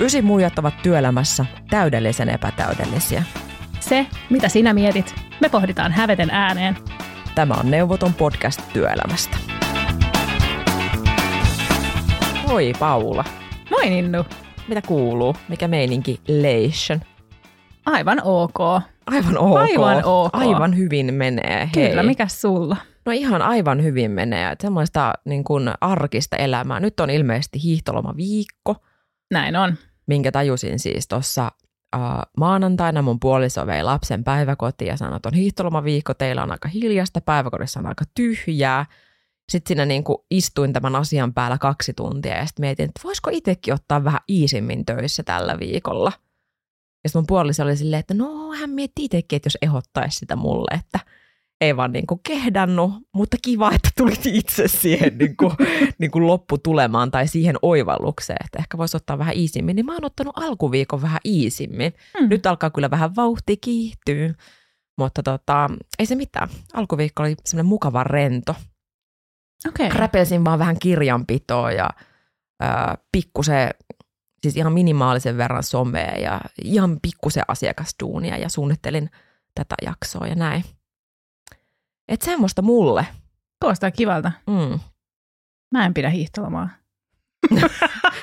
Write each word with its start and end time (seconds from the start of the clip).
Ysi 0.00 0.22
muijat 0.22 0.58
ovat 0.58 0.74
työelämässä 0.82 1.46
täydellisen 1.70 2.28
epätäydellisiä. 2.28 3.22
Se, 3.80 4.06
mitä 4.30 4.48
sinä 4.48 4.74
mietit, 4.74 5.14
me 5.40 5.48
pohditaan 5.48 5.92
häveten 5.92 6.30
ääneen. 6.30 6.76
Tämä 7.34 7.54
on 7.54 7.70
Neuvoton 7.70 8.14
podcast 8.14 8.60
työelämästä. 8.72 9.36
Moi 12.48 12.72
Paula. 12.78 13.24
Moi 13.70 13.90
Ninnu. 13.90 14.24
Mitä 14.68 14.82
kuuluu? 14.82 15.36
Mikä 15.48 15.68
meininki 15.68 16.20
leishon? 16.28 17.00
Aivan 17.86 18.20
ok. 18.24 18.58
Aivan 19.06 19.38
ok. 19.38 19.56
Aivan 19.56 20.04
ok. 20.04 20.30
Aivan 20.34 20.76
hyvin 20.76 21.14
menee. 21.14 21.68
Hei. 21.76 21.88
Kyllä, 21.88 22.02
mikä 22.02 22.28
sulla? 22.28 22.76
No 23.06 23.12
ihan 23.12 23.42
aivan 23.42 23.82
hyvin 23.82 24.10
menee. 24.10 24.50
Että 24.50 24.62
Semmoista 24.62 25.12
niin 25.24 25.44
kuin 25.44 25.70
arkista 25.80 26.36
elämää. 26.36 26.80
Nyt 26.80 27.00
on 27.00 27.10
ilmeisesti 27.10 27.62
hiihtolomaviikko, 27.62 28.76
Näin 29.30 29.56
on. 29.56 29.76
Minkä 30.10 30.32
tajusin 30.32 30.78
siis 30.78 31.08
tuossa 31.08 31.52
uh, 31.96 32.00
maanantaina 32.36 33.02
mun 33.02 33.20
puoliso 33.20 33.66
vei 33.66 33.82
lapsen 33.82 34.24
päiväkotiin 34.24 34.88
ja 34.88 34.96
sanoi, 34.96 35.16
että 35.16 35.28
on 35.28 35.34
hiihtolomaviikko, 35.34 36.14
teillä 36.14 36.42
on 36.42 36.50
aika 36.52 36.68
hiljasta, 36.68 37.20
päiväkodissa 37.20 37.80
on 37.80 37.86
aika 37.86 38.04
tyhjää. 38.14 38.86
Sitten 39.48 39.68
siinä 39.68 39.86
niin 39.86 40.04
kuin 40.04 40.18
istuin 40.30 40.72
tämän 40.72 40.96
asian 40.96 41.34
päällä 41.34 41.58
kaksi 41.58 41.92
tuntia 41.92 42.36
ja 42.36 42.46
sitten 42.46 42.62
mietin, 42.62 42.84
että 42.84 43.00
voisiko 43.04 43.30
itsekin 43.32 43.74
ottaa 43.74 44.04
vähän 44.04 44.20
iisimmin 44.28 44.86
töissä 44.86 45.22
tällä 45.22 45.58
viikolla. 45.58 46.12
Ja 47.04 47.08
sitten 47.08 47.20
mun 47.20 47.26
puoliso 47.26 47.62
oli 47.62 47.76
silleen, 47.76 48.00
että 48.00 48.14
no 48.14 48.52
hän 48.52 48.70
mietti 48.70 49.04
itsekin, 49.04 49.36
että 49.36 49.46
jos 49.46 49.58
ehdottaisi 49.62 50.18
sitä 50.18 50.36
mulle, 50.36 50.74
että 50.74 50.98
ei 51.60 51.76
vaan 51.76 51.92
niin 51.92 52.06
kuin 52.06 52.20
kehdannut, 52.22 52.92
mutta 53.14 53.36
kiva, 53.42 53.72
että 53.74 53.90
tulit 53.96 54.26
itse 54.26 54.68
siihen 54.68 55.18
niin 55.18 55.36
kuin, 55.36 55.52
niin 55.98 56.10
kuin 56.10 56.26
lopputulemaan 56.26 57.10
tai 57.10 57.28
siihen 57.28 57.56
oivallukseen, 57.62 58.38
että 58.44 58.58
ehkä 58.58 58.78
voisi 58.78 58.96
ottaa 58.96 59.18
vähän 59.18 59.36
iisimmin. 59.36 59.76
Niin 59.76 59.86
mä 59.86 59.92
oon 59.92 60.04
ottanut 60.04 60.38
alkuviikon 60.38 61.02
vähän 61.02 61.20
iisimmin. 61.24 61.94
Hmm. 62.18 62.28
Nyt 62.28 62.46
alkaa 62.46 62.70
kyllä 62.70 62.90
vähän 62.90 63.16
vauhti 63.16 63.56
kiihtyä, 63.56 64.34
mutta 64.98 65.22
tota, 65.22 65.70
ei 65.98 66.06
se 66.06 66.14
mitään. 66.14 66.48
Alkuviikko 66.72 67.22
oli 67.22 67.34
semmoinen 67.44 67.68
mukava 67.68 68.04
rento. 68.04 68.54
Okay. 69.68 69.88
Räpelsin 69.88 70.44
vaan 70.44 70.58
vähän 70.58 70.78
kirjanpitoa 70.78 71.72
ja 71.72 71.90
äh, 72.62 72.98
pikkusen, 73.12 73.70
siis 74.42 74.56
ihan 74.56 74.72
minimaalisen 74.72 75.36
verran 75.36 75.62
somea 75.62 76.18
ja 76.18 76.40
ihan 76.64 76.98
pikkusen 77.02 77.44
asiakastuunia 77.48 78.36
ja 78.36 78.48
suunnittelin 78.48 79.10
tätä 79.54 79.74
jaksoa 79.82 80.26
ja 80.26 80.34
näin. 80.34 80.64
Et 82.10 82.22
semmoista 82.22 82.62
mulle. 82.62 83.06
Kuulostaa 83.62 83.90
kivalta. 83.90 84.32
Mm. 84.46 84.80
Mä 85.72 85.86
en 85.86 85.94
pidä 85.94 86.10
hiihtolomaa. 86.10 86.68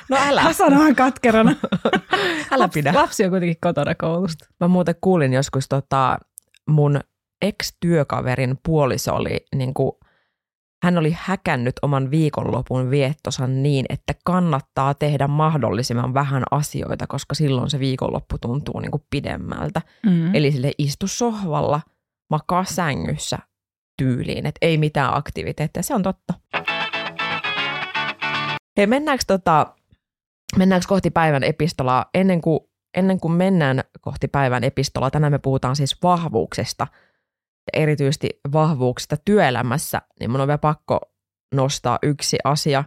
No 0.08 0.16
älä, 0.28 0.42
Mä 0.42 0.52
sanoin 0.52 0.96
katkerana. 0.96 1.54
älä 2.52 2.68
pidä. 2.68 2.94
Lapsi 2.94 3.24
on 3.24 3.30
kuitenkin 3.30 3.56
kotona 3.60 3.94
koulusta. 3.94 4.46
Mä 4.60 4.68
muuten 4.68 4.94
kuulin 5.00 5.32
joskus 5.32 5.68
tota, 5.68 6.18
mun 6.70 7.00
ex-työkaverin 7.42 8.58
puoliso 8.64 9.14
oli 9.14 9.46
niin 9.54 9.74
kuin, 9.74 9.92
hän 10.82 10.98
oli 10.98 11.16
häkännyt 11.20 11.74
oman 11.82 12.10
viikonlopun 12.10 12.90
viettosa 12.90 13.46
niin, 13.46 13.86
että 13.88 14.12
kannattaa 14.24 14.94
tehdä 14.94 15.28
mahdollisimman 15.28 16.14
vähän 16.14 16.42
asioita, 16.50 17.06
koska 17.06 17.34
silloin 17.34 17.70
se 17.70 17.78
viikonloppu 17.78 18.38
tuntuu 18.38 18.80
niin 18.80 18.90
kuin 18.90 19.02
pidemmältä. 19.10 19.82
Mm. 20.06 20.34
Eli 20.34 20.52
sille 20.52 20.72
istu 20.78 21.06
sohvalla, 21.06 21.80
makaa 22.30 22.64
sängyssä 22.64 23.38
tyyliin, 23.98 24.46
että 24.46 24.58
ei 24.62 24.78
mitään 24.78 25.16
aktiviteetteja. 25.16 25.82
Se 25.82 25.94
on 25.94 26.02
totta. 26.02 26.34
Hei, 28.76 28.86
mennäänkö, 28.86 29.24
tota, 29.26 29.74
mennäänkö 30.56 30.86
kohti 30.88 31.10
päivän 31.10 31.44
epistolaa? 31.44 32.10
Ennen 32.14 32.40
kuin, 32.40 32.60
ennen 32.96 33.20
kuin 33.20 33.32
mennään 33.32 33.84
kohti 34.00 34.28
päivän 34.28 34.64
epistolaa, 34.64 35.10
tänään 35.10 35.32
me 35.32 35.38
puhutaan 35.38 35.76
siis 35.76 36.02
vahvuuksesta, 36.02 36.86
erityisesti 37.72 38.28
vahvuuksista 38.52 39.16
työelämässä, 39.24 40.02
niin 40.20 40.30
mun 40.30 40.40
on 40.40 40.48
vielä 40.48 40.58
pakko 40.58 41.00
nostaa 41.54 41.98
yksi 42.02 42.38
asia 42.44 42.84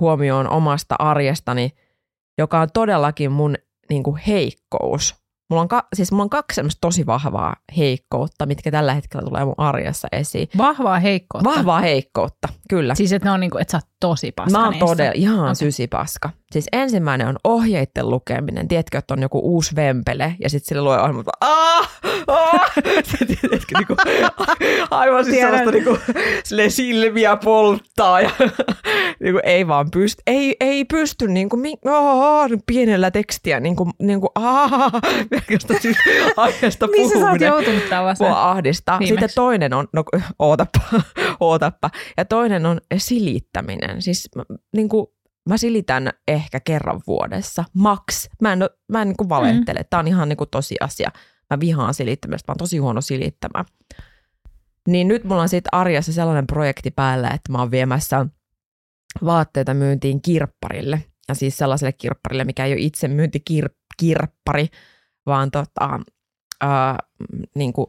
huomioon 0.00 0.48
omasta 0.48 0.94
arjestani, 0.98 1.70
joka 2.38 2.60
on 2.60 2.68
todellakin 2.74 3.32
mun 3.32 3.56
niin 3.90 4.02
kuin 4.02 4.16
heikkous. 4.16 5.27
Mulla 5.50 5.62
on, 5.62 5.68
ka- 5.68 5.88
siis 5.94 6.12
mulla 6.12 6.22
on 6.22 6.30
kaksi 6.30 6.54
semmoista 6.54 6.80
tosi 6.80 7.06
vahvaa 7.06 7.56
heikkoutta, 7.76 8.46
mitkä 8.46 8.70
tällä 8.70 8.94
hetkellä 8.94 9.28
tulee 9.28 9.44
mun 9.44 9.54
arjessa 9.58 10.08
esiin. 10.12 10.48
Vahvaa 10.58 10.98
heikkoutta. 10.98 11.50
Vahvaa 11.50 11.80
heikkoutta, 11.80 12.48
kyllä. 12.68 12.94
Siis 12.94 13.12
että 13.12 13.28
ne 13.28 13.32
on 13.32 13.40
niinku, 13.40 13.58
että 13.58 13.72
sä 13.72 13.76
oot 13.76 13.88
tosi 14.00 14.32
paska 14.32 14.58
Mä 14.58 14.64
oon 14.64 14.78
todella 14.78 15.12
ihan 15.14 15.40
okay. 15.40 15.54
Sysipaska. 15.54 16.30
Siis 16.52 16.68
ensimmäinen 16.72 17.26
on 17.26 17.36
ohjeiden 17.44 18.10
lukeminen. 18.10 18.68
Tiedätkö, 18.68 18.98
että 18.98 19.14
on 19.14 19.22
joku 19.22 19.40
uusi 19.44 19.76
vempele 19.76 20.34
ja 20.40 20.50
sitten 20.50 20.68
sille 20.68 20.82
lue 20.82 20.98
ohjelma, 21.00 21.20
että 21.20 21.30
aah, 21.40 21.90
aah. 22.26 22.72
Se, 23.10 23.24
tiedätkö, 23.26 23.78
niinku, 23.78 23.96
aivan 24.90 25.24
siis 25.24 25.36
Tiedän. 25.36 25.58
sellaista 25.58 25.90
niinku, 25.90 25.98
silmiä 26.68 27.36
polttaa 27.36 28.20
ja 28.20 28.30
niinku, 29.22 29.40
ei 29.44 29.68
vaan 29.68 29.90
pysty, 29.90 30.22
ei, 30.26 30.56
ei 30.60 30.84
pysty 30.84 31.28
niinku, 31.28 31.56
mi, 31.56 31.74
aah, 31.86 32.50
pienellä 32.66 33.10
tekstiä 33.10 33.60
niinku, 33.60 33.90
niinku 33.98 34.28
aah, 34.34 34.92
pelkästään 35.46 35.80
siis 35.80 35.96
aiheesta 36.36 36.86
Missä 36.86 37.12
sä 37.12 37.18
oot 37.18 37.20
puhuminen. 37.20 37.46
joutunut 37.46 37.88
tällaiseen? 37.90 38.30
Mua 38.30 38.50
ahdistaa. 38.50 38.98
Viimeksi. 38.98 39.14
Sitten 39.14 39.34
toinen 39.34 39.74
on, 39.74 39.88
no 39.92 40.04
ootappa, 40.38 40.80
ootappa. 41.40 41.90
Ja 42.16 42.24
toinen 42.24 42.66
on 42.66 42.80
silittäminen. 42.96 44.02
Siis 44.02 44.28
niin 44.76 44.88
kuin, 44.88 45.06
mä 45.48 45.56
silitän 45.56 46.10
ehkä 46.28 46.60
kerran 46.60 47.00
vuodessa, 47.06 47.64
max. 47.74 48.28
Mä 48.42 48.52
en, 48.52 48.58
mä 48.88 49.02
en 49.02 49.08
niin 49.08 49.16
kuin 49.16 49.28
valehtele. 49.28 49.84
Tämä 49.90 50.00
on 50.00 50.08
ihan 50.08 50.28
niin 50.28 50.36
kuin 50.36 50.50
tosiasia. 50.50 51.10
Mä 51.50 51.60
vihaan 51.60 51.94
silittämistä, 51.94 52.50
mä 52.50 52.52
oon 52.52 52.58
tosi 52.58 52.78
huono 52.78 53.00
silittämään. 53.00 53.64
Niin 54.88 55.08
nyt 55.08 55.24
mulla 55.24 55.42
on 55.42 55.48
sitten 55.48 55.74
arjessa 55.74 56.12
sellainen 56.12 56.46
projekti 56.46 56.90
päällä, 56.90 57.28
että 57.28 57.52
mä 57.52 57.58
oon 57.58 57.70
viemässä 57.70 58.26
vaatteita 59.24 59.74
myyntiin 59.74 60.22
kirpparille. 60.22 61.04
Ja 61.28 61.34
siis 61.34 61.56
sellaiselle 61.56 61.92
kirpparille, 61.92 62.44
mikä 62.44 62.64
ei 62.64 62.72
ole 62.72 62.80
itse 62.80 63.08
myynti 63.08 63.42
kirppari, 63.98 64.66
vaan 65.28 65.50
tota, 65.50 66.00
ää, 66.60 66.98
niin 67.54 67.72
kuin 67.72 67.86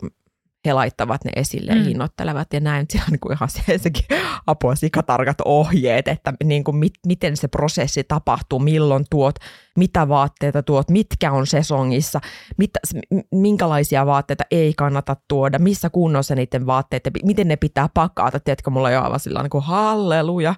he 0.66 0.74
laittavat 0.74 1.24
ne 1.26 1.32
esille 1.36 1.72
ja 1.72 1.78
Mm. 1.78 1.84
hinnoittelevat 1.86 2.54
ja 2.54 2.60
näin. 2.60 2.86
Siellä 2.90 3.06
on 3.06 3.12
niin 3.12 3.20
kuin 3.20 3.34
ihan 3.34 3.50
se- 3.50 3.78
sekin 3.78 4.06
apua 4.48 4.76
sikatarkat 4.76 5.38
ohjeet, 5.46 6.08
että 6.08 6.34
niin 6.44 6.64
kuin 6.64 6.78
mit, 6.78 6.94
miten 7.08 7.38
se 7.38 7.48
prosessi 7.48 8.04
tapahtuu, 8.04 8.60
milloin 8.60 9.06
tuot, 9.10 9.36
mitä 9.78 10.08
vaatteita 10.08 10.64
tuot, 10.64 10.90
mitkä 10.90 11.32
on 11.32 11.48
sesongissa, 11.48 12.20
mitä, 12.58 12.80
m- 13.14 13.38
minkälaisia 13.40 14.06
vaatteita 14.06 14.44
ei 14.52 14.74
kannata 14.74 15.16
tuoda, 15.28 15.60
missä 15.60 15.90
kunnossa 15.90 16.36
niiden 16.36 16.66
vaatteet, 16.66 17.06
ja 17.06 17.12
miten 17.24 17.48
ne 17.48 17.56
pitää 17.56 17.90
pakata. 17.94 18.40
Tiedätkö, 18.40 18.70
mulla 18.70 18.88
on 18.88 18.94
jo 18.94 19.04
aivan 19.04 19.20
sillä 19.20 19.42
niin 19.44 19.50
kuin 19.50 19.64
halleluja. 19.64 20.56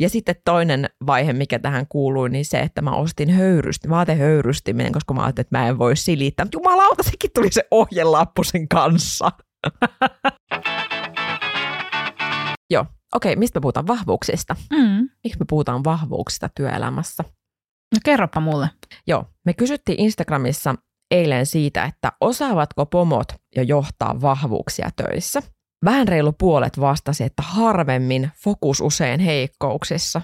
Ja 0.00 0.08
sitten 0.08 0.34
toinen 0.44 0.90
vaihe, 1.06 1.32
mikä 1.32 1.58
tähän 1.58 1.86
kuului, 1.88 2.30
niin 2.30 2.44
se, 2.44 2.60
että 2.60 2.82
mä 2.82 2.90
ostin 2.90 3.30
höyrysti, 3.30 3.88
vaatehöyrystiminen, 3.88 4.92
koska 4.92 5.14
mä 5.14 5.22
ajattelin, 5.22 5.46
että 5.46 5.58
mä 5.58 5.68
en 5.68 5.78
voi 5.78 5.96
silittää. 5.96 6.44
Mutta 6.44 6.58
jumalauta, 6.58 7.02
sekin 7.02 7.30
tuli 7.34 7.52
se 7.52 7.62
ohjelappu 7.70 8.44
sen 8.44 8.68
kanssa. 8.68 9.32
Joo, 12.70 12.86
okei, 13.14 13.36
mistä 13.36 13.58
me 13.58 13.62
puhutaan 13.62 13.86
vahvuuksista? 13.86 14.56
Mm. 14.70 15.08
Miksi 15.24 15.38
me 15.38 15.44
puhutaan 15.48 15.84
vahvuuksista 15.84 16.48
työelämässä? 16.56 17.24
No 17.94 18.00
kerropa 18.04 18.40
mulle. 18.40 18.70
Joo, 19.06 19.24
me 19.46 19.54
kysyttiin 19.54 20.00
Instagramissa 20.00 20.74
eilen 21.10 21.46
siitä, 21.46 21.84
että 21.84 22.12
osaavatko 22.20 22.86
pomot 22.86 23.28
jo 23.56 23.62
johtaa 23.62 24.20
vahvuuksia 24.20 24.90
töissä. 24.96 25.42
Vähän 25.84 26.08
reilu 26.08 26.32
puolet 26.32 26.80
vastasi, 26.80 27.24
että 27.24 27.42
harvemmin, 27.42 28.30
fokus 28.44 28.80
usein 28.80 29.20
heikkouksissa. 29.20 30.22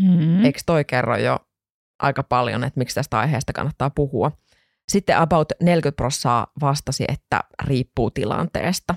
Mm. 0.00 0.44
Eikö 0.44 0.60
toi 0.66 0.84
kerro 0.84 1.16
jo 1.16 1.38
aika 1.98 2.22
paljon, 2.22 2.64
että 2.64 2.78
miksi 2.78 2.94
tästä 2.94 3.18
aiheesta 3.18 3.52
kannattaa 3.52 3.90
puhua? 3.90 4.32
Sitten 4.88 5.18
about 5.18 5.48
40 5.62 5.96
prosenttia 5.96 6.46
vastasi, 6.60 7.04
että 7.08 7.40
riippuu 7.64 8.10
tilanteesta. 8.10 8.94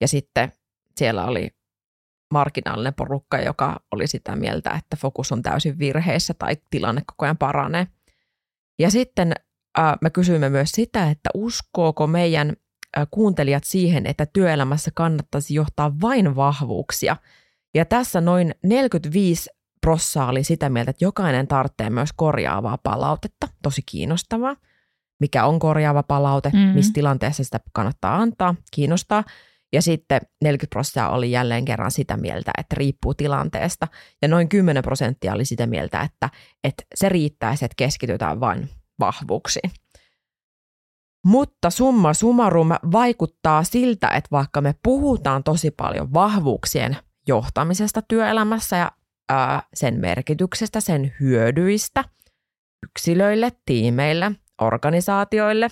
Ja 0.00 0.08
sitten 0.08 0.52
siellä 0.96 1.24
oli 1.24 1.50
marginaalinen 2.32 2.94
porukka, 2.94 3.38
joka 3.38 3.80
oli 3.92 4.06
sitä 4.06 4.36
mieltä, 4.36 4.70
että 4.70 4.96
fokus 4.96 5.32
on 5.32 5.42
täysin 5.42 5.78
virheessä 5.78 6.34
tai 6.38 6.56
tilanne 6.70 7.02
koko 7.06 7.24
ajan 7.24 7.38
paranee. 7.38 7.86
Ja 8.78 8.90
sitten 8.90 9.32
äh, 9.78 9.94
me 10.00 10.10
kysyimme 10.10 10.48
myös 10.48 10.70
sitä, 10.70 11.10
että 11.10 11.30
uskooko 11.34 12.06
meidän 12.06 12.52
kuuntelijat 13.10 13.64
siihen, 13.64 14.06
että 14.06 14.26
työelämässä 14.26 14.90
kannattaisi 14.94 15.54
johtaa 15.54 15.92
vain 16.00 16.36
vahvuuksia. 16.36 17.16
Ja 17.74 17.84
tässä 17.84 18.20
noin 18.20 18.54
45 18.62 19.50
prossaa 19.80 20.28
oli 20.28 20.44
sitä 20.44 20.68
mieltä, 20.68 20.90
että 20.90 21.04
jokainen 21.04 21.46
tarvitsee 21.48 21.90
myös 21.90 22.10
korjaavaa 22.16 22.78
palautetta. 22.82 23.48
Tosi 23.62 23.82
kiinnostavaa. 23.86 24.56
Mikä 25.20 25.44
on 25.46 25.58
korjaava 25.58 26.02
palaute, 26.02 26.48
Mhm. 26.48 26.58
mm-hmm. 26.58 26.74
missä 26.74 26.92
tilanteessa 26.92 27.44
sitä 27.44 27.60
kannattaa 27.72 28.16
antaa, 28.16 28.54
kiinnostaa. 28.70 29.24
Ja 29.72 29.82
sitten 29.82 30.20
40 30.44 30.66
prosenttia 30.74 31.08
oli 31.08 31.30
jälleen 31.30 31.64
kerran 31.64 31.90
sitä 31.90 32.16
mieltä, 32.16 32.50
että 32.58 32.76
riippuu 32.78 33.14
tilanteesta. 33.14 33.88
Ja 34.22 34.28
noin 34.28 34.48
10 34.48 34.82
prosenttia 34.82 35.32
oli 35.32 35.44
sitä 35.44 35.66
mieltä, 35.66 36.00
että, 36.00 36.30
että 36.64 36.82
se 36.94 37.08
riittäisi, 37.08 37.64
että 37.64 37.74
keskitytään 37.76 38.40
vain 38.40 38.68
vahvuuksiin. 39.00 39.70
Mutta 41.26 41.70
summa 41.70 42.14
summarum 42.14 42.68
vaikuttaa 42.92 43.64
siltä, 43.64 44.08
että 44.08 44.28
vaikka 44.32 44.60
me 44.60 44.74
puhutaan 44.82 45.44
tosi 45.44 45.70
paljon 45.70 46.14
vahvuuksien 46.14 46.96
johtamisesta 47.28 48.02
työelämässä 48.02 48.76
ja 48.76 48.92
ää, 49.28 49.62
sen 49.74 50.00
merkityksestä, 50.00 50.80
sen 50.80 51.12
hyödyistä 51.20 52.04
yksilöille, 52.82 53.52
tiimeille, 53.64 54.32
organisaatioille, 54.60 55.68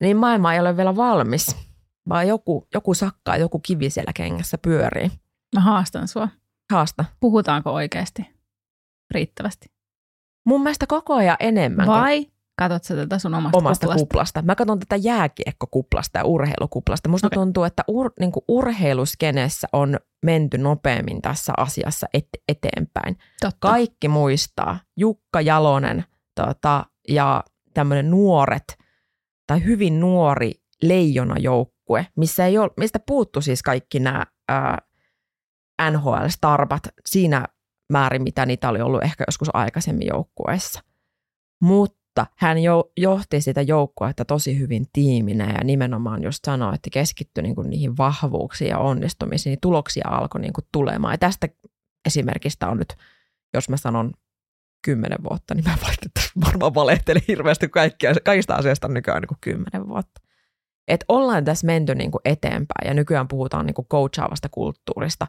niin 0.00 0.16
maailma 0.16 0.54
ei 0.54 0.60
ole 0.60 0.76
vielä 0.76 0.96
valmis, 0.96 1.56
vaan 2.08 2.28
joku, 2.28 2.68
joku 2.74 2.94
sakkaa, 2.94 3.36
joku 3.36 3.58
kivi 3.58 3.90
siellä 3.90 4.12
kengässä 4.16 4.58
pyörii. 4.58 5.10
Mä 5.54 5.60
haastan 5.60 6.08
sua. 6.08 6.28
Haasta. 6.72 7.04
Puhutaanko 7.20 7.72
oikeasti 7.72 8.26
riittävästi? 9.10 9.72
Mun 10.46 10.62
mielestä 10.62 10.86
koko 10.86 11.14
ajan 11.14 11.36
enemmän. 11.40 11.86
Vai 11.86 12.26
katsot 12.68 12.84
sä 12.84 12.96
tätä 12.96 13.18
sun 13.18 13.34
omasta, 13.34 13.58
omasta 13.58 13.86
kuplasta? 13.86 14.02
kuplasta. 14.02 14.42
Mä 14.42 14.54
katson 14.54 14.78
tätä 14.78 14.96
jääkiekkokuplasta 14.96 16.18
ja 16.18 16.24
urheilukuplasta. 16.24 17.08
Musta 17.08 17.26
okay. 17.26 17.36
tuntuu, 17.36 17.64
että 17.64 17.84
ur, 17.88 18.12
niin 18.20 18.32
urheiluskenessä 18.48 19.68
on 19.72 19.98
menty 20.24 20.58
nopeammin 20.58 21.22
tässä 21.22 21.52
asiassa 21.56 22.06
et, 22.14 22.28
eteenpäin. 22.48 23.16
Totta. 23.40 23.68
Kaikki 23.68 24.08
muistaa 24.08 24.78
Jukka 24.96 25.40
Jalonen 25.40 26.04
tota, 26.34 26.86
ja 27.08 27.44
tämmöinen 27.74 28.10
nuoret 28.10 28.78
tai 29.46 29.64
hyvin 29.64 30.00
nuori 30.00 30.52
leijonajoukkue, 30.82 32.06
missä 32.16 32.46
ei 32.46 32.58
ole, 32.58 32.70
mistä 32.76 32.98
puuttu 33.06 33.40
siis 33.40 33.62
kaikki 33.62 34.00
nämä 34.00 34.26
NHL-starbat 35.90 36.82
siinä 37.06 37.44
määrin, 37.92 38.22
mitä 38.22 38.46
niitä 38.46 38.68
oli 38.68 38.80
ollut 38.80 39.02
ehkä 39.02 39.24
joskus 39.26 39.48
aikaisemmin 39.54 40.06
joukkueessa. 40.06 40.80
Mutta 41.62 41.99
hän 42.36 42.58
jo, 42.58 42.90
johti 42.96 43.40
sitä 43.40 43.62
joukkuetta 43.62 44.24
tosi 44.24 44.58
hyvin 44.58 44.86
tiiminä 44.92 45.52
ja 45.52 45.64
nimenomaan 45.64 46.22
just 46.22 46.44
sanoi, 46.44 46.74
että 46.74 46.90
keskittyi 46.92 47.42
niin 47.42 47.54
kuin 47.54 47.70
niihin 47.70 47.96
vahvuuksiin 47.96 48.68
ja 48.68 48.78
onnistumisiin, 48.78 49.50
niin 49.50 49.60
tuloksia 49.60 50.08
alkoi 50.08 50.40
niin 50.40 50.52
kuin 50.52 50.64
tulemaan. 50.72 51.14
Ja 51.14 51.18
tästä 51.18 51.48
esimerkistä 52.06 52.68
on 52.68 52.76
nyt, 52.76 52.96
jos 53.54 53.68
mä 53.68 53.76
sanon 53.76 54.12
kymmenen 54.84 55.18
vuotta, 55.30 55.54
niin 55.54 55.64
mä 55.64 55.76
valitettavasti 55.86 56.40
varmaan 56.46 56.74
valehtelen 56.74 57.22
hirveästi 57.28 57.68
kaikkia, 57.68 58.14
kaikista 58.24 58.54
asioista 58.54 58.86
on 58.86 58.94
nykyään 58.94 59.20
niin 59.20 59.28
kuin 59.28 59.38
kymmenen 59.40 59.88
vuotta. 59.88 60.20
Et 60.88 61.04
ollaan 61.08 61.44
tässä 61.44 61.66
menty 61.66 61.94
niin 61.94 62.10
kuin 62.10 62.22
eteenpäin 62.24 62.86
ja 62.86 62.94
nykyään 62.94 63.28
puhutaan 63.28 63.66
niin 63.66 63.74
kuin 63.74 63.88
coachaavasta 63.88 64.48
kulttuurista 64.48 65.26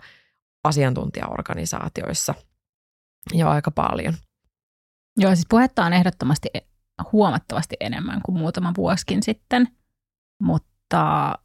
asiantuntijaorganisaatioissa 0.63 2.33
jo 3.33 3.49
aika 3.49 3.71
paljon. 3.71 4.13
Joo, 5.17 5.35
siis 5.35 5.45
puhetta 5.49 5.85
on 5.85 5.93
ehdottomasti 5.93 6.49
huomattavasti 7.11 7.75
enemmän 7.79 8.21
kuin 8.25 8.37
muutama 8.37 8.73
vuosikin 8.77 9.23
sitten, 9.23 9.67
mutta 10.41 11.35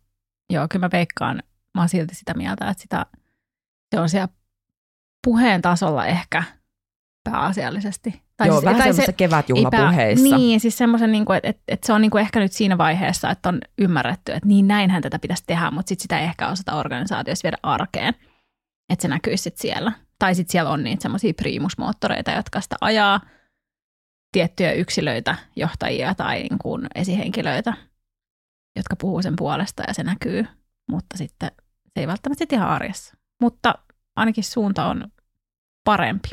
joo, 0.50 0.67
kyllä 0.70 0.87
mä 0.87 0.91
veikkaan, 0.93 1.43
mä 1.75 1.81
oon 1.81 1.88
silti 1.88 2.14
sitä 2.14 2.35
mieltä, 2.35 2.70
että 2.70 2.82
sitä, 2.82 3.06
se 3.94 4.00
on 4.00 4.08
siellä 4.08 4.29
puheen 5.25 5.62
tasolla 5.62 6.06
ehkä 6.06 6.43
pääasiallisesti. 7.31 8.23
Tai 8.37 8.49
Joo, 8.49 8.56
siis, 8.56 8.64
vähän 8.64 8.79
tai 8.79 8.87
semmoisissa 8.87 9.12
kevätjuhlapuheissa. 9.12 10.37
Niin, 10.37 10.61
siis 10.61 10.79
semmoisen, 10.79 11.12
niin 11.12 11.23
että, 11.37 11.49
että, 11.49 11.62
että 11.69 11.87
se 11.87 11.93
on 11.93 12.00
niin 12.00 12.11
kuin 12.11 12.20
ehkä 12.20 12.41
nyt 12.41 12.53
siinä 12.53 12.79
vaiheessa, 12.79 13.31
että 13.31 13.49
on 13.49 13.61
ymmärretty, 13.79 14.32
että 14.32 14.49
niin 14.49 14.69
näinhän 14.69 15.03
tätä 15.03 15.19
pitäisi 15.19 15.44
tehdä, 15.47 15.70
mutta 15.70 15.88
sitten 15.88 16.03
sitä 16.03 16.19
ei 16.19 16.25
ehkä 16.25 16.49
osata 16.49 16.75
organisaatiossa 16.75 17.43
viedä 17.43 17.58
arkeen, 17.62 18.14
että 18.93 19.03
se 19.03 19.08
näkyisi 19.08 19.43
sitten 19.43 19.62
siellä. 19.62 19.93
Tai 20.19 20.35
sitten 20.35 20.53
siellä 20.53 20.70
on 20.70 20.85
niitä 20.85 21.03
semmoisia 21.03 21.35
priimusmoottoreita, 21.35 22.31
jotka 22.31 22.61
sitä 22.61 22.76
ajaa 22.81 23.20
tiettyjä 24.37 24.73
yksilöitä, 24.73 25.37
johtajia 25.56 26.15
tai 26.15 26.43
niin 26.43 26.59
kuin 26.62 26.87
esihenkilöitä, 26.94 27.73
jotka 28.77 28.97
puhuu 28.97 29.23
sen 29.23 29.37
puolesta 29.37 29.83
ja 29.88 29.94
se 29.94 30.03
näkyy, 30.03 30.47
mutta 30.91 31.17
sitten 31.17 31.50
se 31.85 32.00
ei 32.00 32.06
välttämättä 32.06 32.38
sitten 32.38 32.56
ihan 32.56 32.69
arjessa. 32.69 33.15
Mutta 33.43 33.75
ainakin 34.17 34.44
suunta 34.44 34.87
on 34.87 35.05
parempi. 35.85 36.29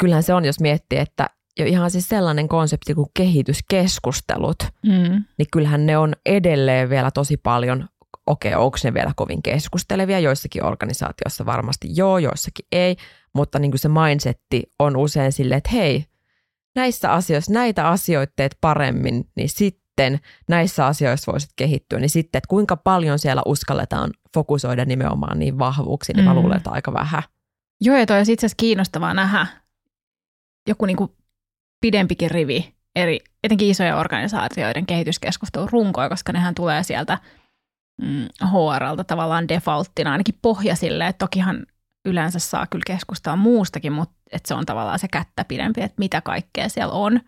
Kyllähän 0.00 0.22
se 0.22 0.34
on, 0.34 0.44
jos 0.44 0.60
miettii, 0.60 0.98
että 0.98 1.30
jo 1.58 1.66
ihan 1.66 1.90
siis 1.90 2.08
sellainen 2.08 2.48
konsepti 2.48 2.94
kuin 2.94 3.10
kehityskeskustelut, 3.14 4.58
Mm. 4.86 5.24
niin 5.38 5.48
kyllähän 5.52 5.86
ne 5.86 5.98
on 5.98 6.12
edelleen 6.26 6.90
vielä 6.90 7.10
tosi 7.10 7.36
paljon, 7.36 7.88
okei, 8.26 8.54
okay, 8.54 8.64
onko 8.64 8.78
ne 8.84 8.94
vielä 8.94 9.12
kovin 9.16 9.42
keskustelevia, 9.42 10.20
joissakin 10.20 10.64
organisaatioissa 10.64 11.46
varmasti 11.46 11.88
joo, 11.90 12.18
joissakin 12.18 12.66
ei, 12.72 12.96
mutta 13.34 13.58
niin 13.58 13.70
kuin 13.70 13.78
se 13.78 13.88
mindsetti 13.88 14.62
on 14.78 14.96
usein 14.96 15.32
silleen, 15.32 15.58
että 15.58 15.70
hei, 15.72 16.04
näissä 16.78 17.12
asioissa, 17.12 17.52
näitä 17.52 17.88
asioita 17.88 18.32
teet 18.36 18.56
paremmin, 18.60 19.30
niin 19.36 19.48
sitten 19.48 20.20
näissä 20.48 20.86
asioissa 20.86 21.32
voisit 21.32 21.50
kehittyä, 21.56 21.98
niin 21.98 22.10
sitten, 22.10 22.38
että 22.38 22.48
kuinka 22.48 22.76
paljon 22.76 23.18
siellä 23.18 23.42
uskalletaan 23.46 24.10
fokusoida 24.34 24.84
nimenomaan 24.84 25.38
niin 25.38 25.58
vahvuuksiin, 25.58 26.16
niin 26.16 26.24
mä 26.24 26.34
Mm. 26.34 26.40
luulen, 26.40 26.56
että 26.56 26.70
aika 26.70 26.92
vähän. 26.92 27.22
Joo, 27.80 27.96
ja 27.96 28.06
toi 28.06 28.16
olisi 28.16 28.32
itse 28.32 28.46
asiassa 28.46 28.60
kiinnostavaa 28.60 29.14
nähdä 29.14 29.46
joku 30.68 30.86
niin 30.86 30.96
kuin 30.96 31.12
pidempikin 31.80 32.30
rivi 32.30 32.74
eri, 32.96 33.20
etenkin 33.44 33.68
isojen 33.70 33.96
organisaatioiden 33.96 34.86
kehityskeskustelun 34.86 35.68
runkoja, 35.72 36.08
koska 36.08 36.32
nehän 36.32 36.54
tulee 36.54 36.82
sieltä 36.82 37.18
mm, 38.02 38.26
HRlta 38.44 39.04
tavallaan 39.04 39.48
defaulttina 39.48 40.12
ainakin 40.12 40.38
pohjasille, 40.42 41.06
että 41.06 41.18
tokihan 41.24 41.66
yleensä 42.04 42.38
saa 42.38 42.66
kyllä 42.66 42.82
keskustella 42.86 43.36
muustakin, 43.36 43.92
mutta 43.92 44.14
että 44.32 44.48
se 44.48 44.54
on 44.54 44.66
tavallaan 44.66 44.98
se 44.98 45.08
kättä 45.08 45.44
pidempi, 45.44 45.82
että 45.82 45.98
mitä 45.98 46.20
kaikkea 46.20 46.68
siellä 46.68 46.92
on, 46.92 47.20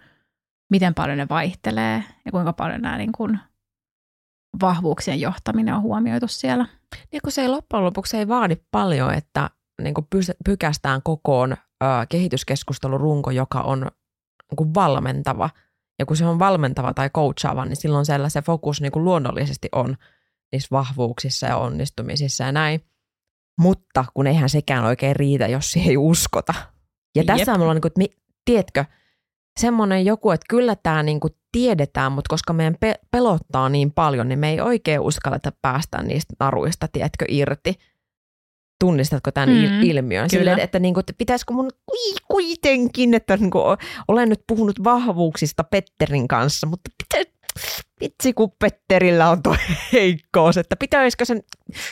miten 0.70 0.94
paljon 0.94 1.18
ne 1.18 1.26
vaihtelee 1.28 2.04
ja 2.24 2.30
kuinka 2.30 2.52
paljon 2.52 2.80
nämä 2.80 2.98
niin 2.98 3.12
kuin 3.12 3.38
vahvuuksien 4.60 5.20
johtaminen 5.20 5.74
on 5.74 5.82
huomioitu 5.82 6.28
siellä. 6.28 6.66
Niin 7.12 7.22
kun 7.22 7.32
se 7.32 7.42
ei 7.42 7.48
loppujen 7.48 7.84
lopuksi 7.84 8.16
ei 8.16 8.28
vaadi 8.28 8.56
paljon, 8.70 9.14
että 9.14 9.50
niin 9.82 9.94
kuin 9.94 10.06
pykästään 10.44 11.02
kokoon 11.02 11.52
ö, 11.52 11.86
kehityskeskustelun 12.08 13.00
runko, 13.00 13.30
joka 13.30 13.60
on 13.60 13.80
niin 13.80 14.56
kuin 14.56 14.74
valmentava. 14.74 15.50
Ja 15.98 16.06
kun 16.06 16.16
se 16.16 16.26
on 16.26 16.38
valmentava 16.38 16.94
tai 16.94 17.10
coachaava, 17.10 17.64
niin 17.64 17.76
silloin 17.76 18.06
siellä 18.06 18.28
se 18.28 18.42
fokus 18.42 18.80
niin 18.80 18.92
kuin 18.92 19.04
luonnollisesti 19.04 19.68
on 19.72 19.96
niissä 20.52 20.68
vahvuuksissa 20.70 21.46
ja 21.46 21.56
onnistumisissa 21.56 22.44
ja 22.44 22.52
näin. 22.52 22.84
Mutta 23.60 24.04
kun 24.14 24.26
eihän 24.26 24.48
sekään 24.48 24.84
oikein 24.84 25.16
riitä, 25.16 25.46
jos 25.46 25.70
siihen 25.70 25.90
ei 25.90 25.96
uskota. 25.96 26.54
Ja 27.16 27.22
Jep. 27.22 27.26
tässä 27.26 27.52
on 27.52 27.60
mulla, 27.60 27.74
niin 27.74 27.80
kuin, 27.82 27.90
että 27.90 27.98
mi- 27.98 28.16
tiedätkö, 28.44 28.84
semmoinen 29.60 30.04
joku, 30.04 30.30
että 30.30 30.46
kyllä 30.48 30.76
tämä 30.76 31.02
niin 31.02 31.20
kuin 31.20 31.32
tiedetään, 31.52 32.12
mutta 32.12 32.28
koska 32.28 32.52
meidän 32.52 32.76
pe- 32.80 33.00
pelottaa 33.10 33.68
niin 33.68 33.92
paljon, 33.92 34.28
niin 34.28 34.38
me 34.38 34.50
ei 34.50 34.60
oikein 34.60 35.00
uskalleta 35.00 35.52
päästä 35.62 36.02
niistä 36.02 36.34
naruista, 36.40 36.88
tiedätkö, 36.92 37.24
irti. 37.28 37.74
Tunnistatko 38.84 39.30
tämän 39.32 39.48
Mm, 39.48 39.54
mm, 39.54 39.82
ilmiön? 39.82 40.28
kyllä. 40.30 40.40
Silleen, 40.40 40.58
että, 40.58 40.78
niin 40.78 40.94
kuin, 40.94 41.02
että 41.02 41.12
pitäisikö 41.18 41.52
mun 41.54 41.70
ui, 41.92 42.14
kuitenkin, 42.28 43.14
että 43.14 43.36
niin 43.36 43.50
kuin, 43.50 43.64
olen 44.08 44.28
nyt 44.28 44.40
puhunut 44.46 44.84
vahvuuksista 44.84 45.64
Petterin 45.64 46.28
kanssa, 46.28 46.66
mutta 46.66 46.90
pitä, 46.98 47.30
vitsi 48.00 48.32
kun 48.32 48.52
Petterillä 48.58 49.30
on 49.30 49.42
tuo 49.42 49.56
heikkous, 49.92 50.56
että 50.56 50.76
pitäisikö 50.76 51.24
sen, 51.24 51.42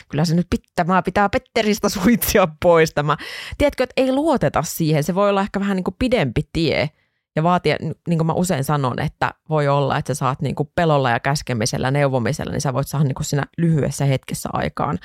kyllä 0.09 0.25
se 0.25 0.35
nyt 0.35 0.47
pitää, 0.49 1.01
pitää 1.01 1.29
Petteristä 1.29 1.89
suitsia 1.89 2.47
pois 2.63 2.93
tämä. 2.93 3.17
Tiedätkö, 3.57 3.83
että 3.83 3.93
ei 3.97 4.11
luoteta 4.11 4.63
siihen, 4.63 5.03
se 5.03 5.15
voi 5.15 5.29
olla 5.29 5.41
ehkä 5.41 5.59
vähän 5.59 5.75
niin 5.75 5.83
kuin 5.83 5.95
pidempi 5.99 6.41
tie 6.53 6.89
ja 7.35 7.43
vaatia, 7.43 7.75
niin 8.07 8.17
kuin 8.17 8.27
mä 8.27 8.33
usein 8.33 8.63
sanon, 8.63 8.99
että 8.99 9.33
voi 9.49 9.67
olla, 9.67 9.97
että 9.97 10.13
sä 10.13 10.17
saat 10.17 10.41
niin 10.41 10.55
kuin 10.55 10.71
pelolla 10.75 11.09
ja 11.09 11.19
käskemisellä, 11.19 11.91
neuvomisella, 11.91 12.51
niin 12.51 12.61
sä 12.61 12.73
voit 12.73 12.87
saada 12.87 13.03
niin 13.05 13.15
kuin 13.15 13.25
siinä 13.25 13.43
lyhyessä 13.57 14.05
hetkessä 14.05 14.49
aikaan 14.53 14.99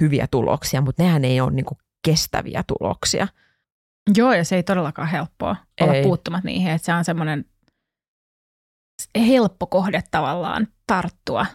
hyviä 0.00 0.26
tuloksia, 0.30 0.80
mutta 0.80 1.02
nehän 1.02 1.24
ei 1.24 1.40
ole 1.40 1.50
niin 1.50 1.64
kuin 1.64 1.78
kestäviä 2.04 2.64
tuloksia. 2.66 3.28
Joo, 4.16 4.32
ja 4.32 4.44
se 4.44 4.56
ei 4.56 4.62
todellakaan 4.62 5.08
helppoa 5.08 5.56
olla 5.80 5.94
Ei. 5.94 6.02
puuttumat 6.02 6.44
niihin, 6.44 6.72
että 6.72 6.86
se 6.86 6.94
on 6.94 7.04
semmoinen 7.04 7.44
helppo 9.18 9.66
kohde 9.66 10.02
tavallaan 10.10 10.66
tarttua, 10.86 11.46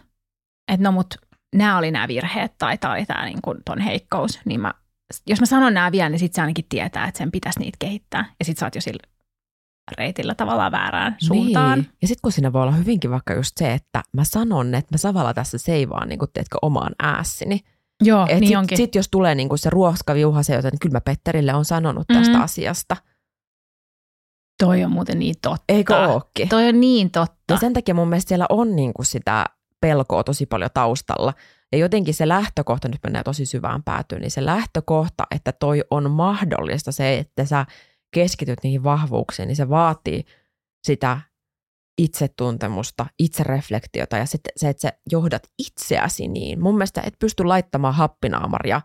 että 0.72 0.82
no 0.84 0.92
mut 0.92 1.14
nämä 1.54 1.78
oli 1.78 1.90
nämä 1.90 2.08
virheet 2.08 2.52
tai 2.58 2.78
tämä 2.78 2.92
oli 2.94 3.06
tämä 3.06 3.24
niin 3.24 3.42
kuin 3.42 3.58
ton 3.64 3.80
heikkous, 3.80 4.40
niin 4.44 4.60
mä, 4.60 4.74
jos 5.26 5.40
mä 5.40 5.46
sanon 5.46 5.74
nämä 5.74 5.92
vielä, 5.92 6.08
niin 6.08 6.18
sit 6.18 6.32
se 6.34 6.40
ainakin 6.40 6.64
tietää, 6.68 7.06
että 7.06 7.18
sen 7.18 7.30
pitäisi 7.30 7.60
niitä 7.60 7.76
kehittää 7.78 8.24
ja 8.38 8.44
sit 8.44 8.58
sä 8.58 8.66
oot 8.66 8.74
jo 8.74 8.80
sillä 8.80 9.02
reitillä 9.98 10.34
tavallaan 10.34 10.72
väärään 10.72 11.16
suuntaan. 11.18 11.78
Niin. 11.78 11.90
Ja 12.02 12.08
sitten 12.08 12.22
kun 12.22 12.32
siinä 12.32 12.52
voi 12.52 12.62
olla 12.62 12.72
hyvinkin 12.72 13.10
vaikka 13.10 13.34
just 13.34 13.52
se, 13.58 13.72
että 13.72 14.02
mä 14.12 14.24
sanon, 14.24 14.74
että 14.74 14.94
mä 14.94 14.98
Savalla 14.98 15.34
tässä 15.34 15.58
seivaan 15.58 16.08
niin 16.08 16.18
kuin, 16.18 16.30
teetkö, 16.34 16.58
omaan 16.62 16.92
äässini. 17.02 17.60
Joo, 18.02 18.26
Et 18.28 18.40
niin 18.40 18.48
sit, 18.48 18.56
onkin. 18.56 18.76
sit 18.76 18.94
jos 18.94 19.08
tulee 19.10 19.34
niin 19.34 19.48
kuin 19.48 19.58
se 19.58 19.70
ruoska 19.70 20.14
viuhase, 20.14 20.54
joten 20.54 20.72
kyllä 20.80 20.92
mä 20.92 21.00
Petterille 21.00 21.54
on 21.54 21.64
sanonut 21.64 22.06
tästä 22.06 22.32
Mhm. 22.34 22.42
asiasta. 22.42 22.96
Toi 24.58 24.84
on 24.84 24.92
muuten 24.92 25.18
niin 25.18 25.34
totta. 25.42 25.64
Eikö 25.68 25.96
ookin? 25.96 26.48
Toi 26.48 26.68
on 26.68 26.80
niin 26.80 27.10
totta. 27.10 27.54
Ja 27.54 27.56
sen 27.56 27.72
takia 27.72 27.94
mun 27.94 28.08
mielestä 28.08 28.28
siellä 28.28 28.46
on 28.48 28.76
niin 28.76 28.94
kuin 28.94 29.06
sitä 29.06 29.46
pelkoa 29.80 30.24
tosi 30.24 30.46
paljon 30.46 30.70
taustalla. 30.74 31.34
Ja 31.72 31.78
jotenkin 31.78 32.14
se 32.14 32.28
lähtökohta, 32.28 32.88
nyt 32.88 33.00
mennään 33.02 33.24
tosi 33.24 33.46
syvään 33.46 33.82
päätyyn, 33.82 34.20
niin 34.20 34.30
se 34.30 34.44
lähtökohta, 34.44 35.24
että 35.34 35.52
toi 35.52 35.82
on 35.90 36.10
mahdollista, 36.10 36.92
se, 36.92 37.18
että 37.18 37.44
sä 37.44 37.66
keskityt 38.14 38.58
niihin 38.62 38.84
vahvuuksiin, 38.84 39.48
niin 39.48 39.56
se 39.56 39.68
vaatii 39.68 40.24
sitä 40.84 41.20
itsetuntemusta, 41.98 43.06
itsereflektiota 43.18 44.16
ja 44.16 44.26
sitten 44.26 44.52
se, 44.56 44.68
että 44.68 44.80
sä 44.80 44.92
johdat 45.10 45.42
itseäsi 45.58 46.28
niin. 46.28 46.62
Mun 46.62 46.74
mielestä 46.74 47.02
et 47.06 47.14
pysty 47.18 47.44
laittamaan 47.44 47.94
happinaamaria 47.94 48.80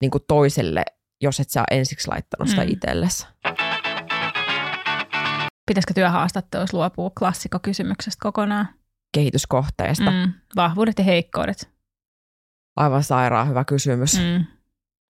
niin 0.00 0.10
kuin 0.10 0.24
toiselle, 0.28 0.84
jos 1.22 1.40
et 1.40 1.50
sä 1.50 1.64
ensiksi 1.70 2.08
laittanut 2.08 2.48
sitä 2.48 2.64
mm. 2.64 2.70
itsellesi. 2.70 3.26
Pitäisikö 5.66 5.94
työhaastattelussa 5.94 6.76
luopua 6.76 7.10
klassikokysymyksestä 7.18 8.20
kokonaan? 8.22 8.68
Kehityskohteesta. 9.14 10.10
Mm. 10.10 10.32
Vahvuudet 10.56 10.98
ja 10.98 11.04
heikkoudet. 11.04 11.70
Aivan 12.76 13.02
sairaan 13.02 13.48
hyvä 13.48 13.64
kysymys. 13.64 14.18
Mm. 14.18 14.44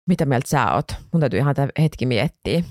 Mitä 0.09 0.27
mieltä 0.27 0.49
sä 0.49 0.73
oot? 0.73 0.93
Mun 1.13 1.21
täytyy 1.21 1.39
ihan 1.39 1.55
hetki 1.79 2.07
miettiä. 2.07 2.63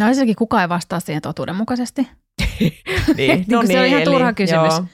No 0.00 0.06
ensinnäkin 0.06 0.36
kukaan 0.36 0.62
ei 0.62 0.68
vastaa 0.68 1.00
siihen 1.00 1.22
totuudenmukaisesti. 1.22 2.08
niin, 3.16 3.44
no 3.48 3.60
niin, 3.60 3.66
se 3.68 3.78
on 3.78 3.82
niin, 3.82 3.84
ihan 3.84 4.02
eli, 4.02 4.04
turha 4.04 4.32
kysymys. 4.32 4.74
Joo. 4.74 4.84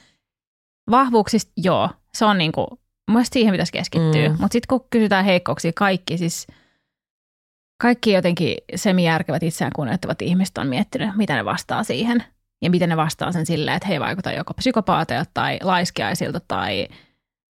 Vahvuuksista, 0.91 1.51
joo, 1.57 1.89
se 2.13 2.25
on 2.25 2.37
niinku, 2.37 2.79
mun 3.11 3.25
siihen 3.25 3.51
pitäisi 3.51 3.71
keskittyä. 3.71 4.29
Mm. 4.29 4.35
Mutta 4.39 4.53
sitten 4.53 4.67
kun 4.67 4.87
kysytään 4.89 5.25
heikkouksia, 5.25 5.71
kaikki 5.75 6.17
siis, 6.17 6.47
kaikki 7.81 8.11
jotenkin 8.11 8.57
semijärkevät 8.75 9.43
itseään 9.43 9.71
kunnioittavat 9.75 10.21
ihmiset 10.21 10.57
on 10.57 10.67
miettinyt, 10.67 11.15
mitä 11.15 11.35
ne 11.35 11.45
vastaa 11.45 11.83
siihen. 11.83 12.23
Ja 12.61 12.69
miten 12.69 12.89
ne 12.89 12.97
vastaa 12.97 13.31
sen 13.31 13.45
silleen, 13.45 13.77
että 13.77 13.87
he 13.87 13.99
vaikuta 13.99 14.31
joko 14.31 14.53
psykopaateilta 14.53 15.31
tai 15.33 15.59
laiskiaisilta 15.63 16.39
tai 16.47 16.87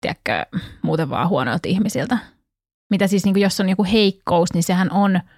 tiedätkö, 0.01 0.59
muuten 0.83 1.11
vaan 1.11 1.29
huonoilta 1.29 1.69
ihmisiltä. 1.69 2.19
Mitä 2.91 3.07
siis, 3.07 3.25
niin 3.25 3.35
kuin 3.35 3.43
jos 3.43 3.61
on 3.61 3.69
joku 3.69 3.85
heikkous, 3.85 4.55
niin 4.55 4.63
sehän 4.63 4.93
on– 4.93 5.21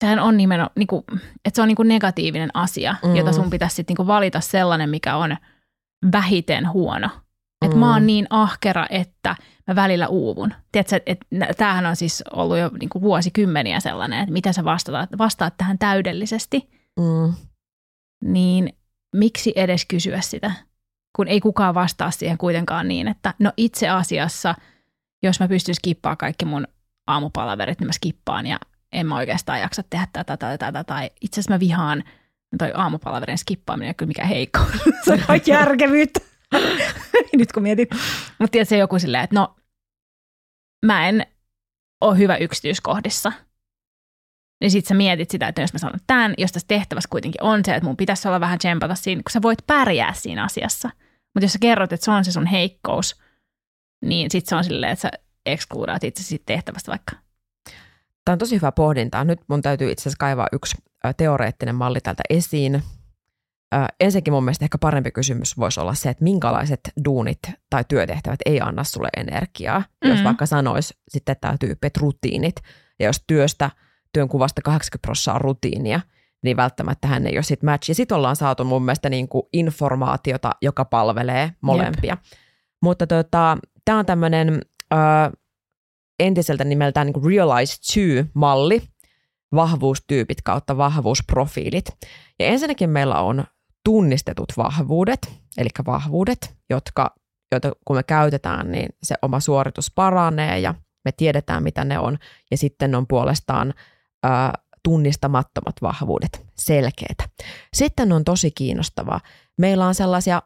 sehän 0.00 0.18
on 0.18 0.36
nimenomaan, 0.36 0.72
niin 0.76 0.86
kuin, 0.86 1.04
että 1.44 1.54
se 1.54 1.62
on 1.62 1.68
niin 1.68 1.76
kuin 1.76 1.88
negatiivinen 1.88 2.50
asia, 2.54 2.96
mm. 3.04 3.16
jota 3.16 3.32
sun 3.32 3.50
pitäisi 3.50 3.76
sitten 3.76 3.96
niin 3.98 4.06
valita 4.06 4.40
sellainen, 4.40 4.90
mikä 4.90 5.16
on 5.16 5.36
vähiten 6.12 6.72
huono. 6.72 7.08
Että 7.68 7.76
mm. 7.76 7.80
mä 7.80 7.92
oon 7.92 8.06
niin 8.06 8.26
ahkera, 8.30 8.86
että 8.90 9.36
mä 9.66 9.74
välillä 9.74 10.08
uuvun. 10.08 10.54
Tiedätkö, 10.72 11.00
että 11.06 11.26
tämähän 11.56 11.86
on 11.86 11.96
siis 11.96 12.24
ollut 12.32 12.58
jo 12.58 12.70
niin 12.80 12.88
kuin 12.88 13.02
vuosikymmeniä 13.02 13.80
sellainen, 13.80 14.20
että 14.20 14.32
miten 14.32 14.54
sä 14.54 14.64
vastaat, 14.64 15.10
vastaat 15.18 15.54
tähän 15.56 15.78
täydellisesti. 15.78 16.70
Mm. 16.98 17.34
Niin 18.24 18.72
miksi 19.16 19.52
edes 19.56 19.86
kysyä 19.86 20.20
sitä, 20.20 20.52
kun 21.16 21.28
ei 21.28 21.40
kukaan 21.40 21.74
vastaa 21.74 22.10
siihen 22.10 22.38
kuitenkaan 22.38 22.88
niin, 22.88 23.08
että 23.08 23.34
no 23.38 23.52
itse 23.56 23.88
asiassa, 23.88 24.54
jos 25.22 25.40
mä 25.40 25.48
pystyn 25.48 25.74
skippaamaan 25.74 26.16
kaikki 26.16 26.44
mun 26.44 26.66
aamupalaverit, 27.06 27.80
niin 27.80 27.88
mä 27.88 27.92
skippaan 27.92 28.46
ja 28.46 28.58
en 28.92 29.06
mä 29.06 29.16
oikeastaan 29.16 29.60
jaksa 29.60 29.82
tehdä 29.90 30.06
tätä, 30.12 30.36
tätä, 30.36 30.58
tätä, 30.58 30.84
tai 30.84 31.10
itse 31.20 31.40
asiassa 31.40 31.54
mä 31.54 31.60
vihaan 31.60 32.04
toi 32.58 32.72
aamupalaverin 32.74 33.38
skippaaminen, 33.38 33.94
kyllä 33.94 34.08
mikä 34.08 34.24
heikko. 34.24 34.60
se 35.04 35.12
on 35.12 35.40
järkevyyttä. 35.46 36.20
Nyt 37.38 37.52
kun 37.52 37.62
mietin. 37.62 37.88
Mutta 38.38 38.50
tiedätkö 38.50 38.76
joku 38.76 38.98
silleen, 38.98 39.24
että 39.24 39.36
no 39.36 39.56
mä 40.86 41.08
en 41.08 41.26
ole 42.00 42.18
hyvä 42.18 42.36
yksityiskohdissa. 42.36 43.32
Niin 44.60 44.70
sit 44.70 44.86
sä 44.86 44.94
mietit 44.94 45.30
sitä, 45.30 45.48
että 45.48 45.60
jos 45.60 45.72
mä 45.72 45.78
sanon 45.78 46.00
tämän, 46.06 46.34
jos 46.38 46.52
tässä 46.52 46.68
tehtävässä 46.68 47.08
kuitenkin 47.10 47.42
on 47.42 47.64
se, 47.64 47.74
että 47.74 47.86
mun 47.86 47.96
pitäisi 47.96 48.28
olla 48.28 48.40
vähän 48.40 48.58
tsempata 48.58 48.94
siinä, 48.94 49.22
kun 49.22 49.32
sä 49.32 49.42
voit 49.42 49.66
pärjää 49.66 50.12
siinä 50.12 50.44
asiassa. 50.44 50.90
Mutta 51.34 51.44
jos 51.44 51.52
sä 51.52 51.58
kerrot, 51.58 51.92
että 51.92 52.04
se 52.04 52.10
on 52.10 52.24
se 52.24 52.32
sun 52.32 52.46
heikkous, 52.46 53.22
niin 54.04 54.30
sit 54.30 54.46
se 54.46 54.56
on 54.56 54.64
silleen, 54.64 54.92
että 54.92 55.02
sä 55.02 55.10
ekskluudaat 55.46 56.04
itse 56.04 56.22
siitä 56.22 56.42
tehtävästä 56.46 56.90
vaikka 56.90 57.16
Tämä 58.24 58.34
on 58.34 58.38
tosi 58.38 58.56
hyvä 58.56 58.72
pohdinta. 58.72 59.24
Nyt 59.24 59.40
mun 59.48 59.62
täytyy 59.62 59.90
itse 59.90 60.02
asiassa 60.02 60.16
kaivaa 60.18 60.46
yksi 60.52 60.76
teoreettinen 61.16 61.74
malli 61.74 62.00
täältä 62.00 62.22
esiin. 62.30 62.82
Ensinnäkin 64.00 64.32
mun 64.32 64.44
mielestä 64.44 64.64
ehkä 64.64 64.78
parempi 64.78 65.10
kysymys 65.10 65.58
voisi 65.58 65.80
olla 65.80 65.94
se, 65.94 66.10
että 66.10 66.24
minkälaiset 66.24 66.80
duunit 67.04 67.38
tai 67.70 67.84
työtehtävät 67.88 68.40
ei 68.46 68.60
anna 68.60 68.84
sulle 68.84 69.08
energiaa. 69.16 69.78
Mm-hmm. 69.78 70.10
Jos 70.10 70.24
vaikka 70.24 70.46
sanois 70.46 70.94
sitten 71.08 71.36
tämä 71.40 71.56
tyyppi, 71.60 71.86
että 71.86 72.00
rutiinit. 72.02 72.56
Ja 72.98 73.06
jos 73.06 73.24
työstä, 73.26 73.70
työn 74.12 74.28
kuvasta 74.28 74.62
80 74.62 75.06
prosenttia 75.06 75.34
on 75.34 75.40
rutiinia, 75.40 76.00
niin 76.42 76.56
välttämättä 76.56 77.08
hän 77.08 77.26
ei 77.26 77.36
ole 77.36 77.42
sitten 77.42 77.70
match. 77.70 77.90
Ja 77.90 77.94
sitten 77.94 78.16
ollaan 78.16 78.36
saatu 78.36 78.64
mun 78.64 78.82
mielestä 78.82 79.08
niin 79.08 79.28
kuin 79.28 79.42
informaatiota, 79.52 80.50
joka 80.62 80.84
palvelee 80.84 81.52
molempia. 81.60 82.12
Jep. 82.12 82.20
Mutta 82.82 83.06
tota, 83.06 83.58
tämä 83.84 83.98
on 83.98 84.06
tämmöinen 84.06 84.62
entiseltä 86.18 86.64
nimeltään 86.64 87.06
niin 87.06 87.24
Realize 87.24 87.74
2-malli, 87.74 88.82
vahvuustyypit 89.54 90.42
kautta 90.42 90.76
vahvuusprofiilit. 90.76 91.84
Ja 92.38 92.46
ensinnäkin 92.46 92.90
meillä 92.90 93.20
on 93.20 93.44
tunnistetut 93.84 94.52
vahvuudet, 94.56 95.32
eli 95.58 95.68
vahvuudet, 95.86 96.56
jotka, 96.70 97.14
joita 97.52 97.72
kun 97.84 97.96
me 97.96 98.02
käytetään, 98.02 98.72
niin 98.72 98.88
se 99.02 99.14
oma 99.22 99.40
suoritus 99.40 99.92
paranee 99.94 100.58
ja 100.58 100.74
me 101.04 101.12
tiedetään, 101.12 101.62
mitä 101.62 101.84
ne 101.84 101.98
on. 101.98 102.18
Ja 102.50 102.56
sitten 102.56 102.94
on 102.94 103.06
puolestaan 103.06 103.74
ä, 104.26 104.52
tunnistamattomat 104.84 105.76
vahvuudet, 105.82 106.46
selkeitä. 106.54 107.24
Sitten 107.74 108.12
on 108.12 108.24
tosi 108.24 108.50
kiinnostavaa. 108.50 109.20
Meillä 109.58 109.86
on 109.86 109.94
sellaisia 109.94 110.42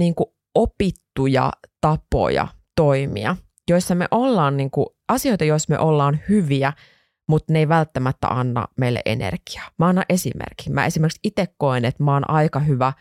niin 0.00 0.14
kuin 0.14 0.30
opittuja 0.54 1.52
tapoja 1.80 2.48
toimia– 2.76 3.36
joissa 3.68 3.94
me 3.94 4.08
ollaan 4.10 4.56
niin 4.56 4.70
kuin, 4.70 4.86
asioita, 5.08 5.44
joissa 5.44 5.72
me 5.74 5.78
ollaan 5.78 6.20
hyviä, 6.28 6.72
mutta 7.28 7.52
ne 7.52 7.58
ei 7.58 7.68
välttämättä 7.68 8.28
anna 8.28 8.68
meille 8.76 9.02
energiaa. 9.06 9.70
Mä 9.78 9.86
annan 9.86 10.04
esimerkki. 10.08 10.70
Mä 10.70 10.86
esimerkiksi 10.86 11.20
itse 11.24 11.46
koen, 11.58 11.84
että 11.84 12.02
mä 12.02 12.12
oon 12.12 12.30
aika 12.30 12.60
hyvä, 12.60 12.92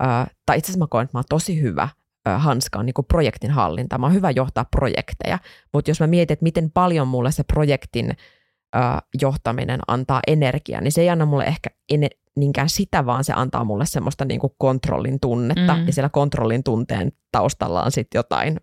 ää, 0.00 0.26
tai 0.46 0.58
itse 0.58 0.66
asiassa 0.66 0.84
mä 0.84 0.88
koen, 0.90 1.04
että 1.04 1.16
mä 1.16 1.18
oon 1.18 1.24
tosi 1.28 1.60
hyvä 1.60 1.88
ää, 2.26 2.38
hanskaan 2.38 2.86
niin 2.86 2.94
kuin 2.94 3.06
projektin 3.06 3.50
hallinta. 3.50 3.98
Mä 3.98 4.06
oon 4.06 4.14
hyvä 4.14 4.30
johtaa 4.30 4.64
projekteja, 4.64 5.38
mutta 5.72 5.90
jos 5.90 6.00
mä 6.00 6.06
mietin, 6.06 6.32
että 6.32 6.42
miten 6.42 6.70
paljon 6.70 7.08
mulle 7.08 7.32
se 7.32 7.42
projektin 7.42 8.16
ää, 8.72 9.02
johtaminen 9.22 9.80
antaa 9.88 10.20
energiaa, 10.26 10.80
niin 10.80 10.92
se 10.92 11.00
ei 11.00 11.10
anna 11.10 11.26
mulle 11.26 11.44
ehkä 11.44 11.70
en- 11.88 12.10
niinkään 12.36 12.68
sitä, 12.68 13.06
vaan 13.06 13.24
se 13.24 13.32
antaa 13.36 13.64
mulle 13.64 13.86
semmoista 13.86 14.24
niin 14.24 14.40
kuin 14.40 14.52
kontrollin 14.58 15.20
tunnetta, 15.20 15.76
mm. 15.76 15.86
ja 15.86 15.92
siellä 15.92 16.08
kontrollin 16.08 16.64
tunteen 16.64 17.12
taustalla 17.32 17.82
on 17.82 17.92
sitten 17.92 18.18
jotain 18.18 18.60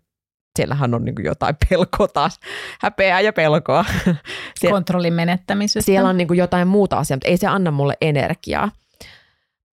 siellähän 0.56 0.94
on 0.94 1.04
niin 1.04 1.14
jotain 1.24 1.56
pelkoa 1.70 2.08
taas, 2.08 2.40
häpeää 2.80 3.20
ja 3.20 3.32
pelkoa. 3.32 3.84
Sie- 4.60 4.70
Kontrollin 4.70 5.14
menettämisestä. 5.14 5.86
Siellä 5.86 6.08
on 6.08 6.16
niin 6.16 6.28
jotain 6.36 6.68
muuta 6.68 6.98
asiaa, 6.98 7.16
mutta 7.16 7.28
ei 7.28 7.36
se 7.36 7.46
anna 7.46 7.70
mulle 7.70 7.96
energiaa. 8.00 8.70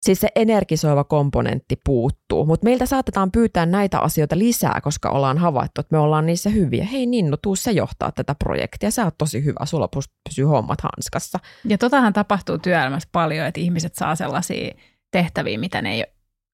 Siis 0.01 0.19
se 0.19 0.27
energisoiva 0.35 1.03
komponentti 1.03 1.75
puuttuu, 1.85 2.45
mutta 2.45 2.63
meiltä 2.63 2.85
saatetaan 2.85 3.31
pyytää 3.31 3.65
näitä 3.65 3.99
asioita 3.99 4.37
lisää, 4.37 4.79
koska 4.83 5.09
ollaan 5.09 5.37
havaittu, 5.37 5.81
että 5.81 5.95
me 5.95 5.99
ollaan 5.99 6.25
niissä 6.25 6.49
hyviä. 6.49 6.83
Hei 6.83 7.05
Ninno, 7.05 7.37
tuu 7.37 7.55
sä 7.55 7.71
johtaa 7.71 8.11
tätä 8.11 8.35
projektia, 8.35 8.91
sä 8.91 9.03
oot 9.05 9.17
tosi 9.17 9.43
hyvä, 9.43 9.65
sulla 9.65 9.89
pysyy 10.29 10.45
hommat 10.45 10.81
hanskassa. 10.81 11.39
Ja 11.65 11.77
totahan 11.77 12.13
tapahtuu 12.13 12.57
työelämässä 12.57 13.09
paljon, 13.11 13.45
että 13.45 13.61
ihmiset 13.61 13.95
saa 13.95 14.15
sellaisia 14.15 14.75
tehtäviä, 15.11 15.57
mitä 15.57 15.81
ne 15.81 15.93
ei 15.93 16.05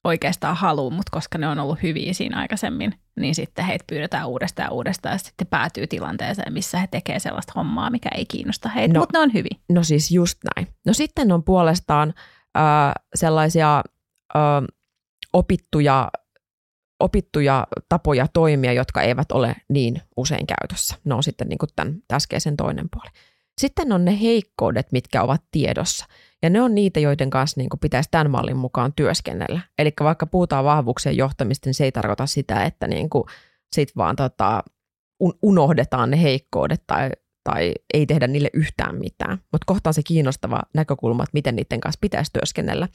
oikeastaan 0.04 0.56
halua, 0.56 0.90
mutta 0.90 1.10
koska 1.10 1.38
ne 1.38 1.48
on 1.48 1.58
ollut 1.58 1.82
hyviä 1.82 2.12
siinä 2.12 2.38
aikaisemmin, 2.38 2.94
niin 3.20 3.34
sitten 3.34 3.64
heitä 3.64 3.84
pyydetään 3.88 4.28
uudestaan 4.28 4.66
ja 4.66 4.70
uudestaan 4.70 5.14
ja 5.14 5.18
sitten 5.18 5.46
päätyy 5.46 5.86
tilanteeseen, 5.86 6.52
missä 6.52 6.78
he 6.78 6.86
tekevät 6.86 7.22
sellaista 7.22 7.52
hommaa, 7.56 7.90
mikä 7.90 8.08
ei 8.14 8.24
kiinnosta 8.26 8.68
heitä, 8.68 8.94
no, 8.94 9.00
mutta 9.00 9.18
ne 9.18 9.22
on 9.22 9.32
hyviä. 9.34 9.58
No 9.68 9.82
siis 9.82 10.10
just 10.10 10.38
näin. 10.56 10.68
No 10.86 10.92
sitten 10.92 11.32
on 11.32 11.44
puolestaan 11.44 12.14
äh, 12.56 12.92
sellaisia 13.14 13.82
äh, 14.36 14.42
opittuja, 15.32 16.10
opittuja 17.00 17.66
tapoja 17.88 18.28
toimia, 18.28 18.72
jotka 18.72 19.02
eivät 19.02 19.32
ole 19.32 19.56
niin 19.68 20.02
usein 20.16 20.46
käytössä. 20.46 20.96
Ne 21.04 21.14
on 21.14 21.22
sitten 21.22 21.48
niin 21.48 21.58
kuin 21.58 21.70
tämän 21.76 21.94
äskeisen 22.12 22.56
toinen 22.56 22.86
puoli. 22.92 23.10
Sitten 23.60 23.92
on 23.92 24.04
ne 24.04 24.20
heikkoudet, 24.20 24.92
mitkä 24.92 25.22
ovat 25.22 25.42
tiedossa. 25.50 26.06
Ja 26.42 26.50
ne 26.50 26.62
on 26.62 26.74
niitä, 26.74 27.00
joiden 27.00 27.30
kanssa 27.30 27.60
niin 27.60 27.68
pitäisi 27.80 28.08
tämän 28.10 28.30
mallin 28.30 28.56
mukaan 28.56 28.92
työskennellä. 28.96 29.60
Eli 29.78 29.92
vaikka 30.00 30.26
puhutaan 30.26 30.64
vahvuuksien 30.64 31.16
johtamista, 31.16 31.68
niin 31.68 31.74
se 31.74 31.84
ei 31.84 31.92
tarkoita 31.92 32.26
sitä, 32.26 32.64
että 32.64 32.86
niin 32.86 33.10
kuin 33.10 33.24
sit 33.74 33.96
vaan 33.96 34.16
tota, 34.16 34.62
unohdetaan 35.42 36.10
ne 36.10 36.22
heikkoudet 36.22 36.82
tai, 36.86 37.10
tai 37.44 37.72
ei 37.94 38.06
tehdä 38.06 38.26
niille 38.26 38.50
yhtään 38.52 38.96
mitään. 38.96 39.38
Mutta 39.52 39.64
kohta 39.66 39.90
on 39.90 39.94
se 39.94 40.02
kiinnostava 40.02 40.60
näkökulma, 40.74 41.22
että 41.22 41.34
miten 41.34 41.56
niiden 41.56 41.80
kanssa 41.80 41.98
pitäisi 42.00 42.32
työskennellä. 42.32 42.88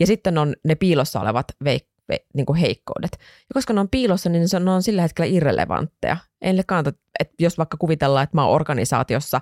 Ja 0.00 0.06
sitten 0.06 0.38
on 0.38 0.54
ne 0.64 0.74
piilossa 0.74 1.20
olevat 1.20 1.46
veik- 1.64 1.92
ve, 2.08 2.18
niin 2.34 2.46
kuin 2.46 2.58
heikkoudet. 2.58 3.12
Ja 3.20 3.54
koska 3.54 3.72
ne 3.72 3.80
on 3.80 3.88
piilossa, 3.88 4.30
niin 4.30 4.44
ne 4.64 4.70
on 4.70 4.82
sillä 4.82 5.02
hetkellä 5.02 5.30
irrelevantteja. 5.30 6.16
Ei 6.40 6.62
kannata, 6.66 6.98
että 7.20 7.34
jos 7.38 7.58
vaikka 7.58 7.76
kuvitellaan, 7.76 8.24
että 8.24 8.36
mä 8.36 8.44
oon 8.44 8.54
organisaatiossa 8.54 9.40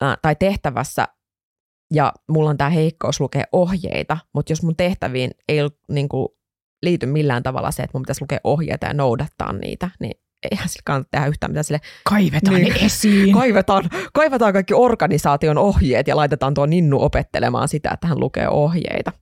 ää, 0.00 0.16
tai 0.22 0.36
tehtävässä, 0.36 1.08
ja 1.92 2.12
mulla 2.28 2.50
on 2.50 2.56
tämä 2.56 2.70
heikkous 2.70 3.20
lukea 3.20 3.44
ohjeita, 3.52 4.18
mutta 4.34 4.52
jos 4.52 4.62
mun 4.62 4.76
tehtäviin 4.76 5.30
ei 5.48 5.58
niin 5.88 6.08
kuin, 6.08 6.28
liity 6.82 7.06
millään 7.06 7.42
tavalla 7.42 7.70
se, 7.70 7.82
että 7.82 7.98
mun 7.98 8.02
pitäisi 8.02 8.22
lukea 8.22 8.38
ohjeita 8.44 8.86
ja 8.86 8.94
noudattaa 8.94 9.52
niitä, 9.52 9.90
niin 10.00 10.14
eihän 10.50 10.68
sillä 10.68 10.82
kannata 10.84 11.08
tehdä 11.10 11.26
yhtään 11.26 11.50
mitään 11.50 11.64
sille. 11.64 11.80
Kaivetaan 12.04 12.56
niin, 12.56 12.74
ne 12.74 12.86
esiin. 12.86 13.34
Kaivetaan, 13.40 13.90
kaivetaan 14.12 14.52
kaikki 14.52 14.74
organisaation 14.74 15.58
ohjeet 15.58 16.08
ja 16.08 16.16
laitetaan 16.16 16.54
tuo 16.54 16.66
Ninnu 16.66 17.02
opettelemaan 17.02 17.68
sitä, 17.68 17.90
että 17.94 18.06
hän 18.06 18.20
lukee 18.20 18.48
ohjeita. 18.48 19.12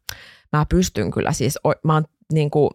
Mä 0.53 0.67
pystyn 0.69 1.11
kyllä 1.11 1.33
siis, 1.33 1.59
mä 1.85 1.95
oon 1.95 2.05
niin 2.33 2.51
kuin, 2.51 2.71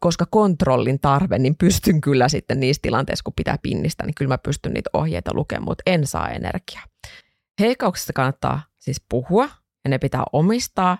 koska 0.00 0.26
kontrollin 0.30 1.00
tarve, 1.00 1.38
niin 1.38 1.56
pystyn 1.56 2.00
kyllä 2.00 2.28
sitten 2.28 2.60
niissä 2.60 2.82
tilanteissa, 2.82 3.22
kun 3.22 3.34
pitää 3.36 3.58
pinnistä, 3.62 4.06
niin 4.06 4.14
kyllä 4.14 4.28
mä 4.28 4.38
pystyn 4.38 4.74
niitä 4.74 4.90
ohjeita 4.92 5.30
lukemaan, 5.34 5.64
mutta 5.64 5.82
en 5.86 6.06
saa 6.06 6.28
energiaa. 6.28 6.82
Heikkauksista 7.60 8.12
kannattaa 8.12 8.62
siis 8.78 9.02
puhua 9.08 9.48
ja 9.84 9.90
ne 9.90 9.98
pitää 9.98 10.24
omistaa, 10.32 10.98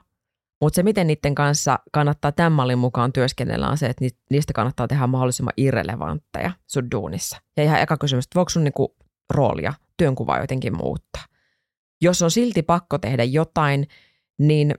mutta 0.61 0.76
se, 0.76 0.82
miten 0.82 1.06
niiden 1.06 1.35
kanssa 1.35 1.78
kannattaa 1.92 2.32
tämän 2.32 2.52
mallin 2.52 2.78
mukaan 2.78 3.12
työskennellä, 3.12 3.68
on 3.68 3.78
se, 3.78 3.87
että 3.87 4.04
niistä 4.30 4.52
kannattaa 4.52 4.88
tehdä 4.88 5.06
mahdollisimman 5.06 5.54
irrelevantteja 5.56 6.50
sun 6.66 6.90
duunissa. 6.90 7.40
Ja 7.56 7.62
ihan 7.62 7.80
eka 7.80 7.97
kysymys, 7.97 8.25
että 8.25 8.35
voiko 8.35 8.49
sun 8.49 8.64
niinku 8.64 8.97
roolia, 9.30 9.75
työnkuvaa 9.97 10.40
jotenkin 10.40 10.76
muuttaa? 10.76 11.25
Jos 12.00 12.23
on 12.23 12.30
silti 12.30 12.62
pakko 12.62 12.99
tehdä 12.99 13.25
jotain, 13.25 13.88
niin 14.38 14.75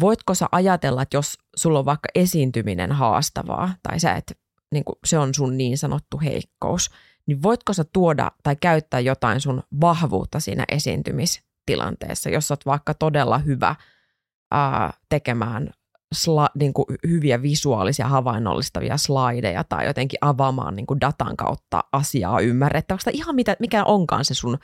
voitko 0.00 0.34
sä 0.34 0.46
ajatella, 0.52 1.02
että 1.02 1.16
jos 1.16 1.38
sulla 1.56 1.78
on 1.78 1.84
vaikka 1.84 2.08
esiintyminen 2.14 2.92
haastavaa, 2.92 3.74
tai 3.82 4.00
sä 4.00 4.12
et, 4.12 4.38
niin 4.72 4.84
kuin 4.84 4.96
se 5.06 5.18
on 5.18 5.34
sun 5.34 5.56
niin 5.56 5.78
sanottu 5.78 6.20
heikkous, 6.20 6.90
niin 7.26 7.42
voitko 7.42 7.72
sä 7.72 7.84
tuoda 7.92 8.32
tai 8.42 8.56
käyttää 8.56 9.00
jotain 9.00 9.40
sun 9.40 9.62
vahvuutta 9.80 10.40
siinä 10.40 10.64
esiintymistilanteessa, 11.64 12.30
jos 12.30 12.50
oot 12.50 12.66
vaikka 12.66 12.94
todella 12.94 13.38
hyvä 13.38 13.76
ää, 14.50 14.92
tekemään 15.08 15.70
sla, 16.14 16.48
niin 16.58 16.72
kuin 16.72 16.86
hyviä 17.08 17.42
visuaalisia 17.42 18.08
havainnollistavia 18.08 18.96
slideja 18.96 19.64
tai 19.64 19.86
jotenkin 19.86 20.18
avaamaan 20.20 20.76
niin 20.76 20.86
kuin 20.86 21.00
datan 21.00 21.36
kautta 21.36 21.84
asiaa 21.92 22.40
ymmärrettäväksi. 22.40 23.10
Ihan 23.12 23.34
mitä, 23.34 23.56
mikä 23.60 23.84
onkaan 23.84 24.24
se 24.24 24.34
sun 24.34 24.58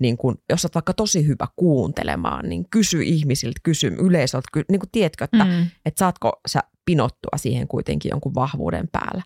niin 0.00 0.16
kun, 0.16 0.38
jos 0.48 0.64
olet 0.64 0.74
vaikka 0.74 0.92
tosi 0.92 1.26
hyvä 1.26 1.46
kuuntelemaan, 1.56 2.48
niin 2.48 2.68
kysy 2.70 3.02
ihmisiltä, 3.02 3.60
kysy 3.62 3.86
yleisöltä, 3.86 4.48
niin 4.70 4.80
kuin 4.80 4.90
tiedätkö, 4.92 5.24
että, 5.24 5.44
mm. 5.44 5.66
että 5.84 5.98
saatko 5.98 6.40
sä 6.48 6.60
pinottua 6.84 7.36
siihen 7.36 7.68
kuitenkin 7.68 8.10
jonkun 8.10 8.34
vahvuuden 8.34 8.88
päällä. 8.92 9.22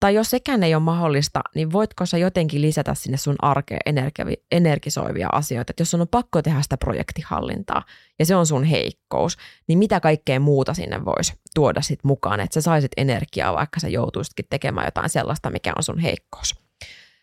Tai 0.00 0.14
jos 0.14 0.30
sekään 0.30 0.62
ei 0.62 0.74
ole 0.74 0.82
mahdollista, 0.82 1.40
niin 1.54 1.72
voitko 1.72 2.06
sä 2.06 2.18
jotenkin 2.18 2.62
lisätä 2.62 2.94
sinne 2.94 3.16
sun 3.16 3.36
arkeen 3.42 3.80
energi- 3.86 4.44
energisoivia 4.52 5.28
asioita. 5.32 5.70
Että 5.70 5.80
jos 5.80 5.94
on 5.94 6.08
pakko 6.10 6.42
tehdä 6.42 6.62
sitä 6.62 6.76
projektihallintaa 6.76 7.82
ja 8.18 8.26
se 8.26 8.36
on 8.36 8.46
sun 8.46 8.64
heikkous, 8.64 9.36
niin 9.68 9.78
mitä 9.78 10.00
kaikkea 10.00 10.40
muuta 10.40 10.74
sinne 10.74 11.04
voisi 11.04 11.32
tuoda 11.54 11.82
sit 11.82 12.04
mukaan, 12.04 12.40
että 12.40 12.54
sä 12.54 12.60
saisit 12.60 12.92
energiaa, 12.96 13.54
vaikka 13.54 13.80
sä 13.80 13.88
joutuisitkin 13.88 14.46
tekemään 14.50 14.86
jotain 14.86 15.08
sellaista, 15.08 15.50
mikä 15.50 15.72
on 15.76 15.82
sun 15.82 15.98
heikkous. 15.98 16.54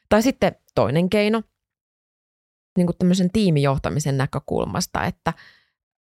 Tai 0.10 0.22
sitten 0.22 0.56
toinen 0.76 1.10
keino– 1.10 1.42
niin 2.78 2.88
kuin 2.88 2.98
tämmöisen 2.98 3.32
tiimijohtamisen 3.32 4.18
näkökulmasta, 4.18 5.06
että 5.06 5.34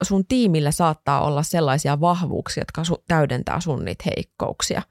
sun 0.02 0.26
tiimillä 0.26 0.70
saattaa 0.70 1.20
olla 1.20 1.42
sellaisia 1.42 2.00
vahvuuksia, 2.00 2.60
jotka 2.60 2.82
su- 2.82 3.02
täydentää 3.08 3.60
sun 3.60 3.84
niitä 3.84 4.04
heikkouksia. 4.16 4.82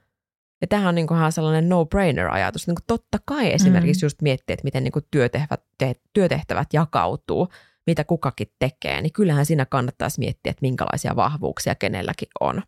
Ja 0.61 0.67
tämähän 0.67 0.89
on 0.89 0.95
niin 0.95 1.07
kuin 1.07 1.31
sellainen 1.31 1.69
no-brainer-ajatus. 1.69 2.67
Niin 2.67 2.75
kuin 2.75 2.85
totta 2.87 3.17
kai 3.25 3.53
esimerkiksi 3.53 4.01
mm. 4.01 4.05
just 4.05 4.21
miettiä, 4.21 4.53
että 4.53 4.63
miten 4.63 4.83
niin 4.83 4.91
kuin 4.91 5.05
työtehtävät, 5.11 5.63
te- 5.77 5.95
työtehtävät 6.13 6.67
jakautuu, 6.73 7.47
mitä 7.87 8.03
kukakin 8.03 8.47
tekee, 8.59 9.01
niin 9.01 9.13
kyllähän 9.13 9.45
siinä 9.45 9.65
kannattaisi 9.65 10.19
miettiä, 10.19 10.49
että 10.49 10.61
minkälaisia 10.61 11.15
vahvuuksia 11.15 11.75
kenelläkin 11.75 12.27
on. 12.39 12.61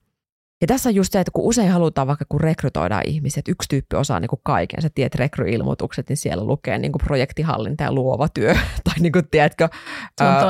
Ja 0.61 0.67
tässä 0.67 0.89
on 0.89 0.95
just 0.95 1.13
se, 1.13 1.19
että 1.19 1.31
kun 1.33 1.45
usein 1.45 1.71
halutaan 1.71 2.07
vaikka 2.07 2.25
kun 2.29 2.41
rekrytoidaan 2.41 3.03
ihmiset, 3.07 3.47
yksi 3.47 3.69
tyyppi 3.69 3.95
osaa 3.95 4.19
niin 4.19 4.29
kuin 4.29 4.39
kaiken, 4.43 4.81
sä 4.81 4.89
tiedät 4.95 5.15
rekryilmoitukset, 5.15 6.09
niin 6.09 6.17
siellä 6.17 6.43
lukee 6.43 6.77
niin 6.77 6.91
kuin 6.91 7.01
projektihallinta 7.03 7.83
ja 7.83 7.93
luova 7.93 8.29
työ, 8.29 8.53
tai 8.83 8.93
niin 8.99 9.11
kuin, 9.11 9.27
tiedätkö, 9.31 9.69
ää, 10.21 10.41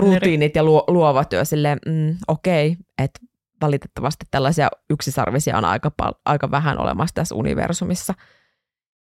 rutiinit 0.00 0.56
ja 0.56 0.64
luo, 0.64 0.84
luova 0.88 1.24
työ, 1.24 1.44
silleen, 1.44 1.78
mm, 1.86 2.16
okei, 2.28 2.70
okay, 2.70 2.84
että 2.98 3.20
valitettavasti 3.62 4.26
tällaisia 4.30 4.68
yksisarvisia 4.90 5.58
on 5.58 5.64
aika, 5.64 5.90
aika 6.24 6.50
vähän 6.50 6.78
olemassa 6.78 7.14
tässä 7.14 7.34
universumissa. 7.34 8.14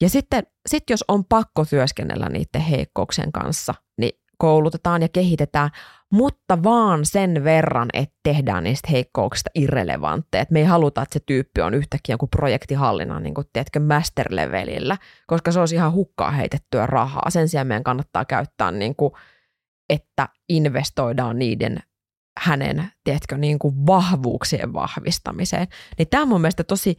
Ja 0.00 0.08
sitten 0.08 0.46
sit 0.68 0.90
jos 0.90 1.04
on 1.08 1.24
pakko 1.24 1.64
työskennellä 1.64 2.28
niiden 2.28 2.60
heikkouksien 2.60 3.32
kanssa, 3.32 3.74
niin 3.98 4.20
koulutetaan 4.38 5.02
ja 5.02 5.08
kehitetään, 5.08 5.70
mutta 6.12 6.62
vaan 6.62 7.04
sen 7.04 7.44
verran, 7.44 7.88
että 7.92 8.16
tehdään 8.22 8.64
niistä 8.64 8.88
heikkouksista 8.90 9.50
irrelevantteja. 9.54 10.44
Me 10.50 10.58
ei 10.58 10.64
haluta, 10.64 11.02
että 11.02 11.12
se 11.12 11.20
tyyppi 11.26 11.60
on 11.60 11.74
yhtäkkiä 11.74 12.12
joku 12.12 12.26
projektihallinnan, 12.26 13.22
niin 13.22 13.34
kuin, 13.34 13.46
tiedätkö, 13.52 13.80
master-levelillä, 13.80 14.96
koska 15.26 15.52
se 15.52 15.60
olisi 15.60 15.74
ihan 15.74 15.92
hukkaa 15.92 16.30
heitettyä 16.30 16.86
rahaa. 16.86 17.30
Sen 17.30 17.48
sijaan 17.48 17.66
meidän 17.66 17.84
kannattaa 17.84 18.24
käyttää, 18.24 18.70
niin 18.70 18.96
kuin, 18.96 19.12
että 19.90 20.28
investoidaan 20.48 21.38
niiden 21.38 21.78
hänen, 22.38 22.92
tiedätkö, 23.04 23.38
niin 23.38 23.58
kuin 23.58 23.86
vahvuuksien 23.86 24.72
vahvistamiseen. 24.72 25.66
Niin 25.98 26.08
tämä 26.08 26.22
on 26.22 26.28
mun 26.28 26.40
mielestä 26.40 26.64
tosi 26.64 26.98